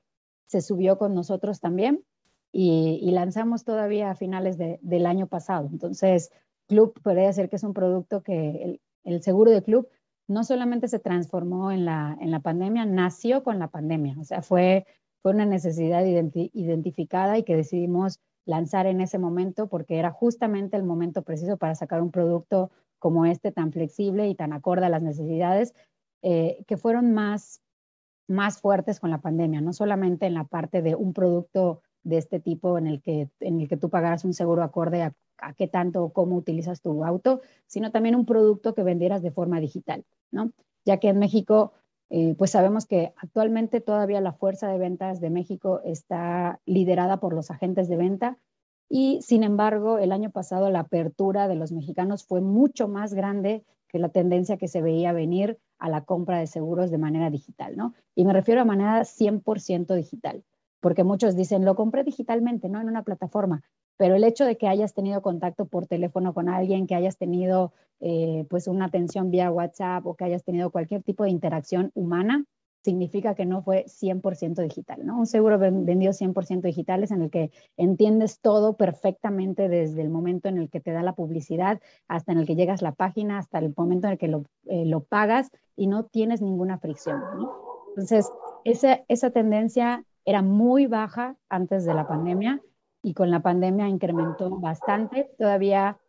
se 0.47 0.61
subió 0.61 0.97
con 0.97 1.15
nosotros 1.15 1.59
también 1.59 2.03
y, 2.51 3.09
lanzamos 3.11 3.63
todavía 3.63 4.11
a 4.11 4.15
finales 4.15 4.57
del 4.57 5.05
año 5.05 5.27
pasado. 5.27 5.67
Entonces, 5.71 6.31
Club 6.67 6.99
podría 7.01 7.27
decir 7.27 7.49
que 7.49 7.55
es 7.57 7.63
un 7.63 7.73
producto 7.73 8.23
que 8.23 8.79
el 9.03 9.21
seguro 9.21 9.51
de 9.51 9.63
club 9.63 9.87
no 10.27 10.43
solamente 10.43 10.87
se 10.87 10.99
transformó 10.99 11.71
en 11.71 11.85
la, 11.85 12.17
en 12.21 12.31
la 12.31 12.39
pandemia, 12.39 12.85
nació 12.85 13.43
con 13.43 13.59
la 13.59 13.67
pandemia. 13.67 14.15
O 14.19 14.23
sea, 14.23 14.41
fue, 14.41 14.85
fue 15.21 15.31
una 15.31 15.45
necesidad 15.45 16.03
identificada 16.05 17.37
y 17.37 17.43
que 17.43 17.55
decidimos 17.55 18.19
lanzar 18.45 18.87
en 18.87 19.01
ese 19.01 19.19
momento 19.19 19.67
porque 19.67 19.97
era 19.97 20.11
justamente 20.11 20.77
el 20.77 20.83
momento 20.83 21.23
preciso 21.23 21.57
para 21.57 21.75
sacar 21.75 22.01
un 22.01 22.11
producto 22.11 22.71
como 22.99 23.25
este 23.25 23.51
tan 23.51 23.71
flexible 23.71 24.27
y 24.29 24.35
tan 24.35 24.53
acorde 24.53 24.85
a 24.85 24.89
las 24.89 25.01
necesidades 25.01 25.73
eh, 26.21 26.63
que 26.67 26.77
fueron 26.77 27.13
más, 27.13 27.61
más 28.27 28.59
fuertes 28.59 28.99
con 28.99 29.11
la 29.11 29.21
pandemia, 29.21 29.61
no 29.61 29.73
solamente 29.73 30.25
en 30.25 30.33
la 30.33 30.45
parte 30.45 30.81
de 30.81 30.95
un 30.95 31.13
producto 31.13 31.81
de 32.03 32.17
este 32.17 32.39
tipo 32.39 32.77
en 32.77 32.87
el 32.87 33.01
que, 33.01 33.29
en 33.39 33.61
el 33.61 33.67
que 33.67 33.77
tú 33.77 33.89
pagaras 33.89 34.25
un 34.25 34.33
seguro 34.33 34.63
acorde 34.63 35.03
a 35.03 35.13
a 35.37 35.53
qué 35.53 35.67
tanto 35.67 36.03
o 36.03 36.13
cómo 36.13 36.35
utilizas 36.35 36.81
tu 36.81 37.03
auto, 37.03 37.41
sino 37.67 37.91
también 37.91 38.15
un 38.15 38.25
producto 38.25 38.73
que 38.73 38.83
vendieras 38.83 39.21
de 39.21 39.31
forma 39.31 39.59
digital, 39.59 40.05
¿no? 40.31 40.51
Ya 40.85 40.97
que 40.97 41.09
en 41.09 41.19
México, 41.19 41.73
eh, 42.09 42.35
pues 42.37 42.51
sabemos 42.51 42.85
que 42.85 43.13
actualmente 43.17 43.81
todavía 43.81 44.21
la 44.21 44.33
fuerza 44.33 44.67
de 44.67 44.77
ventas 44.77 45.19
de 45.19 45.29
México 45.29 45.81
está 45.83 46.59
liderada 46.65 47.19
por 47.19 47.33
los 47.33 47.51
agentes 47.51 47.87
de 47.87 47.97
venta 47.97 48.37
y 48.89 49.19
sin 49.21 49.43
embargo 49.43 49.97
el 49.97 50.11
año 50.11 50.29
pasado 50.29 50.69
la 50.69 50.81
apertura 50.81 51.47
de 51.47 51.55
los 51.55 51.71
mexicanos 51.71 52.25
fue 52.25 52.41
mucho 52.41 52.87
más 52.87 53.13
grande 53.13 53.63
que 53.87 53.99
la 53.99 54.09
tendencia 54.09 54.57
que 54.57 54.67
se 54.67 54.81
veía 54.81 55.13
venir 55.13 55.59
a 55.77 55.89
la 55.89 56.03
compra 56.03 56.39
de 56.39 56.47
seguros 56.47 56.91
de 56.91 56.97
manera 56.97 57.29
digital, 57.29 57.75
¿no? 57.77 57.93
Y 58.15 58.25
me 58.25 58.33
refiero 58.33 58.61
a 58.61 58.65
manera 58.65 59.01
100% 59.01 59.95
digital, 59.95 60.43
porque 60.83 61.03
muchos 61.03 61.35
dicen, 61.35 61.65
lo 61.65 61.73
compré 61.75 62.03
digitalmente, 62.03 62.69
¿no? 62.69 62.79
En 62.79 62.89
una 62.89 63.01
plataforma 63.01 63.63
pero 63.97 64.15
el 64.15 64.23
hecho 64.23 64.45
de 64.45 64.57
que 64.57 64.67
hayas 64.67 64.93
tenido 64.93 65.21
contacto 65.21 65.65
por 65.65 65.87
teléfono 65.87 66.33
con 66.33 66.49
alguien, 66.49 66.87
que 66.87 66.95
hayas 66.95 67.17
tenido 67.17 67.73
eh, 67.99 68.45
pues 68.49 68.67
una 68.67 68.85
atención 68.85 69.31
vía 69.31 69.51
WhatsApp 69.51 70.05
o 70.05 70.15
que 70.15 70.25
hayas 70.25 70.43
tenido 70.43 70.71
cualquier 70.71 71.03
tipo 71.03 71.23
de 71.23 71.29
interacción 71.29 71.91
humana, 71.93 72.45
significa 72.83 73.33
que 73.33 73.45
no 73.45 73.61
fue 73.61 73.85
100% 73.87 74.61
digital, 74.61 75.05
¿no? 75.05 75.17
Un 75.17 75.25
seguro 75.25 75.57
vendido 75.57 76.11
100% 76.11 76.61
digital 76.63 77.01
es 77.03 77.11
en 77.11 77.21
el 77.21 77.29
que 77.29 77.51
entiendes 77.77 78.41
todo 78.41 78.75
perfectamente 78.75 79.69
desde 79.69 80.01
el 80.01 80.09
momento 80.09 80.49
en 80.49 80.57
el 80.57 80.69
que 80.69 80.81
te 80.81 80.91
da 80.91 81.01
la 81.01 81.15
publicidad 81.15 81.79
hasta 82.09 82.33
en 82.33 82.39
el 82.39 82.45
que 82.45 82.55
llegas 82.55 82.81
a 82.81 82.87
la 82.87 82.91
página, 82.91 83.37
hasta 83.37 83.59
el 83.59 83.73
momento 83.77 84.07
en 84.07 84.13
el 84.13 84.19
que 84.19 84.27
lo, 84.27 84.43
eh, 84.65 84.85
lo 84.85 85.01
pagas 85.01 85.49
y 85.77 85.87
no 85.87 86.03
tienes 86.03 86.41
ninguna 86.41 86.77
fricción, 86.77 87.21
¿no? 87.37 87.53
Entonces, 87.91 88.29
esa, 88.65 89.01
esa 89.07 89.29
tendencia 89.29 90.03
era 90.25 90.41
muy 90.41 90.87
baja 90.87 91.35
antes 91.49 91.85
de 91.85 91.93
la 91.93 92.07
pandemia 92.07 92.61
y 93.01 93.13
con 93.13 93.29
la 93.29 93.41
pandemia 93.41 93.89
incrementó 93.89 94.49
bastante. 94.49 95.31
Todavía, 95.37 95.99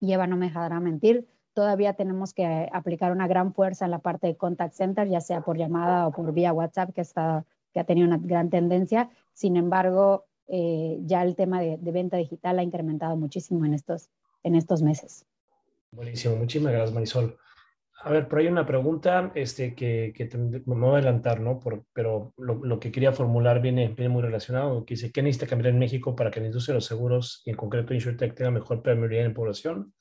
lleva 0.00 0.26
no 0.26 0.36
me 0.36 0.46
dejará 0.46 0.80
mentir, 0.80 1.26
todavía 1.52 1.94
tenemos 1.94 2.32
que 2.32 2.68
aplicar 2.72 3.10
una 3.10 3.26
gran 3.26 3.52
fuerza 3.52 3.84
en 3.84 3.90
la 3.90 3.98
parte 3.98 4.28
de 4.28 4.36
contact 4.36 4.74
center, 4.74 5.08
ya 5.08 5.20
sea 5.20 5.40
por 5.40 5.58
llamada 5.58 6.06
o 6.06 6.12
por 6.12 6.32
vía 6.32 6.52
WhatsApp, 6.52 6.94
que, 6.94 7.00
está, 7.00 7.44
que 7.72 7.80
ha 7.80 7.84
tenido 7.84 8.06
una 8.06 8.18
gran 8.18 8.48
tendencia. 8.48 9.10
Sin 9.32 9.56
embargo, 9.56 10.26
eh, 10.46 11.00
ya 11.02 11.22
el 11.22 11.34
tema 11.34 11.60
de, 11.60 11.76
de, 11.78 11.92
venta 11.92 12.16
digital 12.16 12.60
ha 12.60 12.62
incrementado 12.62 13.16
muchísimo 13.16 13.66
en 13.66 13.74
estos, 13.74 14.08
en 14.44 14.54
estos 14.54 14.82
meses. 14.82 15.26
Buenísimo, 15.90 16.36
muchísimas 16.36 16.72
gracias 16.72 16.94
Marisol. 16.94 17.36
A 18.00 18.10
ver, 18.10 18.28
pero 18.28 18.40
hay 18.40 18.46
una 18.46 18.64
pregunta 18.64 19.32
este, 19.34 19.74
que, 19.74 20.12
que 20.14 20.28
me 20.36 20.60
voy 20.64 20.90
a 20.90 20.92
adelantar, 20.98 21.40
¿no? 21.40 21.58
Por, 21.58 21.84
pero 21.92 22.32
lo, 22.36 22.64
lo, 22.64 22.78
que 22.78 22.92
quería 22.92 23.12
formular 23.12 23.60
viene, 23.60 23.88
viene 23.88 24.08
muy 24.08 24.22
relacionado, 24.22 24.84
que 24.84 24.94
dice, 24.94 25.10
¿qué 25.10 25.20
necesita 25.20 25.48
cambiar 25.48 25.72
en 25.72 25.80
México 25.80 26.14
para 26.14 26.30
que 26.30 26.38
la 26.38 26.46
industria 26.46 26.74
de 26.74 26.76
los 26.76 26.86
seguros, 26.86 27.42
y 27.44 27.50
en 27.50 27.56
concreto 27.56 27.94
InsurTech, 27.94 28.34
tenga 28.34 28.52
mejor 28.52 28.82
permeabilidad 28.82 29.26
en 29.26 29.34
población? 29.34 29.94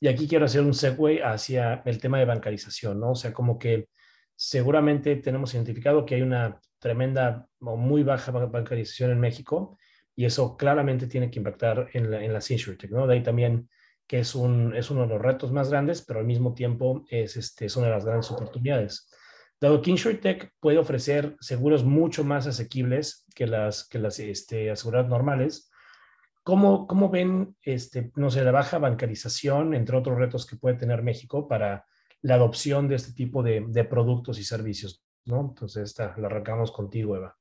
Y 0.00 0.08
aquí 0.08 0.26
quiero 0.26 0.46
hacer 0.46 0.62
un 0.62 0.74
segue 0.74 1.22
hacia 1.22 1.82
el 1.84 2.00
tema 2.00 2.18
de 2.18 2.24
bancarización, 2.24 2.98
¿no? 2.98 3.12
O 3.12 3.14
sea, 3.14 3.32
como 3.32 3.56
que 3.56 3.88
seguramente 4.34 5.14
tenemos 5.16 5.54
identificado 5.54 6.04
que 6.04 6.16
hay 6.16 6.22
una 6.22 6.60
tremenda 6.80 7.46
o 7.60 7.76
muy 7.76 8.02
baja 8.02 8.32
bancarización 8.32 9.12
en 9.12 9.20
México, 9.20 9.78
y 10.16 10.24
eso 10.24 10.56
claramente 10.56 11.06
tiene 11.06 11.30
que 11.30 11.38
impactar 11.38 11.88
en, 11.92 12.10
la, 12.10 12.24
en 12.24 12.32
las 12.32 12.50
InsurTech, 12.50 12.90
¿no? 12.90 13.06
De 13.06 13.14
ahí 13.14 13.22
también 13.22 13.68
que 14.08 14.18
es, 14.18 14.34
un, 14.34 14.74
es 14.74 14.90
uno 14.90 15.02
de 15.02 15.08
los 15.08 15.22
retos 15.22 15.52
más 15.52 15.70
grandes, 15.70 16.02
pero 16.02 16.18
al 16.20 16.26
mismo 16.26 16.54
tiempo 16.54 17.04
es, 17.10 17.36
este, 17.36 17.66
es 17.66 17.76
una 17.76 17.86
de 17.86 17.92
las 17.92 18.04
grandes 18.04 18.30
oportunidades. 18.30 19.08
Dado 19.60 19.82
que 19.82 19.90
InsurTech 19.90 20.54
puede 20.60 20.78
ofrecer 20.78 21.36
seguros 21.40 21.84
mucho 21.84 22.24
más 22.24 22.46
asequibles 22.46 23.26
que 23.34 23.46
las, 23.46 23.86
que 23.86 23.98
las 23.98 24.18
este, 24.18 24.70
aseguradoras 24.70 25.10
normales, 25.10 25.70
¿cómo, 26.42 26.86
¿cómo 26.86 27.10
ven, 27.10 27.54
este, 27.62 28.10
no 28.16 28.30
sé, 28.30 28.42
la 28.42 28.52
baja 28.52 28.78
bancarización, 28.78 29.74
entre 29.74 29.96
otros 29.96 30.18
retos 30.18 30.46
que 30.46 30.56
puede 30.56 30.76
tener 30.76 31.02
México 31.02 31.46
para 31.46 31.84
la 32.22 32.34
adopción 32.34 32.88
de 32.88 32.96
este 32.96 33.12
tipo 33.12 33.42
de, 33.42 33.64
de 33.68 33.84
productos 33.84 34.38
y 34.38 34.44
servicios? 34.44 35.04
¿no? 35.26 35.40
Entonces, 35.40 35.90
esta 35.90 36.16
la 36.16 36.26
arrancamos 36.26 36.72
contigo, 36.72 37.14
Eva. 37.14 37.37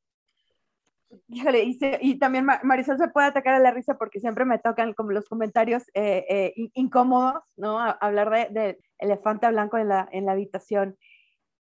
Híjole, 1.29 1.63
y, 1.63 1.77
y, 2.01 2.19
también 2.19 2.45
Marisol 2.63 2.97
se 2.97 3.07
puede 3.07 3.27
atacar 3.27 3.53
a 3.53 3.59
la 3.59 3.71
risa 3.71 3.97
porque 3.97 4.19
siempre 4.19 4.43
me 4.43 4.59
tocan 4.59 4.93
como 4.93 5.11
los 5.11 5.29
comentarios 5.29 5.83
eh, 5.93 6.25
eh, 6.29 6.69
incómodos, 6.73 7.43
¿no? 7.55 7.79
hablar 7.79 8.29
de, 8.29 8.59
de, 8.59 8.79
elefante 8.99 9.47
blanco 9.49 9.77
en 9.77 9.87
la, 9.87 10.09
en 10.11 10.25
la 10.25 10.33
habitación. 10.33 10.97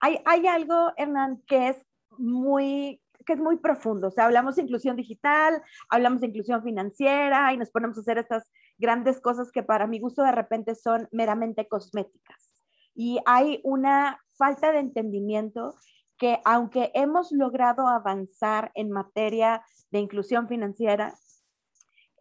Hay, 0.00 0.20
hay 0.24 0.46
algo, 0.46 0.92
Hernán, 0.96 1.42
que 1.46 1.68
es 1.68 1.82
muy 2.16 3.00
que 3.24 3.32
es 3.32 3.38
muy 3.38 3.56
profundo. 3.56 4.08
O 4.08 4.10
sea, 4.10 4.26
hablamos 4.26 4.56
de 4.56 4.62
inclusión 4.62 4.96
digital, 4.96 5.62
hablamos 5.88 6.20
de 6.20 6.28
inclusión 6.28 6.62
financiera 6.62 7.52
y 7.52 7.56
nos 7.56 7.70
ponemos 7.70 7.96
a 7.96 8.00
hacer 8.00 8.18
estas 8.18 8.50
grandes 8.78 9.20
cosas 9.20 9.50
que 9.50 9.62
para 9.62 9.86
mi 9.86 9.98
gusto 9.98 10.22
de 10.22 10.32
repente 10.32 10.74
son 10.74 11.08
meramente 11.10 11.66
cosméticas. 11.66 12.62
Y 12.94 13.18
hay 13.26 13.60
una 13.64 14.20
falta 14.36 14.72
de 14.72 14.78
entendimiento 14.78 15.74
que 16.24 16.40
aunque 16.46 16.90
hemos 16.94 17.32
logrado 17.32 17.86
avanzar 17.86 18.72
en 18.74 18.90
materia 18.90 19.62
de 19.90 19.98
inclusión 19.98 20.48
financiera, 20.48 21.12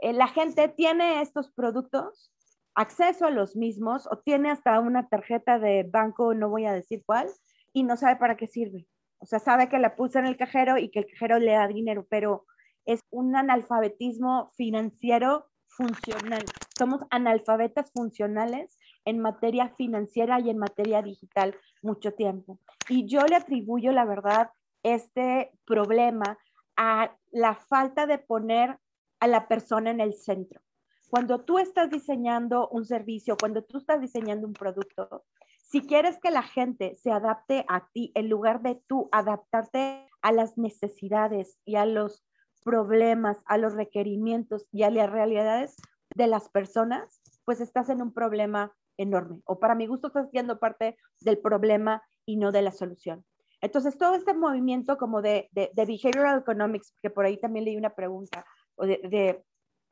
eh, 0.02 0.12
la 0.12 0.28
gente 0.28 0.68
tiene 0.68 1.22
estos 1.22 1.50
productos, 1.54 2.30
acceso 2.76 3.26
a 3.26 3.30
los 3.30 3.56
mismos 3.56 4.06
o 4.12 4.18
tiene 4.18 4.52
hasta 4.52 4.78
una 4.82 5.08
tarjeta 5.08 5.58
de 5.58 5.84
banco, 5.90 6.34
no 6.34 6.50
voy 6.50 6.66
a 6.66 6.74
decir 6.74 7.02
cuál, 7.06 7.30
y 7.72 7.84
no 7.84 7.96
sabe 7.96 8.18
para 8.18 8.36
qué 8.36 8.46
sirve. 8.46 8.90
O 9.20 9.26
sea, 9.26 9.40
sabe 9.40 9.70
que 9.70 9.80
la 9.80 9.96
puso 9.96 10.20
en 10.20 10.26
el 10.26 10.36
cajero 10.36 10.78
y 10.78 10.92
que 10.92 11.00
el 11.00 11.06
cajero 11.06 11.40
le 11.40 11.54
da 11.54 11.70
dinero, 11.70 12.06
pero 12.10 12.46
es 12.84 13.00
un 13.10 13.38
analfabetismo 13.38 14.52
financiero 14.58 15.48
funcional. 15.66 16.44
Somos 16.78 17.06
analfabetas 17.10 17.90
funcionales 17.94 18.78
en 19.06 19.20
materia 19.20 19.70
financiera 19.70 20.40
y 20.40 20.50
en 20.50 20.58
materia 20.58 21.02
digital 21.02 21.56
mucho 21.82 22.14
tiempo. 22.14 22.60
Y 22.90 23.06
yo 23.08 23.22
le 23.26 23.36
atribuyo, 23.36 23.92
la 23.92 24.06
verdad, 24.06 24.52
este 24.84 25.52
problema 25.66 26.38
a 26.76 27.16
la 27.32 27.56
falta 27.56 28.06
de 28.08 28.18
poner 28.18 28.80
a 29.20 29.28
la 29.28 29.48
persona 29.48 29.92
en 29.92 30.00
el 30.00 30.14
centro. 30.14 30.62
Cuando 31.10 31.42
tú 31.42 31.60
estás 31.60 31.90
diseñando 31.90 32.68
un 32.70 32.86
servicio, 32.86 33.38
cuando 33.40 33.64
tú 33.64 33.78
estás 33.78 34.02
diseñando 34.02 34.48
un 34.48 34.54
producto, 34.54 35.24
si 35.62 35.82
quieres 35.82 36.18
que 36.20 36.32
la 36.32 36.44
gente 36.44 36.96
se 36.96 37.12
adapte 37.12 37.66
a 37.68 37.88
ti, 37.94 38.12
en 38.16 38.30
lugar 38.30 38.62
de 38.62 38.82
tú 38.88 39.10
adaptarte 39.12 40.08
a 40.22 40.32
las 40.32 40.58
necesidades 40.58 41.60
y 41.66 41.76
a 41.76 41.86
los 41.86 42.26
problemas, 42.64 43.42
a 43.46 43.58
los 43.58 43.74
requerimientos 43.74 44.68
y 44.72 44.84
a 44.84 44.90
las 44.90 45.10
realidades 45.10 45.76
de 46.16 46.28
las 46.28 46.50
personas, 46.50 47.22
pues 47.46 47.62
estás 47.62 47.90
en 47.90 48.02
un 48.02 48.14
problema 48.14 48.74
enorme. 48.98 49.42
O 49.46 49.60
para 49.60 49.76
mi 49.76 49.88
gusto 49.88 50.08
estás 50.08 50.30
siendo 50.32 50.60
parte 50.60 50.98
del 51.22 51.40
problema 51.40 52.04
y 52.26 52.38
no 52.38 52.52
de 52.52 52.62
la 52.62 52.72
solución. 52.72 53.26
Entonces, 53.62 53.98
todo 53.98 54.16
este 54.16 54.34
movimiento 54.34 54.98
como 54.98 55.22
de, 55.22 55.48
de, 55.52 55.72
behavioral 55.74 56.40
economics, 56.40 56.94
que 57.02 57.10
por 57.10 57.26
ahí 57.26 57.38
también 57.38 57.66
leí 57.66 57.78
una 57.78 57.96
pregunta, 57.96 58.46
o 58.76 58.86
de, 58.86 59.42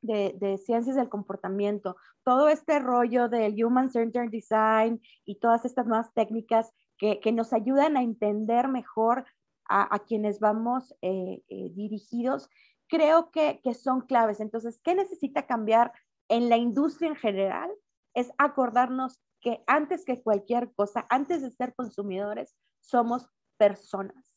de, 0.02 0.58
ciencias 0.58 0.96
del 0.96 1.10
comportamiento, 1.10 1.96
todo 2.24 2.50
este 2.50 2.80
rollo 2.80 3.30
del 3.30 3.64
Human 3.64 3.90
Centered 3.90 4.30
Design 4.30 5.02
y 5.26 5.40
todas 5.40 5.64
estas 5.64 5.88
nuevas 5.88 6.14
técnicas 6.14 6.74
que, 6.98 7.20
que 7.20 7.32
nos 7.32 7.54
ayudan 7.54 7.96
a 7.96 8.04
entender 8.04 8.68
mejor 8.68 9.26
a, 9.70 9.96
a 9.96 10.00
quienes 10.00 10.40
vamos 10.40 10.94
eh, 11.02 11.42
eh, 11.48 11.70
dirigidos, 11.74 12.50
creo 12.88 13.32
que, 13.32 13.62
que 13.64 13.74
son 13.74 14.02
claves. 14.02 14.42
Entonces, 14.42 14.80
¿qué 14.84 14.96
necesita 14.96 15.48
cambiar 15.48 15.94
en 16.28 16.50
la 16.50 16.58
industria 16.58 17.10
en 17.10 17.16
general? 17.16 17.72
Es 18.14 18.32
acordarnos 18.38 19.20
que 19.42 19.64
antes 19.68 20.06
que 20.06 20.22
cualquier 20.22 20.74
cosa, 20.74 21.06
antes 21.10 21.42
de 21.42 21.52
ser 21.52 21.74
consumidores, 21.74 22.56
somos 22.80 23.28
personas. 23.58 24.32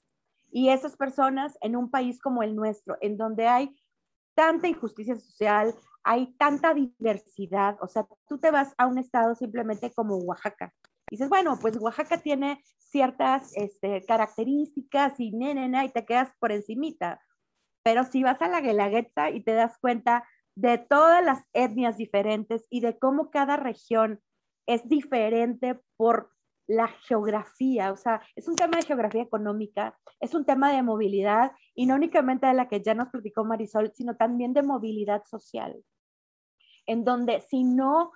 Y 0.50 0.68
esas 0.68 0.96
personas 0.96 1.58
en 1.60 1.76
un 1.76 1.90
país 1.90 2.20
como 2.20 2.42
el 2.42 2.54
nuestro, 2.54 2.96
en 3.00 3.16
donde 3.16 3.48
hay 3.48 3.76
tanta 4.34 4.68
injusticia 4.68 5.16
social, 5.16 5.74
hay 6.02 6.34
tanta 6.36 6.74
diversidad, 6.74 7.78
o 7.80 7.88
sea, 7.88 8.06
tú 8.28 8.38
te 8.38 8.50
vas 8.50 8.74
a 8.76 8.86
un 8.86 8.98
estado 8.98 9.34
simplemente 9.34 9.92
como 9.92 10.16
Oaxaca. 10.16 10.72
Y 11.10 11.16
dices, 11.16 11.28
bueno, 11.28 11.58
pues 11.60 11.76
Oaxaca 11.78 12.18
tiene 12.18 12.62
ciertas 12.78 13.52
este, 13.56 14.04
características 14.04 15.18
y 15.18 15.32
nena, 15.32 15.84
y 15.84 15.88
te 15.88 16.04
quedas 16.04 16.30
por 16.38 16.52
encimita. 16.52 17.20
Pero 17.82 18.04
si 18.04 18.22
vas 18.22 18.40
a 18.40 18.48
la 18.48 18.60
Guelaguetza 18.60 19.30
y 19.30 19.42
te 19.42 19.52
das 19.52 19.78
cuenta 19.78 20.24
de 20.56 20.78
todas 20.78 21.24
las 21.24 21.42
etnias 21.52 21.96
diferentes 21.96 22.66
y 22.70 22.80
de 22.80 22.98
cómo 22.98 23.30
cada 23.30 23.56
región 23.56 24.20
es 24.66 24.88
diferente 24.88 25.80
por 25.96 26.30
la 26.66 26.88
geografía, 26.88 27.92
o 27.92 27.96
sea, 27.96 28.22
es 28.36 28.48
un 28.48 28.56
tema 28.56 28.78
de 28.78 28.86
geografía 28.86 29.22
económica, 29.22 29.98
es 30.20 30.34
un 30.34 30.46
tema 30.46 30.72
de 30.72 30.82
movilidad 30.82 31.52
y 31.74 31.84
no 31.86 31.94
únicamente 31.94 32.46
de 32.46 32.54
la 32.54 32.68
que 32.68 32.80
ya 32.80 32.94
nos 32.94 33.08
platicó 33.10 33.44
Marisol, 33.44 33.92
sino 33.94 34.16
también 34.16 34.54
de 34.54 34.62
movilidad 34.62 35.24
social, 35.24 35.84
en 36.86 37.04
donde 37.04 37.42
si 37.42 37.64
no 37.64 38.12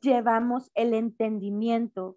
llevamos 0.00 0.70
el 0.74 0.94
entendimiento 0.94 2.16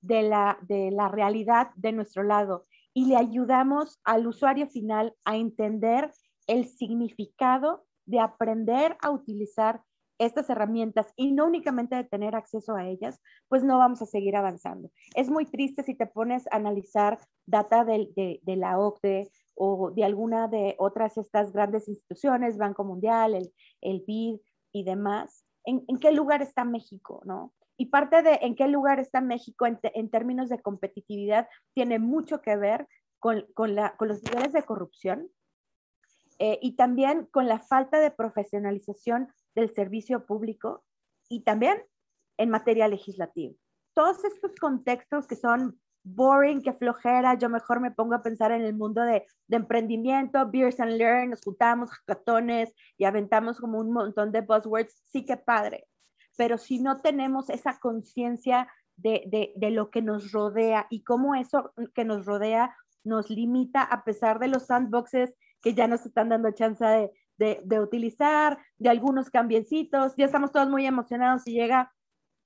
de 0.00 0.22
la, 0.22 0.58
de 0.62 0.90
la 0.90 1.08
realidad 1.08 1.70
de 1.76 1.92
nuestro 1.92 2.24
lado 2.24 2.66
y 2.92 3.06
le 3.06 3.16
ayudamos 3.16 4.00
al 4.02 4.26
usuario 4.26 4.66
final 4.66 5.14
a 5.24 5.36
entender 5.36 6.10
el 6.48 6.66
significado 6.66 7.86
de 8.06 8.20
aprender 8.20 8.96
a 9.00 9.10
utilizar 9.10 9.82
estas 10.18 10.48
herramientas 10.50 11.12
y 11.16 11.32
no 11.32 11.46
únicamente 11.46 11.96
de 11.96 12.04
tener 12.04 12.36
acceso 12.36 12.76
a 12.76 12.86
ellas, 12.86 13.20
pues 13.48 13.64
no 13.64 13.78
vamos 13.78 14.02
a 14.02 14.06
seguir 14.06 14.36
avanzando. 14.36 14.90
Es 15.14 15.30
muy 15.30 15.46
triste 15.46 15.82
si 15.82 15.94
te 15.94 16.06
pones 16.06 16.46
a 16.52 16.56
analizar 16.56 17.18
data 17.46 17.84
de, 17.84 18.40
la 18.44 18.78
OCDE 18.78 19.30
o 19.54 19.90
de 19.90 20.04
alguna 20.04 20.48
de 20.48 20.76
otras 20.78 21.16
estas 21.16 21.52
grandes 21.52 21.88
instituciones, 21.88 22.58
Banco 22.58 22.84
Mundial, 22.84 23.34
el, 23.34 23.52
el 23.80 24.04
BID 24.06 24.40
y 24.72 24.84
demás, 24.84 25.44
¿en, 25.64 25.84
qué 25.98 26.12
lugar 26.12 26.42
está 26.42 26.64
México, 26.64 27.20
no? 27.24 27.52
Y 27.76 27.86
parte 27.86 28.22
de 28.22 28.38
en 28.42 28.54
qué 28.54 28.68
lugar 28.68 29.00
está 29.00 29.20
México 29.20 29.66
en, 29.66 30.10
términos 30.10 30.48
de 30.48 30.60
competitividad 30.60 31.48
tiene 31.74 31.98
mucho 31.98 32.40
que 32.40 32.56
ver 32.56 32.86
con, 33.18 33.46
la, 33.74 33.96
con 33.96 34.08
los 34.08 34.22
niveles 34.22 34.52
de 34.52 34.62
corrupción, 34.62 35.28
eh, 36.38 36.58
y 36.62 36.76
también 36.76 37.26
con 37.26 37.48
la 37.48 37.58
falta 37.58 38.00
de 38.00 38.10
profesionalización 38.10 39.32
del 39.54 39.72
servicio 39.72 40.26
público 40.26 40.84
y 41.28 41.42
también 41.42 41.82
en 42.38 42.50
materia 42.50 42.88
legislativa. 42.88 43.54
Todos 43.94 44.24
estos 44.24 44.54
contextos 44.56 45.26
que 45.26 45.36
son 45.36 45.80
boring, 46.04 46.62
que 46.62 46.72
flojera, 46.72 47.34
yo 47.34 47.48
mejor 47.48 47.80
me 47.80 47.90
pongo 47.90 48.14
a 48.14 48.22
pensar 48.22 48.52
en 48.52 48.62
el 48.62 48.74
mundo 48.74 49.02
de, 49.02 49.24
de 49.46 49.56
emprendimiento, 49.56 50.50
beers 50.50 50.80
and 50.80 50.92
learn, 50.92 51.30
nos 51.30 51.42
juntamos 51.42 51.90
hackatones 51.90 52.74
y 52.96 53.04
aventamos 53.04 53.60
como 53.60 53.78
un 53.78 53.92
montón 53.92 54.32
de 54.32 54.40
buzzwords, 54.40 55.02
sí 55.06 55.24
que 55.24 55.36
padre, 55.36 55.86
pero 56.36 56.58
si 56.58 56.80
no 56.80 57.00
tenemos 57.00 57.50
esa 57.50 57.78
conciencia 57.78 58.68
de, 58.96 59.22
de, 59.26 59.52
de, 59.56 59.70
lo 59.70 59.90
que 59.90 60.02
nos 60.02 60.32
rodea 60.32 60.86
y 60.90 61.02
cómo 61.02 61.34
eso 61.34 61.72
que 61.94 62.04
nos 62.04 62.26
rodea 62.26 62.76
nos 63.04 63.30
limita 63.30 63.82
a 63.82 64.04
pesar 64.04 64.38
de 64.38 64.48
los 64.48 64.66
sandboxes 64.66 65.34
que 65.62 65.74
ya 65.74 65.86
nos 65.86 66.04
están 66.04 66.28
dando 66.28 66.50
chance 66.50 66.84
de, 67.38 67.60
de, 67.64 67.80
utilizar, 67.80 68.58
de 68.78 68.90
algunos 68.90 69.30
cambiecitos. 69.30 70.14
Ya 70.16 70.26
estamos 70.26 70.52
todos 70.52 70.68
muy 70.68 70.86
emocionados 70.86 71.46
y 71.46 71.52
llega 71.54 71.92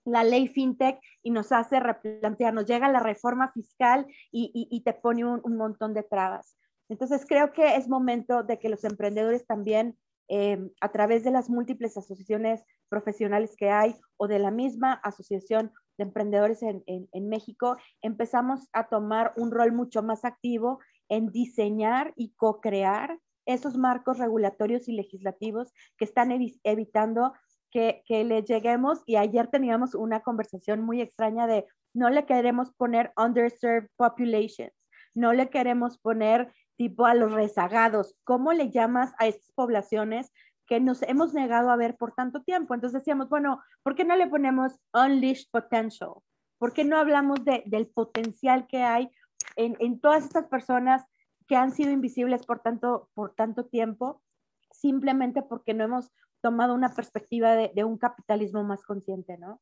la 0.04 0.22
ley 0.22 0.48
fintech 0.48 1.00
y 1.22 1.30
nos 1.30 1.50
hace 1.50 1.80
replantearnos, 1.80 2.66
llega 2.66 2.88
la 2.88 3.00
reforma 3.00 3.50
fiscal 3.52 4.06
y, 4.30 4.80
te 4.84 4.92
pone 4.94 5.24
un, 5.24 5.56
montón 5.56 5.94
de 5.94 6.04
trabas. 6.04 6.56
Entonces 6.88 7.26
creo 7.26 7.52
que 7.52 7.74
es 7.74 7.88
momento 7.88 8.44
de 8.44 8.58
que 8.60 8.68
los 8.68 8.84
emprendedores 8.84 9.44
también, 9.46 9.98
eh, 10.28 10.70
a 10.80 10.92
través 10.92 11.24
de 11.24 11.32
las 11.32 11.50
múltiples 11.50 11.96
asociaciones 11.96 12.62
profesionales 12.88 13.56
que 13.56 13.70
hay 13.70 13.96
o 14.16 14.28
de 14.28 14.38
la 14.38 14.52
misma 14.52 14.92
asociación 14.92 15.72
de 15.98 16.04
emprendedores 16.04 16.62
en, 16.62 16.84
en 16.86 17.28
México, 17.28 17.76
empezamos 18.00 18.68
a 18.72 18.86
tomar 18.86 19.32
un 19.36 19.50
rol 19.50 19.72
mucho 19.72 20.04
más 20.04 20.24
activo 20.24 20.78
en 21.08 21.30
diseñar 21.30 22.12
y 22.16 22.32
co-crear 22.36 23.18
esos 23.46 23.76
marcos 23.76 24.18
regulatorios 24.18 24.88
y 24.88 24.92
legislativos 24.92 25.72
que 25.96 26.04
están 26.04 26.32
evitando 26.64 27.32
que, 27.70 28.02
que 28.06 28.24
le 28.24 28.42
lleguemos. 28.42 29.02
Y 29.06 29.16
ayer 29.16 29.48
teníamos 29.48 29.94
una 29.94 30.20
conversación 30.20 30.82
muy 30.82 31.00
extraña 31.00 31.46
de 31.46 31.66
no 31.94 32.10
le 32.10 32.26
queremos 32.26 32.72
poner 32.72 33.12
underserved 33.16 33.88
populations, 33.96 34.72
no 35.14 35.32
le 35.32 35.48
queremos 35.48 35.98
poner 35.98 36.52
tipo 36.76 37.06
a 37.06 37.14
los 37.14 37.32
rezagados. 37.32 38.14
¿Cómo 38.24 38.52
le 38.52 38.70
llamas 38.70 39.14
a 39.18 39.26
estas 39.26 39.50
poblaciones 39.52 40.30
que 40.66 40.80
nos 40.80 41.02
hemos 41.02 41.32
negado 41.32 41.70
a 41.70 41.76
ver 41.76 41.96
por 41.96 42.12
tanto 42.12 42.42
tiempo? 42.42 42.74
Entonces 42.74 43.00
decíamos, 43.00 43.28
bueno, 43.28 43.62
¿por 43.82 43.94
qué 43.94 44.04
no 44.04 44.16
le 44.16 44.26
ponemos 44.26 44.78
unleashed 44.92 45.46
potential? 45.50 46.14
¿Por 46.58 46.72
qué 46.72 46.84
no 46.84 46.98
hablamos 46.98 47.44
de, 47.44 47.62
del 47.66 47.86
potencial 47.86 48.66
que 48.66 48.82
hay 48.82 49.10
en, 49.54 49.76
en 49.78 50.00
todas 50.00 50.24
estas 50.24 50.46
personas 50.46 51.04
que 51.46 51.56
han 51.56 51.72
sido 51.72 51.90
invisibles 51.92 52.44
por 52.44 52.60
tanto, 52.60 53.08
por 53.14 53.34
tanto 53.34 53.66
tiempo, 53.66 54.22
simplemente 54.70 55.42
porque 55.42 55.74
no 55.74 55.84
hemos 55.84 56.10
tomado 56.40 56.74
una 56.74 56.94
perspectiva 56.94 57.54
de, 57.54 57.84
un 57.84 57.98
capitalismo 57.98 58.62
más 58.62 58.82
consciente, 58.82 59.38
¿no? 59.38 59.60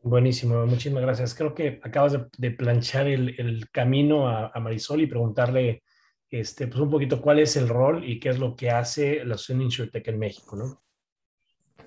Buenísimo, 0.00 0.64
muchísimas 0.66 1.02
gracias. 1.02 1.34
Creo 1.34 1.54
que 1.54 1.80
acabas 1.82 2.16
de, 2.36 2.50
planchar 2.52 3.08
el, 3.08 3.68
camino 3.72 4.28
a, 4.28 4.52
Marisol 4.60 5.00
y 5.00 5.06
preguntarle 5.06 5.82
este, 6.30 6.68
pues 6.68 6.80
un 6.80 6.90
poquito 6.90 7.20
cuál 7.20 7.40
es 7.40 7.56
el 7.56 7.68
rol 7.68 8.08
y 8.08 8.20
qué 8.20 8.28
es 8.28 8.38
lo 8.38 8.54
que 8.54 8.70
hace 8.70 9.24
la 9.24 9.34
Asociación 9.34 9.62
InsurTech 9.62 10.06
en 10.06 10.18
México, 10.18 10.56
¿no? 10.56 10.82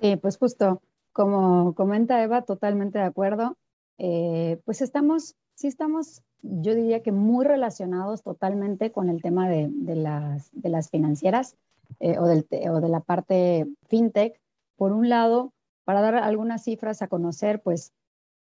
Sí, 0.00 0.16
pues 0.16 0.36
justo, 0.36 0.82
como 1.12 1.74
comenta 1.74 2.22
Eva, 2.22 2.42
totalmente 2.42 2.98
de 2.98 3.04
acuerdo. 3.04 3.56
Eh, 3.98 4.60
pues 4.64 4.82
estamos, 4.82 5.36
sí 5.54 5.68
estamos 5.68 6.22
yo 6.42 6.74
diría 6.74 7.02
que 7.02 7.12
muy 7.12 7.44
relacionados 7.44 8.22
totalmente 8.22 8.90
con 8.92 9.08
el 9.08 9.22
tema 9.22 9.48
de, 9.48 9.70
las, 9.94 10.50
de 10.52 10.68
las, 10.68 10.90
financieras 10.90 11.56
eh, 12.00 12.18
o, 12.18 12.26
del, 12.26 12.46
o, 12.70 12.80
de 12.80 12.88
la 12.88 13.00
parte 13.00 13.66
fintech. 13.88 14.40
Por 14.76 14.92
un 14.92 15.08
lado, 15.08 15.52
para 15.84 16.00
dar 16.00 16.16
algunas 16.16 16.64
cifras 16.64 17.02
a 17.02 17.08
conocer, 17.08 17.62
pues, 17.62 17.92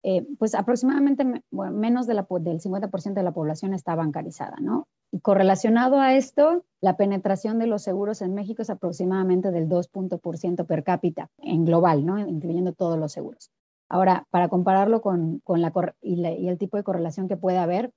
eh, 0.02 0.26
pues 0.38 0.54
aproximadamente 0.54 1.42
menos 1.50 2.06
de 2.06 2.14
la, 2.14 2.26
del 2.40 2.60
50% 2.60 3.14
de 3.14 3.22
la 3.22 3.32
población 3.32 3.74
está 3.74 3.94
bancarizada, 3.94 4.56
¿no? 4.60 4.86
Y 5.10 5.20
correlacionado 5.20 6.00
a 6.00 6.14
esto, 6.14 6.64
la 6.80 6.96
penetración 6.96 7.58
de 7.58 7.66
los 7.66 7.82
seguros 7.82 8.20
en 8.22 8.34
México 8.34 8.62
es 8.62 8.70
aproximadamente 8.70 9.50
del 9.50 9.68
2% 9.68 10.66
per 10.66 10.84
cápita 10.84 11.30
en 11.38 11.64
global, 11.64 12.04
¿no? 12.04 12.18
Incluyendo 12.18 12.72
todos 12.72 12.98
los 12.98 13.12
seguros. 13.12 13.50
Ahora, 13.88 14.26
para 14.30 14.48
compararlo 14.48 15.00
con, 15.00 15.42
la, 15.46 15.72
y, 16.02 16.48
el 16.48 16.58
tipo 16.58 16.76
de 16.76 16.82
correlación 16.82 17.28
que 17.28 17.36
puede 17.36 17.58
haber, 17.58 17.92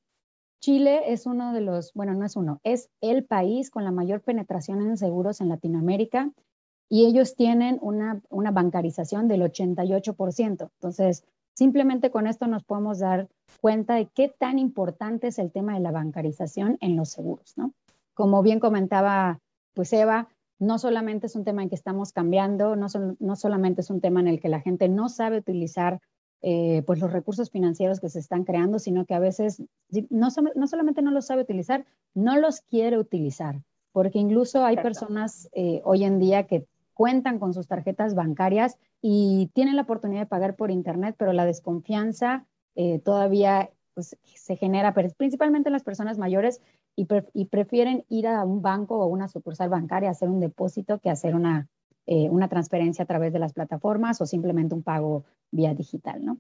Chile 0.61 1.13
es 1.13 1.25
uno 1.25 1.53
de 1.53 1.61
los, 1.61 1.93
bueno, 1.93 2.13
no 2.13 2.25
es 2.25 2.35
uno, 2.35 2.59
es 2.63 2.89
el 3.01 3.23
país 3.23 3.71
con 3.71 3.85
la 3.85 3.91
mayor 3.91 4.21
penetración 4.21 4.81
en 4.81 4.97
seguros 4.97 5.39
en 5.39 5.49
Latinoamérica 5.49 6.31
y 6.89 7.05
ellos 7.05 7.35
tienen 7.35 7.79
una, 7.81 8.21
una 8.29 8.51
bancarización 8.51 9.27
del 9.27 9.41
88%. 9.41 10.69
Entonces, 10.73 11.23
simplemente 11.53 12.11
con 12.11 12.27
esto 12.27 12.47
nos 12.47 12.63
podemos 12.63 12.99
dar 12.99 13.29
cuenta 13.61 13.95
de 13.95 14.07
qué 14.07 14.27
tan 14.27 14.59
importante 14.59 15.27
es 15.27 15.39
el 15.39 15.51
tema 15.51 15.75
de 15.75 15.79
la 15.79 15.91
bancarización 15.91 16.77
en 16.81 16.95
los 16.95 17.09
seguros, 17.09 17.57
¿no? 17.57 17.73
Como 18.13 18.41
bien 18.43 18.59
comentaba, 18.59 19.39
pues 19.73 19.93
Eva, 19.93 20.27
no 20.59 20.77
solamente 20.77 21.27
es 21.27 21.35
un 21.35 21.45
tema 21.45 21.63
en 21.63 21.69
que 21.69 21.75
estamos 21.75 22.11
cambiando, 22.11 22.75
no, 22.75 22.87
no 23.19 23.35
solamente 23.35 23.81
es 23.81 23.89
un 23.89 24.01
tema 24.01 24.19
en 24.19 24.27
el 24.27 24.39
que 24.39 24.49
la 24.49 24.59
gente 24.59 24.89
no 24.89 25.09
sabe 25.09 25.37
utilizar 25.37 26.01
eh, 26.41 26.83
pues 26.85 26.99
los 26.99 27.11
recursos 27.11 27.49
financieros 27.49 27.99
que 27.99 28.09
se 28.09 28.19
están 28.19 28.45
creando, 28.45 28.79
sino 28.79 29.05
que 29.05 29.13
a 29.13 29.19
veces 29.19 29.61
no, 30.09 30.29
no, 30.55 30.67
solamente 30.67 31.01
no 31.01 31.11
los 31.11 31.25
sabe 31.25 31.41
utilizar, 31.41 31.85
no 32.13 32.37
los 32.37 32.61
quiere 32.61 32.97
utilizar, 32.97 33.61
porque 33.91 34.19
incluso 34.19 34.63
hay 34.63 34.77
personas 34.77 35.49
eh, 35.51 35.81
hoy 35.83 36.05
en 36.05 36.17
día 36.19 36.47
que 36.47 36.65
cuentan 36.93 37.39
con 37.39 37.53
sus 37.53 37.67
tarjetas 37.67 38.15
bancarias 38.15 38.77
y 39.01 39.49
tienen 39.53 39.75
la 39.75 39.81
oportunidad 39.81 40.21
de 40.21 40.27
pagar 40.27 40.55
por 40.55 40.71
Internet, 40.71 41.15
pero 41.17 41.33
la 41.33 41.45
desconfianza 41.45 42.45
eh, 42.75 42.99
todavía 42.99 43.69
pues, 43.93 44.17
se 44.23 44.55
genera, 44.55 44.93
principalmente 44.93 45.67
en 45.67 45.73
las 45.73 45.83
personas 45.83 46.17
mayores, 46.17 46.61
y, 47.33 47.45
prefieren 47.45 48.03
ir 48.09 48.27
a 48.27 48.43
un 48.43 48.61
banco 48.61 48.97
o 48.97 49.07
una 49.07 49.27
sucursal 49.27 49.69
bancaria 49.69 50.09
a 50.09 50.11
hacer 50.11 50.29
un 50.29 50.39
depósito 50.39 50.99
que 50.99 51.09
hacer 51.09 51.35
una, 51.35 51.69
eh, 52.05 52.29
una 52.29 52.49
transferencia 52.49 53.03
a 53.03 53.07
través 53.07 53.31
de 53.31 53.39
las 53.39 53.53
plataformas 53.53 54.19
o 54.21 54.25
simplemente 54.25 54.75
un 54.75 54.83
pago 54.83 55.23
vía 55.51 55.73
digital, 55.73 56.25
¿no? 56.25 56.37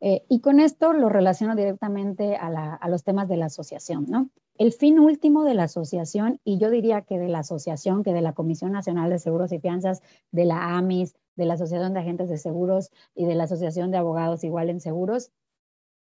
Eh, 0.00 0.24
y 0.28 0.40
con 0.40 0.60
esto 0.60 0.92
lo 0.92 1.08
relaciono 1.08 1.56
directamente 1.56 2.36
a, 2.36 2.50
la, 2.50 2.74
a, 2.74 2.88
los 2.88 3.02
temas 3.02 3.28
de 3.28 3.36
la 3.36 3.46
asociación, 3.46 4.06
¿no? 4.08 4.30
El 4.56 4.72
fin 4.72 5.00
último 5.00 5.42
de 5.42 5.54
la 5.54 5.64
asociación, 5.64 6.40
y 6.44 6.58
yo 6.58 6.70
diría 6.70 7.02
que 7.02 7.18
de 7.18 7.28
la 7.28 7.40
asociación, 7.40 8.04
que 8.04 8.12
de 8.12 8.22
la 8.22 8.32
Comisión 8.32 8.70
Nacional 8.70 9.10
de 9.10 9.18
Seguros 9.18 9.50
y 9.52 9.58
Fianzas, 9.58 10.00
de 10.30 10.44
la 10.44 10.76
AMIS, 10.76 11.16
de 11.34 11.46
la 11.46 11.54
Asociación 11.54 11.94
de 11.94 12.00
Agentes 12.00 12.28
de 12.28 12.38
Seguros 12.38 12.90
y 13.14 13.24
de 13.24 13.34
la 13.34 13.44
Asociación 13.44 13.90
de 13.90 13.98
Abogados 13.98 14.44
Igual 14.44 14.70
en 14.70 14.80
Seguros, 14.80 15.32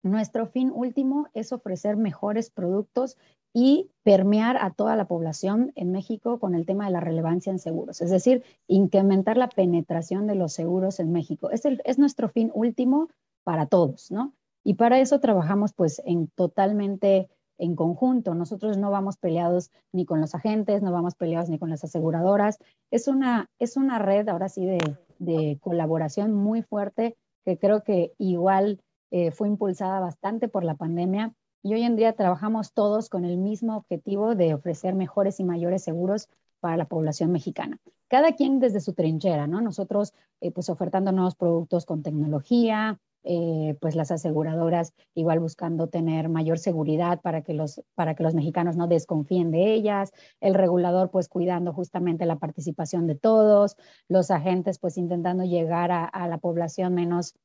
nuestro 0.04 0.48
fin 0.48 0.72
último 0.74 1.28
es 1.34 1.52
ofrecer 1.54 1.96
mejores 1.96 2.50
productos 2.50 3.18
y 3.54 3.90
permear 4.04 4.58
a 4.58 4.72
toda 4.72 4.96
la 4.96 5.06
población 5.06 5.72
en 5.76 5.92
México 5.92 6.40
con 6.40 6.56
el 6.56 6.66
tema 6.66 6.86
de 6.86 6.92
la 6.92 7.00
relevancia 7.00 7.52
en 7.52 7.60
seguros, 7.60 8.02
es 8.02 8.10
decir, 8.10 8.44
incrementar 8.68 9.38
la 9.38 9.50
penetración 9.50 10.28
de 10.28 10.36
los 10.36 10.54
seguros 10.54 11.00
en 11.00 11.12
México. 11.12 11.52
Es, 11.52 11.64
es 11.66 12.00
nuestro 12.00 12.30
fin 12.30 12.52
último 12.54 13.10
para 13.44 13.66
todos, 13.66 14.12
¿no? 14.12 14.34
Y 14.64 14.76
para 14.76 15.00
eso 15.00 15.20
trabajamos 15.20 15.74
pues 15.74 16.02
en 16.06 16.28
totalmente 16.28 17.30
en 17.58 17.76
conjunto. 17.76 18.36
Nosotros 18.36 18.78
no 18.78 18.92
vamos 18.92 19.18
peleados 19.18 19.72
ni 19.92 20.06
con 20.06 20.22
los 20.22 20.34
agentes, 20.34 20.82
no 20.82 20.92
vamos 20.92 21.16
peleados 21.16 21.50
ni 21.50 21.60
con 21.60 21.70
las 21.70 21.84
aseguradoras. 21.84 22.58
Es 22.90 23.08
una, 23.08 23.50
es 23.60 23.78
una 23.78 24.00
red 24.00 24.28
ahora 24.30 24.50
sí 24.50 24.66
de, 24.66 24.98
de 25.20 25.60
colaboración 25.62 26.34
muy 26.34 26.64
fuerte 26.64 27.16
que 27.46 27.58
creo 27.58 27.84
que 27.84 28.14
igual 28.18 28.82
eh, 29.12 29.32
fue 29.32 29.48
impulsada 29.48 30.00
bastante 30.00 30.48
por 30.48 30.64
la 30.64 30.76
pandemia 30.76 31.34
y 31.64 31.74
hoy 31.74 31.84
en 31.84 31.96
día 31.96 32.14
trabajamos 32.14 32.74
todos 32.74 33.10
con 33.10 33.26
el 33.26 33.38
mismo 33.38 33.78
objetivo 33.78 34.36
de 34.36 34.54
ofrecer 34.54 34.96
mejores 34.96 35.40
y 35.40 35.44
mayores 35.44 35.84
seguros 35.84 36.28
para 36.60 36.78
la 36.78 36.86
población 36.86 37.32
mexicana. 37.32 37.80
Cada 38.08 38.34
quien 38.34 38.60
desde 38.60 38.82
su 38.82 38.94
trinchera, 38.94 39.48
¿no? 39.48 39.62
Nosotros, 39.62 40.14
eh, 40.42 40.52
pues, 40.52 40.70
ofertando 40.70 41.12
nuevos 41.12 41.36
productos 41.36 41.86
con 41.86 42.04
tecnología, 42.04 43.00
eh, 43.24 43.78
pues 43.80 43.96
las 43.96 44.10
aseguradoras 44.10 44.94
igual 45.14 45.40
buscando 45.40 45.88
tener 45.88 46.28
mayor 46.28 46.58
seguridad 46.58 47.22
para 47.22 47.44
que, 47.44 47.54
los, 47.54 47.82
para 47.94 48.16
que 48.16 48.24
los 48.24 48.34
mexicanos 48.34 48.76
no 48.78 48.88
desconfíen 48.88 49.52
de 49.52 49.74
ellas, 49.74 50.12
el 50.40 50.56
regulador 50.56 51.12
pues 51.12 51.30
cuidando 51.30 51.72
justamente 51.72 52.26
la 52.26 52.40
participación 52.40 53.06
de 53.06 53.14
todos, 53.14 53.78
los 54.08 54.32
agentes 54.32 54.80
pues 54.80 54.98
intentando 54.98 55.44
llegar 55.44 55.92
a, 55.92 56.28
la 56.28 56.40
población 56.40 56.96
menos, 56.96 57.36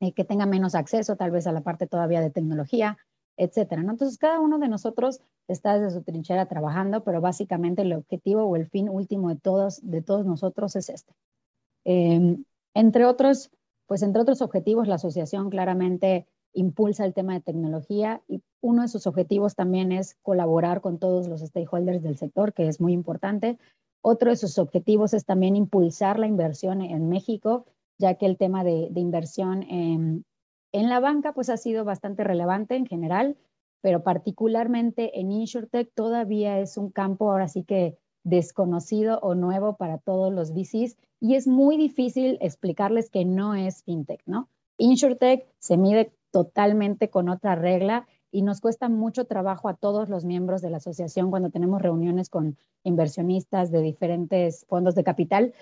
eh, 0.00 0.12
que 0.12 0.24
tenga 0.24 0.46
menos 0.46 0.74
acceso 0.74 1.14
tal 1.14 1.30
vez 1.30 1.46
a 1.46 1.52
la 1.52 1.60
parte 1.60 1.86
todavía 1.86 2.20
de 2.20 2.30
tecnología 2.30 2.98
etcétera. 3.36 3.82
¿no? 3.82 3.92
Entonces, 3.92 4.18
cada 4.18 4.40
uno 4.40 4.58
de 4.58 4.68
nosotros 4.68 5.20
está 5.48 5.78
desde 5.78 5.98
su 5.98 6.02
trinchera 6.02 6.46
trabajando, 6.46 7.04
pero 7.04 7.20
básicamente 7.20 7.82
el 7.82 7.92
objetivo 7.92 8.44
o 8.44 8.56
el 8.56 8.66
fin 8.66 8.88
último 8.88 9.28
de 9.28 9.36
todos, 9.36 9.80
de 9.82 10.02
todos 10.02 10.26
nosotros 10.26 10.76
es 10.76 10.88
este. 10.88 11.12
Em, 11.84 12.44
entre 12.74 13.04
otros, 13.04 13.50
pues 13.86 14.02
entre 14.02 14.22
otros 14.22 14.40
objetivos, 14.42 14.88
la 14.88 14.96
asociación 14.96 15.50
claramente 15.50 16.26
impulsa 16.54 17.04
el 17.04 17.14
tema 17.14 17.34
de 17.34 17.40
tecnología 17.40 18.22
y 18.28 18.42
uno 18.60 18.82
de 18.82 18.88
sus 18.88 19.06
objetivos 19.06 19.54
también 19.54 19.92
es 19.92 20.16
colaborar 20.22 20.80
con 20.80 20.98
todos 20.98 21.28
los 21.28 21.40
stakeholders 21.40 22.02
del 22.02 22.16
sector, 22.16 22.52
que 22.52 22.68
es 22.68 22.80
muy 22.80 22.92
importante. 22.92 23.58
Otro 24.00 24.30
de 24.30 24.36
sus 24.36 24.58
objetivos 24.58 25.14
es 25.14 25.24
también 25.24 25.56
impulsar 25.56 26.18
la 26.18 26.26
inversión 26.26 26.80
en 26.80 27.08
México, 27.08 27.66
ya 27.98 28.14
que 28.14 28.26
el 28.26 28.36
tema 28.36 28.64
de, 28.64 28.88
de 28.90 29.00
inversión 29.00 29.62
en, 29.64 30.24
en 30.74 30.88
la 30.88 30.98
banca, 30.98 31.32
pues 31.32 31.50
ha 31.50 31.56
sido 31.56 31.84
bastante 31.84 32.24
relevante 32.24 32.74
en 32.74 32.84
general, 32.84 33.36
pero 33.80 34.02
particularmente 34.02 35.20
en 35.20 35.30
InsurTech 35.30 35.94
todavía 35.94 36.58
es 36.58 36.76
un 36.76 36.90
campo 36.90 37.30
ahora 37.30 37.46
sí 37.46 37.62
que 37.62 37.96
desconocido 38.24 39.20
o 39.20 39.36
nuevo 39.36 39.76
para 39.76 39.98
todos 39.98 40.32
los 40.32 40.52
VCs 40.52 40.96
y 41.20 41.36
es 41.36 41.46
muy 41.46 41.76
difícil 41.76 42.38
explicarles 42.40 43.08
que 43.08 43.24
no 43.24 43.54
es 43.54 43.84
fintech, 43.84 44.20
¿no? 44.26 44.48
InsurTech 44.78 45.46
se 45.60 45.76
mide 45.76 46.12
totalmente 46.32 47.08
con 47.08 47.28
otra 47.28 47.54
regla 47.54 48.08
y 48.32 48.42
nos 48.42 48.60
cuesta 48.60 48.88
mucho 48.88 49.26
trabajo 49.26 49.68
a 49.68 49.76
todos 49.76 50.08
los 50.08 50.24
miembros 50.24 50.60
de 50.60 50.70
la 50.70 50.78
asociación 50.78 51.30
cuando 51.30 51.50
tenemos 51.50 51.82
reuniones 51.82 52.30
con 52.30 52.56
inversionistas 52.82 53.70
de 53.70 53.80
diferentes 53.80 54.66
fondos 54.66 54.96
de 54.96 55.04
capital, 55.04 55.54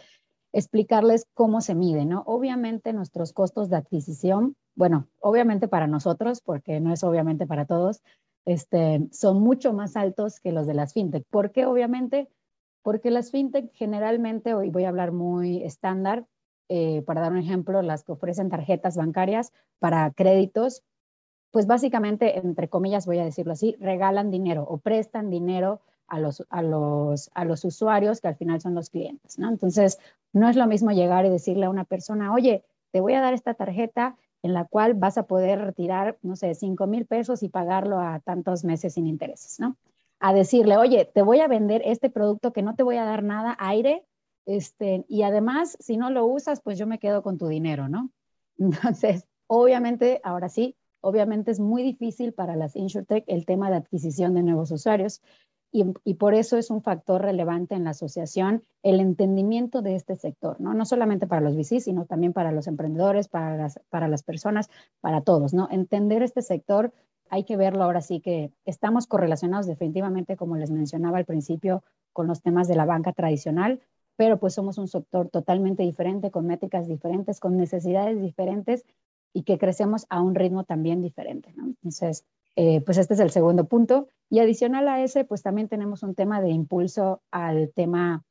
explicarles 0.54 1.26
cómo 1.34 1.60
se 1.60 1.74
mide, 1.74 2.06
¿no? 2.06 2.22
Obviamente 2.24 2.94
nuestros 2.94 3.34
costos 3.34 3.68
de 3.68 3.76
adquisición 3.76 4.56
bueno, 4.74 5.08
obviamente 5.20 5.68
para 5.68 5.86
nosotros, 5.86 6.40
porque 6.40 6.80
no 6.80 6.92
es 6.92 7.04
obviamente 7.04 7.46
para 7.46 7.66
todos, 7.66 8.02
este, 8.44 9.08
son 9.12 9.40
mucho 9.40 9.72
más 9.72 9.96
altos 9.96 10.40
que 10.40 10.52
los 10.52 10.66
de 10.66 10.74
las 10.74 10.92
fintech. 10.92 11.24
¿Por 11.30 11.52
qué? 11.52 11.66
Obviamente, 11.66 12.28
porque 12.82 13.10
las 13.10 13.30
fintech 13.30 13.72
generalmente, 13.74 14.54
hoy 14.54 14.70
voy 14.70 14.84
a 14.84 14.88
hablar 14.88 15.12
muy 15.12 15.62
estándar, 15.62 16.26
eh, 16.68 17.02
para 17.02 17.20
dar 17.20 17.32
un 17.32 17.38
ejemplo, 17.38 17.82
las 17.82 18.02
que 18.02 18.12
ofrecen 18.12 18.48
tarjetas 18.48 18.96
bancarias 18.96 19.52
para 19.78 20.10
créditos, 20.12 20.82
pues 21.50 21.66
básicamente, 21.66 22.38
entre 22.38 22.68
comillas, 22.68 23.04
voy 23.04 23.18
a 23.18 23.24
decirlo 23.24 23.52
así, 23.52 23.76
regalan 23.78 24.30
dinero 24.30 24.64
o 24.66 24.78
prestan 24.78 25.28
dinero 25.28 25.80
a 26.06 26.18
los, 26.18 26.44
a 26.48 26.62
los, 26.62 27.30
a 27.34 27.44
los 27.44 27.64
usuarios 27.64 28.20
que 28.20 28.28
al 28.28 28.36
final 28.36 28.60
son 28.60 28.74
los 28.74 28.88
clientes, 28.90 29.38
¿no? 29.38 29.50
Entonces, 29.50 29.98
no 30.32 30.48
es 30.48 30.56
lo 30.56 30.66
mismo 30.66 30.90
llegar 30.92 31.26
y 31.26 31.30
decirle 31.30 31.66
a 31.66 31.70
una 31.70 31.84
persona, 31.84 32.32
oye, 32.32 32.64
te 32.90 33.00
voy 33.00 33.14
a 33.14 33.20
dar 33.20 33.34
esta 33.34 33.54
tarjeta 33.54 34.16
en 34.42 34.52
la 34.54 34.64
cual 34.64 34.94
vas 34.94 35.18
a 35.18 35.26
poder 35.26 35.60
retirar, 35.60 36.18
no 36.22 36.36
sé, 36.36 36.54
5 36.54 36.86
mil 36.86 37.06
pesos 37.06 37.42
y 37.42 37.48
pagarlo 37.48 38.00
a 38.00 38.20
tantos 38.20 38.64
meses 38.64 38.94
sin 38.94 39.06
intereses, 39.06 39.60
¿no? 39.60 39.76
A 40.18 40.34
decirle, 40.34 40.76
oye, 40.76 41.04
te 41.04 41.22
voy 41.22 41.40
a 41.40 41.48
vender 41.48 41.82
este 41.84 42.10
producto 42.10 42.52
que 42.52 42.62
no 42.62 42.74
te 42.74 42.82
voy 42.82 42.96
a 42.96 43.04
dar 43.04 43.22
nada 43.22 43.56
aire, 43.58 44.04
este, 44.46 45.04
y 45.08 45.22
además, 45.22 45.76
si 45.80 45.96
no 45.96 46.10
lo 46.10 46.26
usas, 46.26 46.60
pues 46.60 46.78
yo 46.78 46.86
me 46.86 46.98
quedo 46.98 47.22
con 47.22 47.38
tu 47.38 47.46
dinero, 47.46 47.88
¿no? 47.88 48.10
Entonces, 48.58 49.26
obviamente, 49.46 50.20
ahora 50.24 50.48
sí, 50.48 50.76
obviamente 51.00 51.50
es 51.50 51.60
muy 51.60 51.82
difícil 51.82 52.32
para 52.32 52.56
las 52.56 52.76
InsurTech 52.76 53.24
el 53.26 53.46
tema 53.46 53.70
de 53.70 53.76
adquisición 53.76 54.34
de 54.34 54.42
nuevos 54.42 54.70
usuarios 54.70 55.20
y, 55.72 56.14
por 56.14 56.34
eso 56.34 56.58
es 56.58 56.70
un 56.70 56.82
factor 56.82 57.22
relevante 57.22 57.74
en 57.74 57.84
la 57.84 57.90
asociación 57.90 58.62
el 58.82 59.00
entendimiento 59.00 59.80
de 59.80 59.96
este 59.96 60.16
sector, 60.16 60.60
¿no? 60.60 60.74
No 60.74 60.84
solamente 60.84 61.26
para 61.26 61.40
los 61.40 61.56
VCs, 61.56 61.84
sino 61.84 62.04
también 62.04 62.34
para 62.34 62.52
los 62.52 62.66
emprendedores, 62.66 63.28
para 63.28 63.56
las, 63.56 63.80
para 63.88 64.06
las 64.06 64.22
personas, 64.22 64.68
para 65.00 65.22
todos, 65.22 65.54
¿no? 65.54 65.68
Entender 65.70 66.22
este 66.22 66.42
sector 66.42 66.92
hay 67.30 67.44
que 67.44 67.56
verlo 67.56 67.84
ahora 67.84 68.02
sí 68.02 68.20
que 68.20 68.52
estamos 68.66 69.06
correlacionados 69.06 69.66
definitivamente, 69.66 70.36
como 70.36 70.56
les 70.56 70.70
mencionaba 70.70 71.16
al 71.16 71.24
principio, 71.24 71.82
con 72.12 72.26
los 72.26 72.42
temas 72.42 72.68
de 72.68 72.76
la 72.76 72.84
banca 72.84 73.14
tradicional, 73.14 73.80
pero 74.16 74.38
pues 74.38 74.52
somos 74.52 74.76
un 74.76 74.88
sector 74.88 75.30
totalmente 75.30 75.82
diferente, 75.82 76.30
con 76.30 76.46
métricas 76.46 76.86
diferentes, 76.86 77.40
con 77.40 77.56
necesidades 77.56 78.20
diferentes 78.20 78.84
y 79.32 79.44
que 79.44 79.56
crecemos 79.56 80.04
a 80.10 80.20
un 80.20 80.34
ritmo 80.34 80.64
también 80.64 81.00
diferente, 81.00 81.54
¿no? 81.56 81.68
Entonces, 81.68 82.26
eh, 82.56 82.80
pues 82.82 82.98
este 82.98 83.14
es 83.14 83.20
el 83.20 83.30
segundo 83.30 83.64
punto. 83.64 84.08
Y 84.28 84.40
adicional 84.40 84.88
a 84.88 85.02
ese, 85.02 85.24
pues 85.24 85.42
también 85.42 85.68
tenemos 85.68 86.02
un 86.02 86.14
tema 86.14 86.40
de 86.40 86.50
impulso 86.50 87.22
al 87.30 87.72
tema 87.74 88.24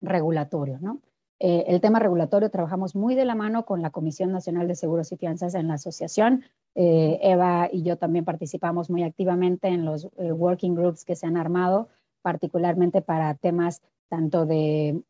regulatorio, 0.00 0.78
¿no? 0.80 1.00
Eh, 1.40 1.64
el 1.66 1.80
tema 1.80 1.98
regulatorio 1.98 2.50
trabajamos 2.50 2.94
muy 2.94 3.14
de 3.14 3.24
la 3.24 3.34
mano 3.34 3.66
con 3.66 3.82
la 3.82 3.90
Comisión 3.90 4.32
Nacional 4.32 4.68
de 4.68 4.76
Seguros 4.76 5.12
y 5.12 5.16
Fianzas 5.16 5.54
en 5.54 5.68
la 5.68 5.74
asociación. 5.74 6.44
Eh, 6.74 7.18
Eva 7.22 7.68
y 7.70 7.82
yo 7.82 7.98
también 7.98 8.24
participamos 8.24 8.88
muy 8.88 9.02
activamente 9.02 9.68
en 9.68 9.84
los 9.84 10.08
working 10.16 10.74
groups 10.74 11.04
que 11.04 11.16
se 11.16 11.26
han 11.26 11.36
armado, 11.36 11.88
particularmente 12.22 13.02
para 13.02 13.34
temas 13.34 13.82
tanto 14.08 14.46
de 14.46 15.02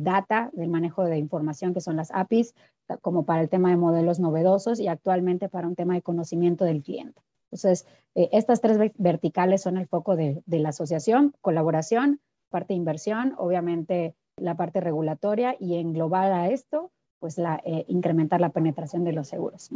data, 0.00 0.50
del 0.52 0.68
manejo 0.68 1.04
de 1.04 1.18
información 1.18 1.74
que 1.74 1.80
son 1.80 1.96
las 1.96 2.10
APIs, 2.12 2.54
como 3.00 3.24
para 3.24 3.42
el 3.42 3.48
tema 3.48 3.70
de 3.70 3.76
modelos 3.76 4.20
novedosos 4.20 4.78
y 4.80 4.88
actualmente 4.88 5.48
para 5.48 5.66
un 5.66 5.74
tema 5.74 5.94
de 5.94 6.02
conocimiento 6.02 6.64
del 6.64 6.82
cliente. 6.82 7.20
Entonces, 7.54 7.86
eh, 8.16 8.30
estas 8.32 8.60
tres 8.60 8.78
verticales 8.98 9.62
son 9.62 9.76
el 9.76 9.86
foco 9.86 10.16
de, 10.16 10.42
la 10.46 10.70
asociación, 10.70 11.36
colaboración, 11.40 12.20
parte 12.50 12.74
de 12.74 12.78
inversión, 12.78 13.34
obviamente 13.38 14.16
la 14.36 14.56
parte 14.56 14.80
regulatoria 14.80 15.56
y 15.60 15.76
englobar 15.76 16.32
a 16.32 16.50
esto, 16.50 16.90
pues 17.20 17.38
la, 17.38 17.62
eh, 17.64 17.84
incrementar 17.86 18.40
la 18.40 18.48
penetración 18.48 19.04
de 19.04 19.12
los 19.12 19.28
seguros. 19.28 19.70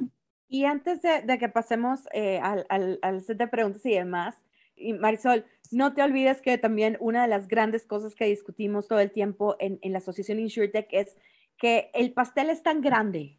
Y 0.49 0.65
antes 0.65 1.01
de, 1.03 1.39
que 1.39 1.49
pasemos 1.49 2.01
eh, 2.13 2.41
al, 2.41 2.67
al, 2.69 3.23
set 3.23 3.39
de 3.39 3.47
preguntas 3.47 3.87
y 3.87 3.95
demás, 3.95 4.35
y 4.75 4.95
Marisol, 4.95 5.45
no 5.71 5.95
te 5.95 6.03
olvides 6.03 6.43
que 6.43 6.59
también 6.59 6.97
una 6.99 7.23
de 7.23 7.29
las 7.29 7.47
grandes 7.47 7.87
cosas 7.87 8.17
que 8.17 8.25
discutimos 8.25 8.89
todo 8.89 8.99
el 8.99 9.13
tiempo 9.13 9.55
en, 9.61 9.79
en 9.83 9.93
la 9.93 9.99
asociación 9.99 10.41
InsurTech 10.41 10.89
es 10.91 11.17
que 11.59 11.93
el 11.95 12.13
pastel 12.13 12.51
es 12.51 12.65
tan 12.65 12.81
grande 12.81 13.39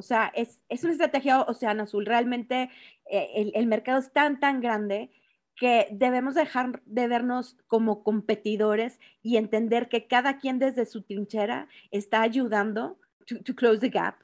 o 0.00 0.02
sea, 0.02 0.32
es, 0.34 0.58
una 0.82 0.92
estrategia 0.92 1.42
Océano 1.42 1.82
Azul. 1.82 2.06
Realmente 2.06 2.70
eh, 3.04 3.52
el, 3.54 3.66
mercado 3.66 3.98
es 3.98 4.10
tan, 4.12 4.40
tan 4.40 4.62
grande 4.62 5.10
que 5.56 5.88
debemos 5.92 6.34
dejar 6.34 6.80
de 6.86 7.06
vernos 7.06 7.58
como 7.66 8.02
competidores 8.02 8.98
y 9.22 9.36
entender 9.36 9.90
que 9.90 10.06
cada 10.06 10.38
quien 10.38 10.58
desde 10.58 10.86
su 10.86 11.02
trinchera 11.02 11.68
está 11.90 12.22
ayudando 12.22 12.98
to 13.26 13.54
close 13.54 13.80
the 13.80 13.90
gap. 13.90 14.14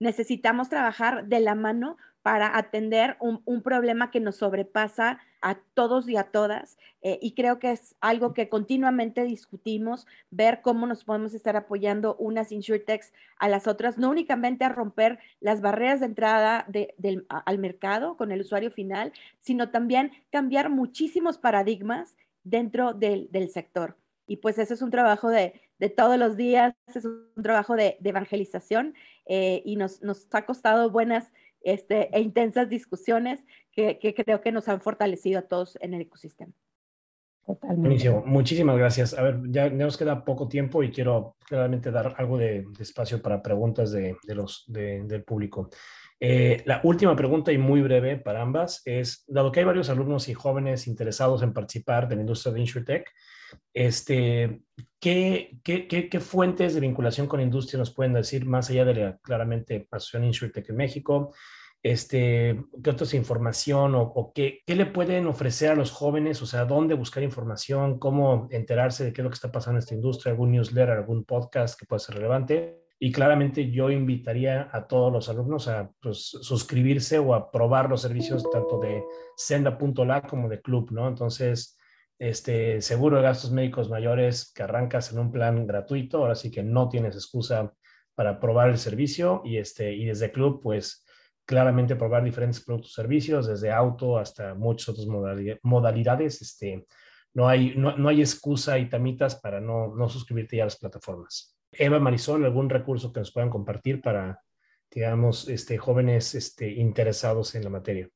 Necesitamos 0.00 0.70
trabajar 0.70 1.26
de 1.26 1.40
la 1.40 1.54
mano 1.54 1.98
para 2.22 2.56
atender 2.56 3.18
un, 3.20 3.62
problema 3.62 4.10
que 4.10 4.20
nos 4.20 4.36
sobrepasa 4.36 5.18
a 5.40 5.58
todos 5.74 6.08
y 6.08 6.16
a 6.16 6.24
todas. 6.24 6.78
Eh, 7.02 7.18
y 7.22 7.32
creo 7.32 7.58
que 7.58 7.72
es 7.72 7.94
algo 8.00 8.34
que 8.34 8.48
continuamente 8.48 9.24
discutimos, 9.24 10.06
ver 10.30 10.60
cómo 10.62 10.86
nos 10.86 11.04
podemos 11.04 11.34
estar 11.34 11.56
apoyando 11.56 12.16
unas 12.16 12.50
insurtechs 12.50 13.12
a 13.38 13.48
las 13.48 13.66
otras, 13.66 13.98
no 13.98 14.10
únicamente 14.10 14.64
a 14.64 14.68
romper 14.68 15.18
las 15.40 15.60
barreras 15.60 16.00
de 16.00 16.06
entrada 16.06 16.66
al 17.28 17.58
mercado 17.58 18.16
con 18.16 18.32
el 18.32 18.40
usuario 18.40 18.70
final, 18.70 19.12
sino 19.40 19.70
también 19.70 20.12
cambiar 20.30 20.70
muchísimos 20.70 21.38
paradigmas 21.38 22.16
dentro 22.42 22.94
del, 22.94 23.28
sector. 23.50 23.96
Y 24.26 24.38
pues 24.38 24.58
eso 24.58 24.74
es 24.74 24.82
un 24.82 24.90
trabajo 24.90 25.28
de, 25.28 25.60
todos 25.96 26.18
los 26.18 26.36
días, 26.36 26.74
es 26.86 27.04
un 27.04 27.42
trabajo 27.42 27.76
de, 27.76 27.96
evangelización 28.02 28.94
eh, 29.26 29.62
y 29.64 29.76
nos, 29.76 30.02
nos 30.02 30.26
ha 30.32 30.44
costado 30.44 30.90
buenas 30.90 31.30
este, 31.62 32.08
e 32.16 32.20
intensas 32.20 32.68
discusiones 32.68 33.44
que, 34.00 34.14
creo 34.14 34.40
que 34.40 34.52
nos 34.52 34.68
han 34.68 34.80
fortalecido 34.80 35.38
a 35.38 35.42
todos 35.42 35.78
en 35.80 35.94
el 35.94 36.02
ecosistema. 36.02 36.52
Buenísimo, 37.46 38.22
muchísimas 38.26 38.76
gracias. 38.76 39.14
A 39.14 39.22
ver, 39.22 39.40
ya, 39.48 39.70
nos 39.70 39.96
queda 39.96 40.22
poco 40.22 40.48
tiempo 40.48 40.82
y 40.82 40.90
quiero 40.90 41.36
claramente 41.46 41.90
dar 41.90 42.14
algo 42.18 42.36
de, 42.36 42.66
espacio 42.78 43.22
para 43.22 43.42
preguntas 43.42 43.90
de, 43.90 44.16
los, 44.26 44.64
del 44.66 45.24
público. 45.24 45.70
Eh, 46.20 46.62
la 46.66 46.80
última 46.82 47.14
pregunta 47.14 47.52
y 47.52 47.58
muy 47.58 47.80
breve 47.80 48.18
para 48.18 48.42
ambas 48.42 48.82
es, 48.84 49.24
dado 49.28 49.52
que 49.52 49.60
hay 49.60 49.66
varios 49.66 49.88
alumnos 49.88 50.28
y 50.28 50.34
jóvenes 50.34 50.88
interesados 50.88 51.42
en 51.42 51.54
participar 51.54 52.08
de 52.08 52.16
la 52.16 52.22
industria 52.22 52.52
de 52.52 52.60
InsurTech, 52.60 53.08
este, 53.72 54.60
¿qué, 55.00 55.58
qué, 55.62 55.86
qué, 55.86 56.20
fuentes 56.20 56.74
de 56.74 56.80
vinculación 56.80 57.28
con 57.28 57.38
la 57.38 57.46
industria 57.46 57.78
nos 57.78 57.94
pueden 57.94 58.12
decir, 58.12 58.44
más 58.44 58.68
allá 58.68 58.84
de 58.84 58.94
la 58.94 59.18
claramente 59.18 59.86
Asociación 59.90 60.24
InsurTech 60.24 60.68
en 60.68 60.76
México? 60.76 61.32
Este, 61.82 62.64
¿Qué 62.82 62.90
otra 62.90 63.06
información 63.16 63.94
o, 63.94 64.32
qué, 64.34 64.60
qué, 64.66 64.74
le 64.74 64.86
pueden 64.86 65.26
ofrecer 65.26 65.70
a 65.70 65.74
los 65.76 65.92
jóvenes? 65.92 66.42
O 66.42 66.46
sea, 66.46 66.64
¿dónde 66.64 66.94
buscar 66.94 67.22
información? 67.22 67.98
¿Cómo 67.98 68.48
enterarse 68.50 69.04
de 69.04 69.12
qué 69.12 69.20
es 69.20 69.24
lo 69.24 69.30
que 69.30 69.36
está 69.36 69.52
pasando 69.52 69.78
en 69.78 69.84
esta 69.84 69.94
industria? 69.94 70.32
¿Algún 70.32 70.50
newsletter, 70.50 70.90
algún 70.90 71.24
podcast 71.24 71.78
que 71.78 71.86
pueda 71.86 72.00
ser 72.00 72.16
relevante? 72.16 72.88
Y 73.00 73.12
claramente 73.12 73.70
yo 73.70 73.90
invitaría 73.90 74.68
a 74.72 74.88
todos 74.88 75.12
los 75.12 75.28
alumnos 75.28 75.68
a 75.68 75.88
pues, 76.00 76.18
suscribirse 76.18 77.20
o 77.20 77.32
a 77.32 77.50
probar 77.52 77.88
los 77.88 78.02
servicios 78.02 78.42
tanto 78.50 78.80
de 78.80 79.04
senda.la 79.36 80.22
como 80.22 80.48
de 80.48 80.60
club, 80.60 80.90
¿no? 80.90 81.06
Entonces, 81.06 81.78
este 82.18 82.80
seguro 82.80 83.18
de 83.18 83.22
gastos 83.22 83.52
médicos 83.52 83.88
mayores 83.88 84.52
que 84.52 84.64
arrancas 84.64 85.12
en 85.12 85.20
un 85.20 85.30
plan 85.30 85.64
gratuito, 85.64 86.18
ahora 86.18 86.34
sí 86.34 86.50
que 86.50 86.64
no 86.64 86.88
tienes 86.88 87.14
excusa 87.14 87.72
para 88.16 88.40
probar 88.40 88.70
el 88.70 88.78
servicio 88.78 89.42
y, 89.44 89.58
este, 89.58 89.94
y 89.94 90.06
desde 90.06 90.32
club, 90.32 90.60
pues 90.60 91.04
claramente 91.48 91.96
probar 91.96 92.22
diferentes 92.22 92.62
productos 92.62 92.90
y 92.90 92.94
servicios, 92.96 93.46
desde 93.46 93.72
auto 93.72 94.18
hasta 94.18 94.54
muchas 94.54 94.90
otras 94.90 95.06
modalidades. 95.62 96.42
Este, 96.42 96.86
no, 97.32 97.48
hay, 97.48 97.72
no, 97.74 97.96
no 97.96 98.10
hay 98.10 98.20
excusa 98.20 98.78
y 98.78 98.86
tamitas 98.86 99.36
para 99.36 99.58
no, 99.58 99.94
no 99.94 100.10
suscribirte 100.10 100.58
ya 100.58 100.64
a 100.64 100.66
las 100.66 100.76
plataformas. 100.76 101.56
Eva 101.72 101.98
Marisol, 101.98 102.44
¿algún 102.44 102.68
recurso 102.68 103.14
que 103.14 103.20
nos 103.20 103.32
puedan 103.32 103.48
compartir 103.48 104.02
para, 104.02 104.42
digamos, 104.90 105.48
este, 105.48 105.78
jóvenes 105.78 106.34
este, 106.34 106.70
interesados 106.70 107.54
en 107.54 107.64
la 107.64 107.70
materia? 107.70 108.10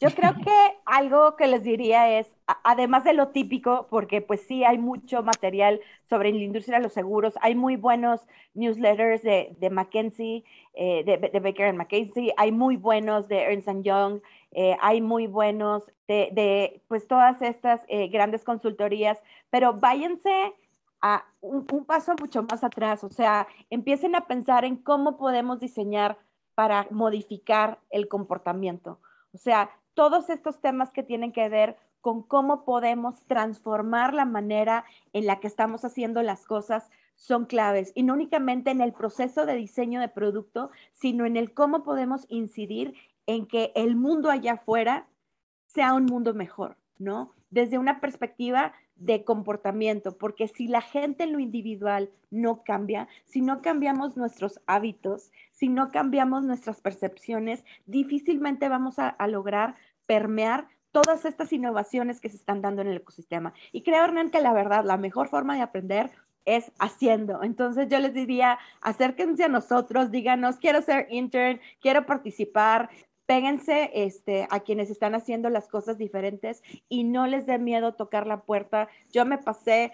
Yo 0.00 0.08
creo 0.08 0.34
que 0.34 0.71
algo 0.86 1.36
que 1.36 1.46
les 1.46 1.62
diría 1.62 2.18
es, 2.18 2.30
además 2.64 3.04
de 3.04 3.12
lo 3.12 3.28
típico, 3.28 3.86
porque 3.90 4.20
pues 4.20 4.42
sí 4.42 4.64
hay 4.64 4.78
mucho 4.78 5.22
material 5.22 5.80
sobre 6.08 6.32
la 6.32 6.38
industria 6.38 6.78
de 6.78 6.84
los 6.84 6.92
seguros, 6.92 7.34
hay 7.40 7.54
muy 7.54 7.76
buenos 7.76 8.26
newsletters 8.54 9.22
de, 9.22 9.56
de 9.58 9.70
McKinsey, 9.70 10.44
eh, 10.74 11.04
de, 11.04 11.40
Baker 11.40 11.66
and 11.66 11.78
McKinsey, 11.78 12.32
hay 12.36 12.52
muy 12.52 12.76
buenos 12.76 13.28
de 13.28 13.42
Ernst 13.42 13.68
Young, 13.82 14.20
eh, 14.52 14.76
hay 14.80 15.00
muy 15.00 15.26
buenos 15.26 15.90
de, 16.08 16.82
pues 16.88 17.06
todas 17.06 17.40
estas 17.40 17.80
eh, 17.88 18.08
grandes 18.08 18.44
consultorías, 18.44 19.18
pero 19.50 19.74
váyanse 19.74 20.54
a 21.00 21.24
un, 21.40 21.66
un 21.72 21.84
paso 21.84 22.14
mucho 22.20 22.42
más 22.42 22.62
atrás, 22.62 23.02
o 23.04 23.08
sea, 23.08 23.46
empiecen 23.70 24.14
a 24.14 24.26
pensar 24.26 24.64
en 24.64 24.76
cómo 24.76 25.16
podemos 25.16 25.58
diseñar 25.58 26.18
para 26.54 26.86
modificar 26.90 27.78
el 27.90 28.08
comportamiento. 28.08 29.00
O 29.32 29.38
sea, 29.38 29.70
todos 29.94 30.30
estos 30.30 30.60
temas 30.60 30.92
que 30.92 31.02
tienen 31.02 31.32
que 31.32 31.48
ver 31.48 31.76
con 32.00 32.22
cómo 32.22 32.64
podemos 32.64 33.24
transformar 33.26 34.12
la 34.12 34.24
manera 34.24 34.84
en 35.12 35.26
la 35.26 35.40
que 35.40 35.46
estamos 35.46 35.84
haciendo 35.84 36.22
las 36.22 36.44
cosas 36.44 36.90
son 37.14 37.46
claves 37.46 37.92
y 37.94 38.02
no 38.02 38.14
únicamente 38.14 38.70
en 38.70 38.80
el 38.80 38.92
proceso 38.92 39.46
de 39.46 39.54
diseño 39.54 40.00
de 40.00 40.08
producto, 40.08 40.70
sino 40.92 41.24
en 41.24 41.36
el 41.36 41.54
cómo 41.54 41.84
podemos 41.84 42.26
incidir 42.28 42.94
en 43.26 43.46
que 43.46 43.72
el 43.76 43.94
mundo 43.94 44.30
allá 44.30 44.54
afuera 44.54 45.06
sea 45.66 45.94
un 45.94 46.06
mundo 46.06 46.34
mejor, 46.34 46.76
¿no? 46.98 47.32
Desde 47.50 47.78
una 47.78 48.00
perspectiva 48.00 48.72
de 48.96 49.24
comportamiento, 49.24 50.16
porque 50.16 50.48
si 50.48 50.68
la 50.68 50.80
gente 50.80 51.24
en 51.24 51.32
lo 51.32 51.38
individual 51.38 52.10
no 52.30 52.62
cambia, 52.62 53.08
si 53.24 53.40
no 53.40 53.62
cambiamos 53.62 54.16
nuestros 54.16 54.60
hábitos, 54.66 55.30
si 55.62 55.68
no 55.68 55.92
cambiamos 55.92 56.42
nuestras 56.42 56.80
percepciones, 56.80 57.62
difícilmente 57.86 58.68
vamos 58.68 58.98
a, 58.98 59.14
lograr 59.28 59.76
permear 60.06 60.66
todas 60.90 61.24
estas 61.24 61.52
innovaciones 61.52 62.20
que 62.20 62.28
se 62.28 62.36
están 62.36 62.62
dando 62.62 62.82
en 62.82 62.88
el 62.88 62.96
ecosistema. 62.96 63.54
Y 63.70 63.84
creo, 63.84 64.02
Hernán, 64.02 64.32
que 64.32 64.40
la 64.40 64.52
verdad, 64.52 64.84
la 64.84 64.96
mejor 64.96 65.28
forma 65.28 65.54
de 65.54 65.62
aprender 65.62 66.10
es 66.44 66.72
haciendo. 66.80 67.44
Entonces 67.44 67.86
yo 67.88 68.00
les 68.00 68.12
diría, 68.12 68.58
acérquense 68.80 69.44
a 69.44 69.48
nosotros, 69.48 70.10
díganos, 70.10 70.56
quiero 70.56 70.82
ser 70.82 71.06
intern, 71.10 71.60
quiero 71.80 72.06
participar, 72.06 72.90
péguense 73.26 73.92
este, 73.94 74.48
a 74.50 74.58
quienes 74.58 74.90
están 74.90 75.14
haciendo 75.14 75.48
las 75.48 75.68
cosas 75.68 75.96
diferentes 75.96 76.60
y 76.88 77.04
no 77.04 77.28
les 77.28 77.46
dé 77.46 77.60
miedo 77.60 77.94
tocar 77.94 78.26
la 78.26 78.40
puerta. 78.40 78.88
Yo 79.12 79.24
me 79.26 79.38
pasé 79.38 79.92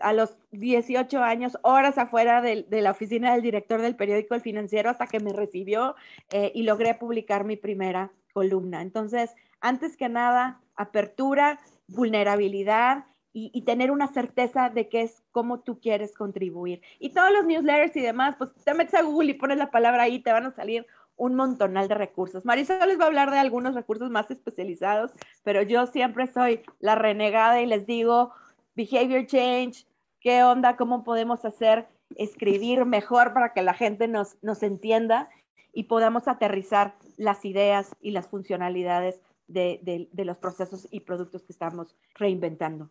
a 0.00 0.12
los 0.12 0.36
18 0.52 1.22
años 1.22 1.58
horas 1.62 1.98
afuera 1.98 2.40
de, 2.40 2.66
la 2.70 2.90
oficina 2.90 3.32
del 3.32 3.42
director 3.42 3.80
del 3.80 3.96
periódico 3.96 4.34
El 4.34 4.40
Financiero 4.40 4.90
hasta 4.90 5.06
que 5.06 5.20
me 5.20 5.32
recibió 5.32 5.94
eh, 6.30 6.52
y 6.54 6.62
logré 6.62 6.94
publicar 6.94 7.44
mi 7.44 7.56
primera 7.56 8.12
columna. 8.32 8.82
Entonces, 8.82 9.34
antes 9.60 9.96
que 9.96 10.08
nada, 10.08 10.60
apertura, 10.76 11.60
vulnerabilidad 11.86 13.04
y, 13.36 13.62
tener 13.62 13.90
una 13.90 14.06
certeza 14.06 14.70
de 14.70 14.88
que 14.88 15.02
es 15.02 15.24
cómo 15.32 15.58
tú 15.58 15.80
quieres 15.80 16.14
contribuir. 16.14 16.82
Y 17.00 17.10
todos 17.10 17.32
los 17.32 17.44
newsletters 17.44 17.96
y 17.96 18.00
demás, 18.00 18.36
pues 18.38 18.50
te 18.64 18.74
metes 18.74 18.94
a 18.94 19.02
Google 19.02 19.32
y 19.32 19.34
pones 19.34 19.58
la 19.58 19.72
palabra 19.72 20.04
ahí, 20.04 20.20
te 20.20 20.30
van 20.30 20.46
a 20.46 20.54
salir 20.54 20.86
un 21.16 21.34
montonal 21.34 21.88
de 21.88 21.96
recursos. 21.96 22.44
Marisa 22.44 22.86
les 22.86 22.98
va 22.98 23.04
a 23.04 23.06
hablar 23.08 23.32
de 23.32 23.38
algunos 23.38 23.74
recursos 23.74 24.08
más 24.08 24.30
especializados, 24.30 25.12
pero 25.42 25.62
yo 25.62 25.86
siempre 25.86 26.28
soy 26.28 26.60
la 26.78 26.94
renegada 26.94 27.60
y 27.60 27.66
les 27.66 27.86
digo, 27.86 28.32
behavior 28.74 29.26
change, 29.26 29.86
qué 30.20 30.42
onda, 30.42 30.76
cómo 30.76 31.04
podemos 31.04 31.44
hacer 31.44 31.88
escribir 32.16 32.84
mejor 32.84 33.32
para 33.32 33.52
que 33.52 33.62
la 33.62 33.74
gente 33.74 34.08
nos, 34.08 34.36
nos 34.42 34.62
entienda 34.62 35.28
y 35.72 35.84
podamos 35.84 36.28
aterrizar 36.28 36.94
las 37.16 37.44
ideas 37.44 37.94
y 38.00 38.12
las 38.12 38.28
funcionalidades 38.28 39.20
de, 39.48 40.08
los 40.14 40.38
procesos 40.38 40.88
y 40.90 41.00
productos 41.00 41.42
que 41.42 41.52
estamos 41.52 41.94
reinventando. 42.14 42.90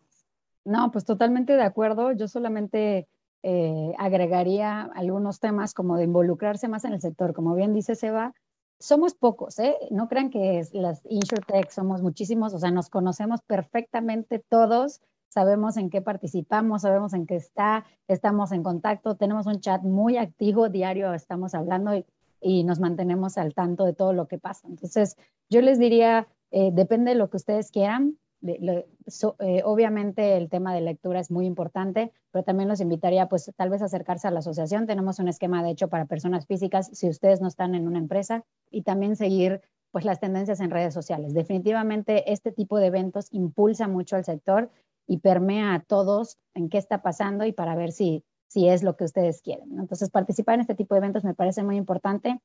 No, 0.64 0.90
pues 0.92 1.04
totalmente 1.04 1.54
de 1.54 1.62
acuerdo. 1.62 2.12
Yo 2.12 2.28
solamente 2.28 3.08
eh, 3.42 3.92
agregaría 3.98 4.82
algunos 4.94 5.40
temas 5.40 5.74
como 5.74 5.96
de 5.96 6.04
involucrarse 6.04 6.68
más 6.68 6.84
en 6.84 6.92
el 6.92 7.00
sector. 7.00 7.34
Como 7.34 7.54
bien 7.54 7.74
dice 7.74 7.94
Seba, 7.94 8.34
somos 8.78 9.14
pocos, 9.14 9.58
¿eh? 9.58 9.76
No 9.90 10.08
crean 10.08 10.30
que 10.30 10.58
es 10.58 10.74
las 10.74 11.02
InsurTech 11.08 11.70
somos 11.70 12.02
muchísimos, 12.02 12.54
o 12.54 12.58
sea, 12.58 12.70
nos 12.70 12.90
conocemos 12.90 13.40
perfectamente 13.42 14.38
todos, 14.38 15.00
sabemos 15.34 15.76
en 15.76 15.90
qué 15.90 16.00
participamos, 16.00 16.82
sabemos 16.82 17.12
en 17.12 17.26
qué 17.26 17.34
está, 17.34 17.84
estamos 18.06 18.52
en 18.52 18.62
contacto, 18.62 19.16
tenemos 19.16 19.46
un 19.46 19.60
chat 19.60 19.82
muy 19.82 20.16
activo, 20.16 20.68
diario 20.68 21.12
estamos 21.12 21.54
hablando 21.54 21.92
y, 22.40 22.62
nos 22.64 22.78
mantenemos 22.78 23.38
al 23.38 23.54
tanto 23.54 23.84
de 23.84 23.94
todo 23.94 24.12
lo 24.12 24.28
que 24.28 24.38
pasa. 24.38 24.68
Entonces, 24.68 25.16
yo 25.48 25.62
les 25.62 25.78
diría, 25.78 26.28
eh, 26.50 26.70
depende 26.72 27.12
de 27.12 27.16
lo 27.16 27.30
que 27.30 27.38
ustedes 27.38 27.70
quieran, 27.70 28.18
eh, 28.46 29.62
obviamente 29.64 30.36
el 30.36 30.50
tema 30.50 30.74
de 30.74 30.82
lectura 30.82 31.20
es 31.20 31.30
muy 31.30 31.46
importante, 31.46 32.12
pero 32.30 32.44
también 32.44 32.68
los 32.68 32.82
invitaría 32.82 33.30
pues 33.30 33.50
tal 33.56 33.70
vez 33.70 33.80
acercarse 33.80 34.28
a 34.28 34.30
la 34.30 34.40
asociación. 34.40 34.86
Tenemos 34.86 35.18
un 35.18 35.28
esquema 35.28 35.62
de 35.62 35.70
hecho 35.70 35.88
para 35.88 36.04
personas 36.04 36.46
físicas 36.46 36.90
si 36.92 37.08
ustedes 37.08 37.40
no 37.40 37.48
están 37.48 37.74
en 37.74 37.88
una 37.88 37.98
empresa 37.98 38.44
y 38.70 38.82
también 38.82 39.16
seguir 39.16 39.62
pues 39.90 40.04
las 40.04 40.20
tendencias 40.20 40.60
en 40.60 40.70
redes 40.70 40.92
sociales. 40.92 41.32
Definitivamente 41.32 42.30
este 42.30 42.52
tipo 42.52 42.78
de 42.78 42.88
eventos 42.88 43.28
impulsa 43.32 43.88
mucho 43.88 44.16
al 44.16 44.24
sector 44.24 44.70
y 45.06 45.18
permea 45.18 45.74
a 45.74 45.80
todos 45.80 46.38
en 46.54 46.68
qué 46.68 46.78
está 46.78 47.02
pasando 47.02 47.44
y 47.44 47.52
para 47.52 47.74
ver 47.74 47.92
si, 47.92 48.24
si 48.48 48.68
es 48.68 48.82
lo 48.82 48.96
que 48.96 49.04
ustedes 49.04 49.42
quieren. 49.42 49.78
Entonces 49.78 50.10
participar 50.10 50.54
en 50.54 50.60
este 50.62 50.74
tipo 50.74 50.94
de 50.94 50.98
eventos 50.98 51.24
me 51.24 51.34
parece 51.34 51.62
muy 51.62 51.76
importante. 51.76 52.40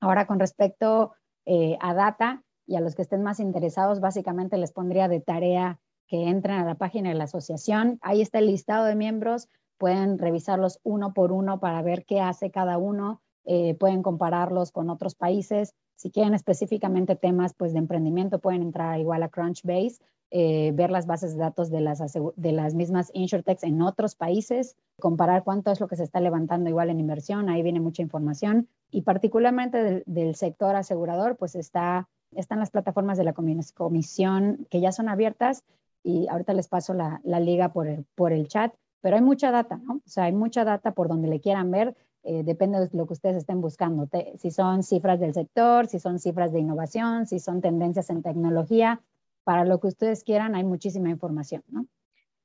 Ahora 0.00 0.26
con 0.26 0.40
respecto 0.40 1.12
eh, 1.44 1.76
a 1.80 1.94
data, 1.94 2.42
y 2.66 2.76
a 2.76 2.80
los 2.80 2.94
que 2.94 3.02
estén 3.02 3.22
más 3.22 3.40
interesados, 3.40 4.00
básicamente 4.00 4.56
les 4.56 4.72
pondría 4.72 5.08
de 5.08 5.20
tarea 5.20 5.80
que 6.06 6.28
entren 6.28 6.58
a 6.58 6.64
la 6.64 6.76
página 6.76 7.08
de 7.08 7.14
la 7.14 7.24
asociación. 7.24 7.98
Ahí 8.02 8.20
está 8.20 8.38
el 8.38 8.46
listado 8.46 8.84
de 8.84 8.94
miembros, 8.94 9.48
pueden 9.78 10.18
revisarlos 10.18 10.78
uno 10.82 11.12
por 11.12 11.32
uno 11.32 11.60
para 11.60 11.82
ver 11.82 12.04
qué 12.04 12.20
hace 12.20 12.50
cada 12.50 12.78
uno, 12.78 13.20
eh, 13.44 13.74
pueden 13.74 14.02
compararlos 14.02 14.70
con 14.70 14.90
otros 14.90 15.14
países. 15.14 15.74
Si 15.96 16.10
quieren 16.10 16.34
específicamente 16.34 17.16
temas 17.16 17.54
pues, 17.54 17.72
de 17.72 17.78
emprendimiento, 17.78 18.40
pueden 18.40 18.62
entrar 18.62 18.98
igual 19.00 19.22
a 19.22 19.28
Crunchbase, 19.28 19.98
eh, 20.34 20.72
ver 20.74 20.90
las 20.90 21.04
bases 21.04 21.34
de 21.34 21.40
datos 21.40 21.70
de 21.70 21.82
las, 21.82 22.00
de 22.00 22.52
las 22.52 22.74
mismas 22.74 23.10
insurtechs 23.12 23.64
en 23.64 23.82
otros 23.82 24.14
países, 24.14 24.76
comparar 24.98 25.44
cuánto 25.44 25.70
es 25.70 25.78
lo 25.78 25.88
que 25.88 25.96
se 25.96 26.04
está 26.04 26.20
levantando 26.20 26.70
igual 26.70 26.88
en 26.88 27.00
inversión, 27.00 27.50
ahí 27.50 27.62
viene 27.62 27.80
mucha 27.80 28.00
información. 28.00 28.66
Y 28.90 29.02
particularmente 29.02 30.02
del, 30.06 30.34
sector 30.34 30.74
asegurador, 30.74 31.36
pues 31.36 31.54
está 31.54 32.08
están 32.34 32.60
las 32.60 32.70
plataformas 32.70 33.18
de 33.18 33.24
la 33.24 33.34
comisión 33.34 34.66
que 34.70 34.80
ya 34.80 34.90
son 34.90 35.10
abiertas 35.10 35.64
y 36.02 36.26
ahorita 36.28 36.54
les 36.54 36.66
paso 36.66 36.94
la, 36.94 37.20
liga 37.24 37.74
por 37.74 37.86
el, 37.86 38.06
por 38.14 38.32
el 38.32 38.48
chat, 38.48 38.72
pero 39.02 39.16
hay 39.16 39.22
mucha 39.22 39.50
data, 39.50 39.76
¿no? 39.84 39.96
O 39.96 40.08
sea, 40.08 40.24
hay 40.24 40.32
mucha 40.32 40.64
data 40.64 40.92
por 40.92 41.08
donde 41.08 41.28
le 41.28 41.40
quieran 41.40 41.70
ver, 41.70 41.94
eh, 42.22 42.42
depende 42.42 42.80
de 42.80 42.88
lo 42.96 43.06
que 43.06 43.12
ustedes 43.12 43.36
estén 43.36 43.60
buscando, 43.60 44.08
si 44.38 44.50
son 44.50 44.82
cifras 44.82 45.20
del 45.20 45.34
sector, 45.34 45.88
si 45.88 45.98
son 45.98 46.18
cifras 46.18 46.52
de 46.52 46.60
innovación, 46.60 47.26
si 47.26 47.38
son 47.38 47.60
tendencias 47.60 48.08
en 48.08 48.22
tecnología, 48.22 49.02
para 49.44 49.64
lo 49.64 49.80
que 49.80 49.88
ustedes 49.88 50.24
quieran 50.24 50.54
hay 50.54 50.64
muchísima 50.64 51.10
información, 51.10 51.62
¿no? 51.68 51.86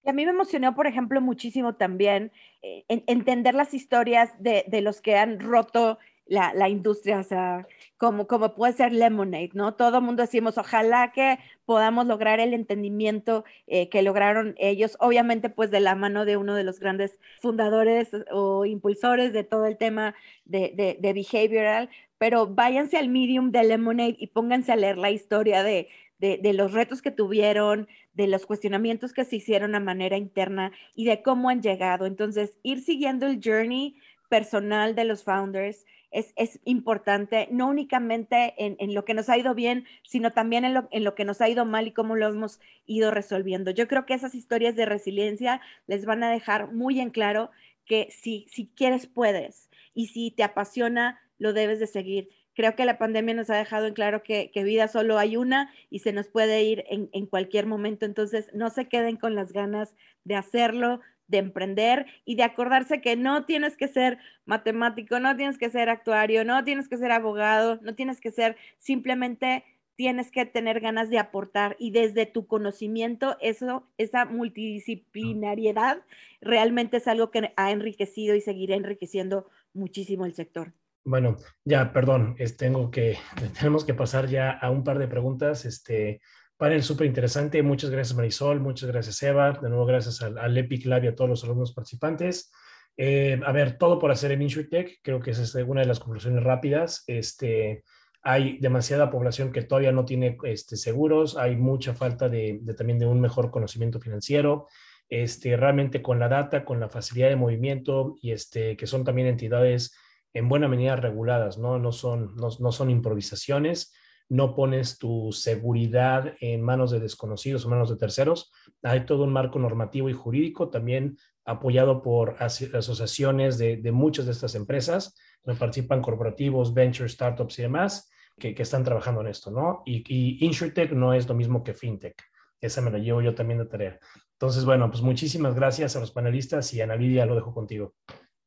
Y 0.08 0.10
a 0.10 0.14
mí 0.14 0.24
me 0.24 0.32
emocionó, 0.32 0.74
por 0.74 0.88
ejemplo, 0.88 1.20
muchísimo 1.20 1.76
también 1.76 2.32
eh, 2.62 2.86
entender 2.88 3.54
las 3.56 3.74
historias 3.74 4.32
de, 4.40 4.64
los 4.82 5.02
que 5.02 5.18
han 5.18 5.42
roto 5.42 6.00
la, 6.26 6.70
industria, 6.70 7.20
o 7.20 7.24
sea, 7.24 7.68
como, 7.98 8.26
puede 8.56 8.72
ser 8.72 8.94
Lemonade, 8.94 9.52
¿no? 9.54 9.76
Todo 9.76 9.98
el 9.98 10.04
mundo 10.06 10.22
decimos, 10.22 10.58
ojalá 10.58 11.12
que 11.12 11.40
podamos 11.66 12.08
lograr 12.08 12.40
el 12.40 12.54
entendimiento 12.54 13.44
eh, 13.66 13.90
que 13.90 14.02
lograron 14.02 14.56
ellos, 14.58 14.96
obviamente 15.02 15.50
pues 15.50 15.72
de 15.72 15.82
la 15.82 15.96
mano 15.96 16.24
de 16.24 16.38
uno 16.38 16.56
de 16.56 16.64
los 16.64 16.80
grandes 16.80 17.18
fundadores 17.42 18.10
o 18.32 18.66
impulsores 18.66 19.34
de 19.34 19.44
todo 19.44 19.66
el 19.66 19.78
tema 19.78 20.16
de, 20.46 20.98
de 21.00 21.14
behavioral, 21.14 21.90
pero 22.18 22.48
váyanse 22.48 22.98
al 22.98 23.10
medium 23.10 23.52
de 23.52 23.64
Lemonade 23.64 24.16
y 24.18 24.28
pónganse 24.28 24.72
a 24.72 24.78
leer 24.78 24.98
la 24.98 25.12
historia 25.12 25.64
de, 25.64 25.90
de, 26.20 26.38
de, 26.38 26.54
los 26.54 26.74
retos 26.74 27.02
que 27.02 27.12
tuvieron, 27.12 27.88
de 28.14 28.28
los 28.28 28.46
cuestionamientos 28.46 29.14
que 29.14 29.26
se 29.26 29.38
hicieron 29.38 29.76
a 29.76 29.80
manera 29.80 30.18
interna 30.18 30.72
y 30.96 31.06
de 31.06 31.22
cómo 31.22 31.50
han 31.50 31.62
llegado. 31.62 32.06
Entonces, 32.06 32.58
ir 32.64 32.82
siguiendo 32.82 33.28
el 33.28 33.40
journey 33.44 33.96
personal 34.30 34.96
de 34.96 35.06
los 35.06 35.24
founders, 35.24 35.86
es, 36.12 36.60
importante, 36.64 37.48
no 37.52 37.68
únicamente 37.68 38.54
en, 38.58 38.94
lo 38.94 39.06
que 39.06 39.14
nos 39.14 39.30
ha 39.30 39.38
ido 39.38 39.54
bien, 39.54 39.86
sino 40.04 40.32
también 40.32 40.66
en 40.66 40.74
lo, 40.74 40.88
en 40.92 41.04
lo 41.04 41.16
que 41.16 41.26
nos 41.26 41.42
ha 41.42 41.50
ido 41.50 41.66
mal 41.66 41.88
y 41.88 41.92
cómo 41.92 42.16
lo 42.16 42.28
hemos 42.28 42.60
ido 42.86 43.12
resolviendo. 43.12 43.72
Yo 43.72 43.88
creo 43.88 44.06
que 44.06 44.14
esas 44.14 44.34
historias 44.34 44.76
de 44.76 44.86
resiliencia 44.86 45.62
les 45.86 46.06
van 46.06 46.24
a 46.24 46.32
dejar 46.32 46.74
muy 46.74 47.00
en 47.00 47.10
claro 47.10 47.52
que 47.86 48.10
si, 48.12 48.48
si 48.50 48.68
quieres, 48.76 49.08
puedes, 49.08 49.70
y 49.94 50.08
si 50.08 50.32
te 50.32 50.44
apasiona, 50.44 51.20
lo 51.38 51.54
debes 51.54 51.80
de 51.80 51.88
seguir. 51.88 52.30
Creo 52.58 52.76
que 52.76 52.86
la 52.86 52.98
pandemia 52.98 53.36
nos 53.36 53.52
ha 53.52 53.56
dejado 53.56 53.86
en 53.86 53.94
claro 53.94 54.24
que, 54.24 54.50
vida 54.56 54.88
solo 54.88 55.20
hay 55.20 55.38
una 55.38 55.72
y 55.92 56.00
se 56.00 56.12
nos 56.12 56.28
puede 56.28 56.64
ir 56.64 56.86
en, 56.90 57.08
en 57.14 57.28
cualquier 57.28 57.68
momento. 57.68 58.08
Entonces, 58.08 58.50
no 58.52 58.72
se 58.72 58.88
queden 58.88 59.16
con 59.16 59.36
las 59.36 59.54
ganas 59.54 59.96
de 60.24 60.34
hacerlo, 60.34 61.02
de 61.28 61.38
emprender 61.38 62.08
y 62.26 62.34
de 62.34 62.42
acordarse 62.42 63.00
que 63.00 63.16
no 63.16 63.46
tienes 63.46 63.78
que 63.78 63.88
ser 63.88 64.18
matemático, 64.46 65.20
no 65.20 65.36
tienes 65.36 65.60
que 65.60 65.70
ser 65.70 65.88
actuario, 65.88 66.46
no 66.46 66.64
tienes 66.64 66.90
que 66.90 66.98
ser 66.98 67.12
abogado, 67.12 67.78
no 67.84 67.94
tienes 67.94 68.20
que 68.20 68.32
ser, 68.32 68.58
simplemente 68.80 69.64
tienes 69.96 70.32
que 70.32 70.48
tener 70.48 70.80
ganas 70.80 71.12
de 71.12 71.20
aportar 71.20 71.76
y 71.78 71.92
desde 71.92 72.26
tu 72.26 72.48
conocimiento, 72.48 73.38
eso, 73.40 73.88
esa 74.00 74.26
multidisciplinariedad 74.26 76.02
realmente 76.42 76.98
es 76.98 77.08
algo 77.08 77.30
que 77.30 77.54
ha 77.56 77.70
enriquecido 77.70 78.34
y 78.34 78.42
seguirá 78.42 78.76
enriqueciendo 78.76 79.48
muchísimo 79.74 80.26
el 80.26 80.34
sector. 80.34 80.74
Bueno, 81.08 81.38
ya, 81.64 81.94
perdón, 81.94 82.36
tengo 82.58 82.92
que, 82.92 83.18
tenemos 83.58 83.86
que 83.86 83.94
pasar 83.94 84.28
ya 84.28 84.52
a 84.52 84.70
un 84.70 84.84
par 84.84 85.00
de 85.00 85.08
preguntas. 85.08 85.64
Este, 85.64 86.20
Panel 86.58 86.84
súper 86.84 87.08
interesante. 87.08 87.64
Muchas 87.64 87.90
gracias, 87.92 88.14
Marisol. 88.14 88.60
Muchas 88.60 88.92
gracias, 88.92 89.24
Eva. 89.24 89.54
De 89.54 89.70
nuevo, 89.70 89.86
gracias 89.86 90.22
al, 90.22 90.58
Epic 90.58 90.86
Lab 90.86 91.06
y 91.06 91.08
a 91.08 91.16
todos 91.16 91.30
los 91.30 91.44
alumnos 91.46 91.74
participantes. 91.74 92.52
Eh, 92.98 93.40
a 93.46 93.54
ver, 93.54 93.78
todo 93.78 94.00
por 94.00 94.12
hacer 94.12 94.34
en 94.34 94.42
InsurTech. 94.42 95.00
Creo 95.02 95.22
que 95.22 95.32
esa 95.32 95.44
es 95.44 95.56
una 95.56 95.80
de 95.80 95.88
las 95.88 96.02
conclusiones 96.02 96.44
rápidas. 96.44 97.06
Este, 97.08 97.86
hay 98.22 98.58
demasiada 98.58 99.10
población 99.10 99.54
que 99.54 99.62
todavía 99.62 99.94
no 99.94 100.04
tiene 100.04 100.38
este, 100.44 100.76
seguros. 100.76 101.38
Hay 101.38 101.56
mucha 101.56 101.94
falta 101.94 102.28
de, 102.28 102.60
también 102.76 103.00
de 103.00 103.06
un 103.06 103.22
mejor 103.22 103.50
conocimiento 103.50 104.02
financiero. 104.02 104.68
Este, 105.08 105.56
realmente 105.56 106.02
con 106.02 106.20
la 106.20 106.28
data, 106.28 106.66
con 106.66 106.82
la 106.82 106.90
facilidad 106.90 107.30
de 107.30 107.38
movimiento 107.38 108.18
y 108.22 108.32
este, 108.32 108.76
que 108.76 108.88
son 108.88 109.06
también 109.06 109.30
entidades 109.30 109.96
en 110.34 110.50
buena 110.50 110.68
medida 110.68 110.96
reguladas, 110.96 111.58
¿no? 111.58 111.80
No 111.80 111.92
son, 111.92 112.36
no, 112.36 112.50
no 112.60 112.72
son 112.72 112.90
improvisaciones 112.90 113.94
no 114.30 114.56
pones 114.56 114.98
tu 114.98 115.32
seguridad 115.32 116.34
en 116.42 116.62
manos 116.62 116.92
de 116.92 117.00
desconocidos 117.00 117.66
o 117.66 117.70
manos 117.70 117.90
de 117.90 117.98
terceros. 117.98 118.52
Hay 118.84 119.06
todo 119.06 119.24
un 119.24 119.32
marco 119.32 119.60
normativo 119.60 120.10
y 120.10 120.14
jurídico 120.14 120.70
también 120.70 121.18
apoyado 121.46 122.02
por 122.02 122.36
asociaciones 122.40 123.58
de, 123.58 123.92
muchas 123.94 124.26
de 124.26 124.34
estas 124.34 124.56
empresas, 124.56 125.16
donde 125.44 125.60
participan 125.60 126.02
corporativos, 126.02 126.74
ventures, 126.74 127.14
startups 127.14 127.60
y 127.60 127.62
demás, 127.62 128.10
que, 128.38 128.54
están 128.58 128.84
trabajando 128.84 129.22
en 129.22 129.28
esto, 129.28 129.50
¿no? 129.50 129.82
Y, 129.86 130.04
y 130.14 130.46
InsurTech 130.46 130.92
no 130.92 131.14
es 131.14 131.28
lo 131.28 131.34
mismo 131.34 131.64
que 131.64 131.74
FinTech. 131.74 132.22
Esa 132.60 132.82
me 132.82 132.92
la 132.92 132.98
llevo 132.98 133.22
yo 133.22 133.34
también 133.34 133.60
de 133.60 133.66
tarea. 133.66 134.00
Entonces, 134.34 134.66
bueno, 134.66 134.90
pues 134.92 135.02
muchísimas 135.02 135.56
gracias 135.56 135.96
a 135.96 136.02
los 136.02 136.12
panelistas 136.12 136.74
y 136.74 136.82
a 136.82 136.88
Navidia 136.88 137.26
lo 137.26 137.36
dejo 137.36 137.54
contigo. 137.54 137.94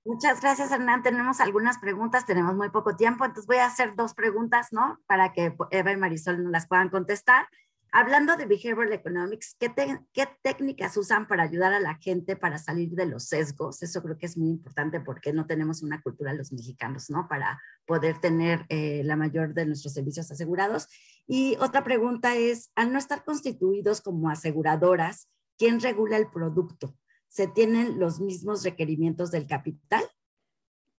Muchas 0.04 0.40
gracias, 0.40 0.72
Hernán. 0.72 1.02
Tenemos 1.02 1.40
algunas 1.40 1.78
preguntas, 1.78 2.24
tenemos 2.24 2.54
muy 2.54 2.70
poco 2.70 2.96
tiempo, 2.96 3.24
entonces 3.24 3.46
voy 3.46 3.58
a 3.58 3.66
hacer 3.66 3.94
dos 3.96 4.14
preguntas, 4.14 4.68
¿no? 4.72 4.98
Para 5.06 5.32
que 5.32 5.54
Eva 5.70 5.92
y 5.92 5.96
Marisol 5.98 6.42
nos 6.42 6.52
las 6.52 6.66
puedan 6.66 6.88
contestar. 6.88 7.46
Hablando 7.92 8.36
de 8.36 8.46
Behavioral 8.46 8.92
Economics, 8.92 9.56
¿qué, 9.58 9.74
¿qué, 10.12 10.28
técnicas 10.42 10.96
usan 10.96 11.26
para 11.26 11.42
ayudar 11.42 11.74
a 11.74 11.80
la 11.80 11.96
gente 11.96 12.36
para 12.36 12.56
salir 12.56 12.90
de 12.92 13.04
los 13.04 13.24
sesgos? 13.24 13.82
Eso 13.82 14.00
creo 14.02 14.16
que 14.16 14.26
es 14.26 14.38
muy 14.38 14.48
importante 14.48 15.00
porque 15.00 15.34
no 15.34 15.46
tenemos 15.46 15.82
una 15.82 16.00
cultura 16.00 16.32
los 16.32 16.52
mexicanos, 16.52 17.10
¿no? 17.10 17.26
Para 17.28 17.60
poder 17.84 18.18
tener 18.20 18.64
eh, 18.68 19.02
la 19.04 19.16
mayor 19.16 19.52
de 19.52 19.66
nuestros 19.66 19.92
servicios 19.92 20.30
asegurados. 20.30 20.88
Y 21.26 21.56
otra 21.60 21.84
pregunta 21.84 22.36
es, 22.36 22.70
al 22.74 22.92
no 22.92 22.98
estar 22.98 23.22
constituidos 23.24 24.00
como 24.00 24.30
aseguradoras, 24.30 25.28
¿quién 25.58 25.80
regula 25.80 26.16
el 26.16 26.30
producto? 26.30 26.94
Se 27.30 27.46
tienen 27.46 28.00
los 28.00 28.20
mismos 28.20 28.64
requerimientos 28.64 29.30
del 29.30 29.46
capital? 29.46 30.02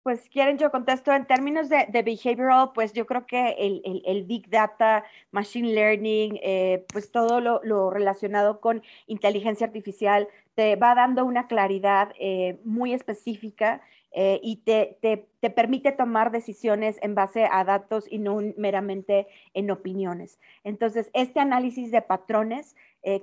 Pues 0.02 0.30
quieren, 0.30 0.58
yo 0.58 0.72
contesto 0.72 1.12
en 1.12 1.28
términos 1.28 1.70
de, 1.70 1.86
behavioral, 1.92 2.72
pues 2.74 2.94
yo 2.94 3.06
creo 3.06 3.28
que 3.28 3.56
el, 3.60 4.24
big 4.24 4.50
data, 4.50 5.04
machine 5.30 5.76
learning, 5.76 6.40
eh, 6.42 6.86
pues 6.92 7.12
todo 7.12 7.40
lo, 7.40 7.92
relacionado 7.92 8.62
con 8.62 8.82
inteligencia 9.06 9.68
artificial 9.68 10.28
te 10.56 10.76
va 10.76 10.96
dando 10.96 11.24
una 11.24 11.48
claridad 11.48 12.14
eh, 12.18 12.60
muy 12.64 12.94
específica 12.94 13.82
eh, 14.14 14.40
y 14.42 14.58
te, 14.58 14.98
te, 15.02 15.50
permite 15.52 15.92
tomar 15.92 16.32
decisiones 16.32 16.98
en 17.02 17.14
base 17.14 17.48
a 17.52 17.64
datos 17.64 18.06
y 18.10 18.18
no 18.18 18.40
meramente 18.58 19.28
en 19.54 19.70
opiniones. 19.70 20.40
Entonces, 20.64 21.12
este 21.14 21.42
análisis 21.42 21.92
de 21.92 22.02
patrones 22.02 22.76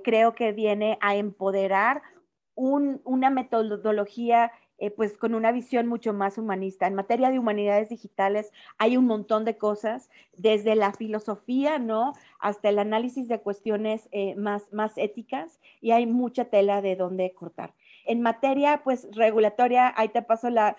creo 0.03 0.33
que 0.33 0.51
viene 0.51 0.97
a 0.99 1.15
empoderar 1.15 2.01
una 2.59 3.29
metodología 3.29 4.51
eh, 4.77 4.91
pues 4.91 5.17
con 5.17 5.35
una 5.35 5.51
visión 5.51 5.87
mucho 5.87 6.13
más 6.13 6.37
humanista. 6.37 6.87
En 6.87 6.95
materia 6.95 7.31
de 7.31 7.39
humanidades 7.39 7.89
digitales 7.89 8.51
hay 8.77 8.97
un 8.97 9.05
montón 9.05 9.43
de 9.43 9.57
cosas, 9.57 10.09
desde 10.37 10.75
la 10.75 10.93
filosofía, 10.93 11.79
¿no? 11.79 12.13
Hasta 12.39 12.69
el 12.69 12.79
análisis 12.79 13.27
de 13.27 13.41
cuestiones 13.41 14.09
más, 14.37 14.71
más 14.71 14.97
éticas 14.97 15.59
y 15.81 15.91
hay 15.91 16.05
mucha 16.05 16.45
tela 16.45 16.81
de 16.81 16.95
dónde 16.95 17.33
cortar. 17.33 17.73
En 18.09 18.21
materia, 18.21 18.81
pues, 18.83 19.07
regulatoria, 19.11 19.93
ahí 19.95 20.09
te 20.09 20.23
paso 20.23 20.49
la, 20.49 20.75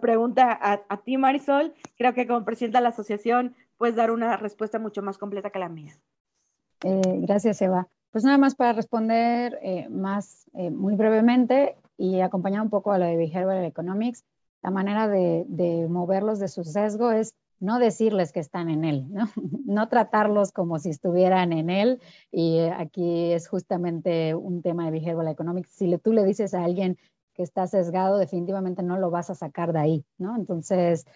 pregunta 0.00 0.58
a, 0.60 0.96
ti, 1.02 1.18
Marisol. 1.18 1.74
Creo 1.98 2.14
que 2.14 2.26
como 2.26 2.44
presidenta 2.44 2.78
de 2.78 2.84
la 2.84 2.88
asociación 2.88 3.54
puedes 3.76 3.96
dar 3.96 4.10
una 4.10 4.38
respuesta 4.38 4.78
mucho 4.78 5.02
más 5.02 5.18
completa 5.18 5.50
que 5.50 5.58
la 5.58 5.68
mía. 5.68 5.92
Eh, 6.82 7.02
gracias, 7.20 7.60
Eva. 7.60 7.88
Pues 8.10 8.24
nada 8.24 8.38
más 8.38 8.56
para 8.56 8.72
responder 8.72 9.58
eh, 9.62 9.88
más 9.88 10.50
eh, 10.54 10.70
muy 10.70 10.96
brevemente 10.96 11.76
y 11.96 12.20
acompañar 12.20 12.60
un 12.62 12.70
poco 12.70 12.90
a 12.90 12.98
lo 12.98 13.04
de 13.04 13.16
Behavioral 13.16 13.64
Economics, 13.64 14.24
la 14.62 14.70
manera 14.70 15.06
de, 15.06 15.44
de 15.48 15.86
moverlos 15.88 16.40
de 16.40 16.48
su 16.48 16.64
sesgo 16.64 17.12
es 17.12 17.34
no 17.60 17.78
decirles 17.78 18.32
que 18.32 18.40
están 18.40 18.68
en 18.68 18.84
él, 18.84 19.06
¿no? 19.12 19.28
no 19.64 19.88
tratarlos 19.88 20.50
como 20.50 20.78
si 20.80 20.90
estuvieran 20.90 21.52
en 21.52 21.70
él. 21.70 22.00
Y 22.32 22.58
eh, 22.58 22.72
aquí 22.72 23.32
es 23.32 23.48
justamente 23.48 24.34
un 24.34 24.60
tema 24.60 24.86
de 24.86 24.90
behavioral 24.90 25.28
economics. 25.28 25.70
Si 25.70 25.96
tú 25.98 26.12
le 26.12 26.24
dices 26.24 26.52
a 26.54 26.64
alguien 26.64 26.98
que 27.34 27.44
está 27.44 27.68
sesgado, 27.68 28.18
definitivamente 28.18 28.82
no 28.82 28.98
lo 28.98 29.10
vas 29.10 29.30
a 29.30 29.36
sacar 29.36 29.72
de 29.72 29.78
ahí, 29.78 30.04
¿no? 30.18 30.34
Entonces, 30.36 31.06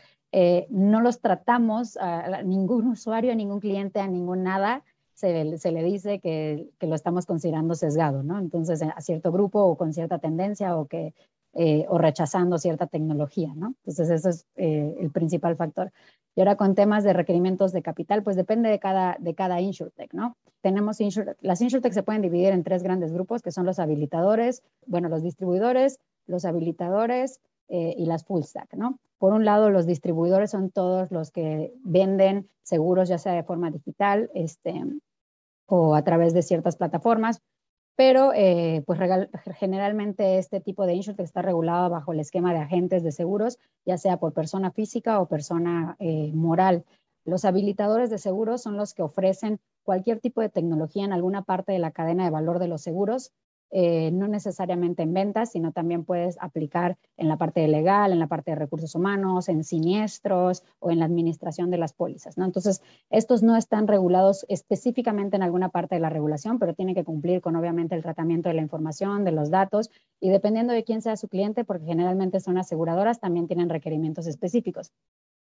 no 0.68 1.00
los 1.00 1.20
tratamos 1.20 1.96
a, 1.96 2.42
ningún 2.42 2.88
usuario, 2.88 3.30
a 3.30 3.36
ningún 3.36 3.60
cliente, 3.60 4.00
a 4.00 4.08
ningún 4.08 4.42
nada. 4.42 4.82
Se, 5.14 5.32
le 5.44 5.82
dice 5.82 6.18
que, 6.18 6.68
que, 6.78 6.86
lo 6.86 6.94
estamos 6.94 7.24
considerando 7.24 7.74
sesgado, 7.74 8.22
¿no? 8.22 8.38
Entonces, 8.38 8.82
a 8.82 9.00
cierto 9.00 9.32
grupo 9.32 9.60
o 9.60 9.76
con 9.76 9.92
cierta 9.92 10.18
tendencia 10.18 10.76
o 10.76 10.86
que 10.86 11.14
eh, 11.56 11.86
o 11.88 11.98
rechazando 11.98 12.58
cierta 12.58 12.88
tecnología, 12.88 13.52
¿no? 13.54 13.74
Entonces, 13.84 14.10
ese 14.10 14.30
es 14.30 14.46
el 14.56 15.10
principal 15.12 15.54
factor. 15.54 15.92
Y 16.34 16.40
ahora 16.40 16.56
con 16.56 16.74
temas 16.74 17.04
de 17.04 17.12
requerimientos 17.12 17.72
de 17.72 17.80
capital, 17.80 18.24
pues 18.24 18.34
depende 18.34 18.68
de 18.68 18.80
cada, 18.80 19.16
de 19.20 19.34
cada 19.34 19.60
InsurTech, 19.60 20.12
¿no? 20.14 20.36
Tenemos 20.62 20.98
las 21.40 21.60
InsurTech 21.60 21.92
se 21.92 22.02
pueden 22.02 22.22
dividir 22.22 22.48
en 22.48 22.64
tres 22.64 22.82
grandes 22.82 23.12
grupos, 23.12 23.40
que 23.40 23.52
son 23.52 23.66
los 23.66 23.78
habilitadores, 23.78 24.64
bueno, 24.86 25.08
los 25.08 25.22
distribuidores, 25.22 26.00
los 26.26 26.44
habilitadores 26.44 27.40
eh, 27.68 27.94
y 27.96 28.06
las 28.06 28.24
full 28.24 28.42
stack, 28.42 28.74
¿no? 28.74 28.98
Por 29.18 29.32
un 29.32 29.44
lado, 29.44 29.70
los 29.70 29.86
distribuidores 29.86 30.50
son 30.50 30.70
todos 30.70 31.10
los 31.10 31.30
que 31.30 31.72
venden 31.82 32.48
seguros, 32.62 33.08
ya 33.08 33.18
sea 33.18 33.32
de 33.32 33.44
forma 33.44 33.70
digital 33.70 34.30
este, 34.34 34.82
o 35.66 35.94
a 35.94 36.02
través 36.02 36.34
de 36.34 36.42
ciertas 36.42 36.76
plataformas, 36.76 37.40
pero 37.96 38.32
eh, 38.34 38.82
pues 38.86 38.98
generalmente 39.56 40.38
este 40.38 40.60
tipo 40.60 40.84
de 40.84 40.94
insurtech 40.94 41.24
está 41.24 41.42
regulado 41.42 41.90
bajo 41.90 42.12
el 42.12 42.20
esquema 42.20 42.52
de 42.52 42.58
agentes 42.58 43.04
de 43.04 43.12
seguros, 43.12 43.58
ya 43.84 43.98
sea 43.98 44.16
por 44.16 44.32
persona 44.32 44.72
física 44.72 45.20
o 45.20 45.28
persona 45.28 45.96
eh, 46.00 46.32
moral. 46.34 46.84
Los 47.24 47.44
habilitadores 47.44 48.10
de 48.10 48.18
seguros 48.18 48.62
son 48.62 48.76
los 48.76 48.94
que 48.94 49.02
ofrecen 49.02 49.60
cualquier 49.84 50.20
tipo 50.20 50.40
de 50.40 50.48
tecnología 50.48 51.04
en 51.04 51.12
alguna 51.12 51.42
parte 51.42 51.72
de 51.72 51.78
la 51.78 51.92
cadena 51.92 52.24
de 52.24 52.30
valor 52.30 52.58
de 52.58 52.68
los 52.68 52.82
seguros, 52.82 53.32
eh, 53.76 54.12
no 54.12 54.28
necesariamente 54.28 55.02
en 55.02 55.12
ventas, 55.12 55.50
sino 55.50 55.72
también 55.72 56.04
puedes 56.04 56.38
aplicar 56.40 56.96
en 57.16 57.26
la 57.26 57.38
parte 57.38 57.66
legal, 57.66 58.12
en 58.12 58.20
la 58.20 58.28
parte 58.28 58.52
de 58.52 58.54
recursos 58.54 58.94
humanos, 58.94 59.48
en 59.48 59.64
siniestros 59.64 60.62
o 60.78 60.92
en 60.92 61.00
la 61.00 61.06
administración 61.06 61.72
de 61.72 61.78
las 61.78 61.92
pólizas. 61.92 62.38
¿no? 62.38 62.44
Entonces, 62.44 62.82
estos 63.10 63.42
no 63.42 63.56
están 63.56 63.88
regulados 63.88 64.46
específicamente 64.48 65.34
en 65.34 65.42
alguna 65.42 65.70
parte 65.70 65.96
de 65.96 66.00
la 66.00 66.08
regulación, 66.08 66.60
pero 66.60 66.74
tienen 66.74 66.94
que 66.94 67.02
cumplir 67.02 67.40
con 67.40 67.56
obviamente 67.56 67.96
el 67.96 68.02
tratamiento 68.02 68.48
de 68.48 68.54
la 68.54 68.62
información, 68.62 69.24
de 69.24 69.32
los 69.32 69.50
datos 69.50 69.90
y 70.20 70.30
dependiendo 70.30 70.72
de 70.72 70.84
quién 70.84 71.02
sea 71.02 71.16
su 71.16 71.26
cliente, 71.26 71.64
porque 71.64 71.86
generalmente 71.86 72.38
son 72.38 72.58
aseguradoras, 72.58 73.18
también 73.18 73.48
tienen 73.48 73.70
requerimientos 73.70 74.28
específicos. 74.28 74.92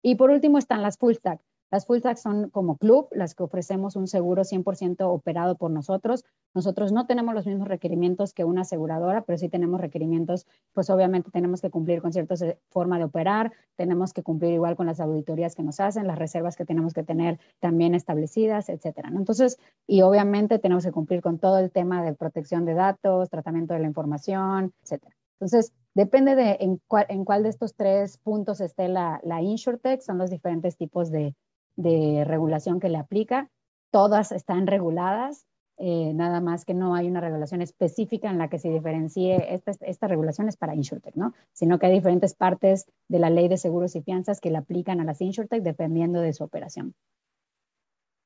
Y 0.02 0.16
por 0.16 0.32
último 0.32 0.58
están 0.58 0.82
las 0.82 0.98
full 0.98 1.14
stack. 1.14 1.40
Las 1.70 1.86
full 1.86 1.98
stack 1.98 2.18
son 2.18 2.50
como 2.50 2.78
club, 2.78 3.10
las 3.12 3.36
que 3.36 3.44
ofrecemos 3.44 3.98
un 3.98 4.08
seguro 4.08 4.44
100% 4.44 5.02
operado 5.02 5.58
por 5.58 5.70
nosotros. 5.70 6.24
Nosotros 6.54 6.94
no 6.94 7.06
tenemos 7.08 7.36
los 7.36 7.46
mismos 7.46 7.68
requerimientos 7.68 8.34
que 8.34 8.46
una 8.46 8.62
aseguradora, 8.62 9.24
pero 9.24 9.38
sí 9.38 9.50
tenemos 9.50 9.82
requerimientos, 9.82 10.48
pues 10.72 10.90
obviamente 10.90 11.30
tenemos 11.30 11.62
que 11.62 11.70
cumplir 11.70 12.02
con 12.02 12.14
cierta 12.14 12.36
forma 12.70 12.98
de 12.98 13.04
operar, 13.04 13.52
tenemos 13.76 14.14
que 14.14 14.24
cumplir 14.24 14.54
igual 14.54 14.78
con 14.78 14.86
las 14.86 15.02
auditorías 15.02 15.56
que 15.56 15.64
nos 15.64 15.82
hacen, 15.82 16.08
las 16.08 16.18
reservas 16.18 16.56
que 16.56 16.64
tenemos 16.64 16.94
que 16.94 17.04
tener 17.04 17.38
también 17.60 17.96
establecidas, 17.96 18.70
etcétera. 18.70 19.10
Entonces, 19.14 19.58
y 19.86 20.04
obviamente 20.04 20.60
tenemos 20.60 20.86
que 20.86 20.92
cumplir 20.94 21.22
con 21.22 21.38
todo 21.38 21.60
el 21.60 21.72
tema 21.72 22.02
de 22.02 22.14
protección 22.14 22.64
de 22.64 22.76
datos, 22.76 23.30
tratamiento 23.30 23.74
de 23.74 23.82
la 23.82 23.88
información, 23.88 24.74
etcétera. 24.84 25.16
Entonces, 25.34 25.74
depende 25.94 26.36
de 26.36 26.58
en 26.62 26.80
cuál, 26.88 27.44
de 27.44 27.50
estos 27.50 27.76
tres 27.76 28.18
puntos 28.18 28.62
esté 28.62 28.88
la, 28.88 29.20
la 29.24 29.42
InsurTech, 29.42 30.02
son 30.02 30.18
los 30.18 30.32
diferentes 30.32 30.78
tipos 30.78 31.12
de, 31.12 31.36
de 31.78 32.26
regulación 32.26 32.82
que 32.82 32.90
le 32.90 32.98
aplica. 32.98 33.50
Todas 33.92 34.34
están 34.34 34.68
reguladas, 34.68 35.48
eh, 35.78 36.12
nada 36.14 36.42
más 36.42 36.66
que 36.66 36.74
no 36.74 36.96
hay 36.96 37.08
una 37.08 37.22
regulación 37.22 37.62
específica 37.62 38.30
en 38.30 38.40
la 38.40 38.50
que 38.50 38.58
se 38.58 38.70
diferencie, 38.70 39.54
esta, 39.54 39.72
esta 39.82 40.08
regulación 40.08 40.50
es 40.50 40.58
para 40.58 40.74
InsurTech, 40.74 41.16
¿no? 41.16 41.34
Sino 41.54 41.78
que 41.78 41.86
hay 41.86 41.94
diferentes 41.94 42.34
partes 42.34 42.88
de 43.08 43.20
la 43.20 43.30
ley 43.30 43.48
de 43.48 43.58
seguros 43.58 43.96
y 43.96 44.02
fianzas 44.02 44.42
que 44.42 44.50
le 44.50 44.58
aplican 44.58 45.00
a 45.00 45.04
las 45.04 45.22
InsurTech 45.22 45.62
dependiendo 45.62 46.20
de 46.20 46.34
su 46.34 46.44
operación. 46.44 46.96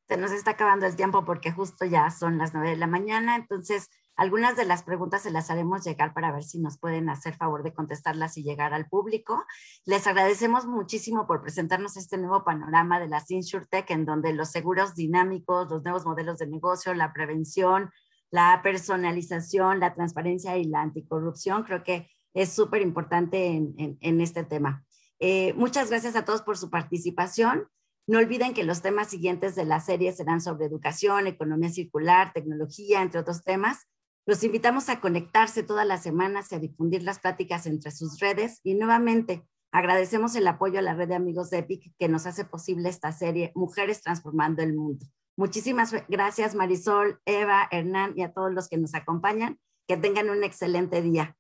Se 0.07 0.17
nos 0.17 0.31
está 0.31 0.51
acabando 0.51 0.85
el 0.85 0.95
tiempo 0.95 1.25
porque 1.25 1.51
justo 1.51 1.85
ya 1.85 2.09
son 2.09 2.37
las 2.37 2.53
nueve 2.53 2.71
de 2.71 2.77
la 2.77 2.87
mañana, 2.87 3.35
entonces 3.35 3.89
algunas 4.21 4.55
de 4.55 4.65
las 4.65 4.83
preguntas 4.83 5.23
se 5.23 5.31
las 5.31 5.49
haremos 5.49 5.83
llegar 5.83 6.13
para 6.13 6.31
ver 6.31 6.43
si 6.43 6.59
nos 6.59 6.77
pueden 6.77 7.09
hacer 7.09 7.33
favor 7.33 7.63
de 7.63 7.73
contestarlas 7.73 8.37
y 8.37 8.43
llegar 8.43 8.71
al 8.71 8.87
público. 8.87 9.43
Les 9.83 10.05
agradecemos 10.05 10.67
muchísimo 10.67 11.25
por 11.25 11.41
presentarnos 11.41 11.97
este 11.97 12.19
nuevo 12.19 12.43
panorama 12.43 12.99
de 12.99 13.07
las 13.07 13.31
InsurTech, 13.31 13.89
en 13.89 14.05
donde 14.05 14.31
los 14.33 14.51
seguros 14.51 14.93
dinámicos, 14.93 15.71
los 15.71 15.83
nuevos 15.83 16.05
modelos 16.05 16.37
de 16.37 16.45
negocio, 16.45 16.93
la 16.93 17.13
prevención, 17.13 17.89
la 18.29 18.61
personalización, 18.61 19.79
la 19.79 19.95
transparencia 19.95 20.55
y 20.55 20.65
la 20.65 20.81
anticorrupción, 20.81 21.63
creo 21.63 21.81
que 21.81 22.07
es 22.35 22.53
súper 22.53 22.83
importante 22.83 23.55
en, 23.55 24.21
este 24.21 24.43
tema. 24.43 24.85
Eh, 25.17 25.53
muchas 25.55 25.89
gracias 25.89 26.15
a 26.15 26.25
todos 26.25 26.43
por 26.43 26.59
su 26.59 26.69
participación. 26.69 27.67
No 28.05 28.19
olviden 28.19 28.53
que 28.53 28.65
los 28.65 28.83
temas 28.83 29.09
siguientes 29.09 29.55
de 29.55 29.65
la 29.65 29.79
serie 29.79 30.13
serán 30.13 30.41
sobre 30.41 30.67
educación, 30.67 31.25
economía 31.25 31.71
circular, 31.71 32.33
tecnología, 32.33 33.01
entre 33.01 33.19
otros 33.19 33.43
temas. 33.43 33.87
Los 34.25 34.43
invitamos 34.43 34.89
a 34.89 34.99
conectarse 34.99 35.63
todas 35.63 35.85
las 35.85 36.03
semanas 36.03 36.51
y 36.51 36.55
a 36.55 36.59
difundir 36.59 37.03
las 37.03 37.19
pláticas 37.19 37.65
entre 37.65 37.91
sus 37.91 38.19
redes. 38.19 38.59
Y 38.63 38.75
nuevamente, 38.75 39.47
agradecemos 39.71 40.35
el 40.35 40.47
apoyo 40.47 40.79
a 40.79 40.83
la 40.83 40.93
red 40.93 41.07
de 41.07 41.15
amigos 41.15 41.49
de 41.49 41.59
EPIC 41.59 41.93
que 41.97 42.07
nos 42.07 42.27
hace 42.27 42.45
posible 42.45 42.89
esta 42.89 43.11
serie 43.11 43.51
Mujeres 43.55 44.01
Transformando 44.01 44.61
el 44.61 44.73
Mundo. 44.75 45.05
Muchísimas 45.37 45.91
gracias 46.07 46.55
Marisol, 46.55 47.19
Eva, 47.25 47.67
Hernán 47.71 48.13
y 48.15 48.21
a 48.23 48.31
todos 48.31 48.53
los 48.53 48.67
que 48.67 48.77
nos 48.77 48.93
acompañan. 48.93 49.59
Que 49.87 49.97
tengan 49.97 50.29
un 50.29 50.43
excelente 50.43 51.01
día. 51.01 51.35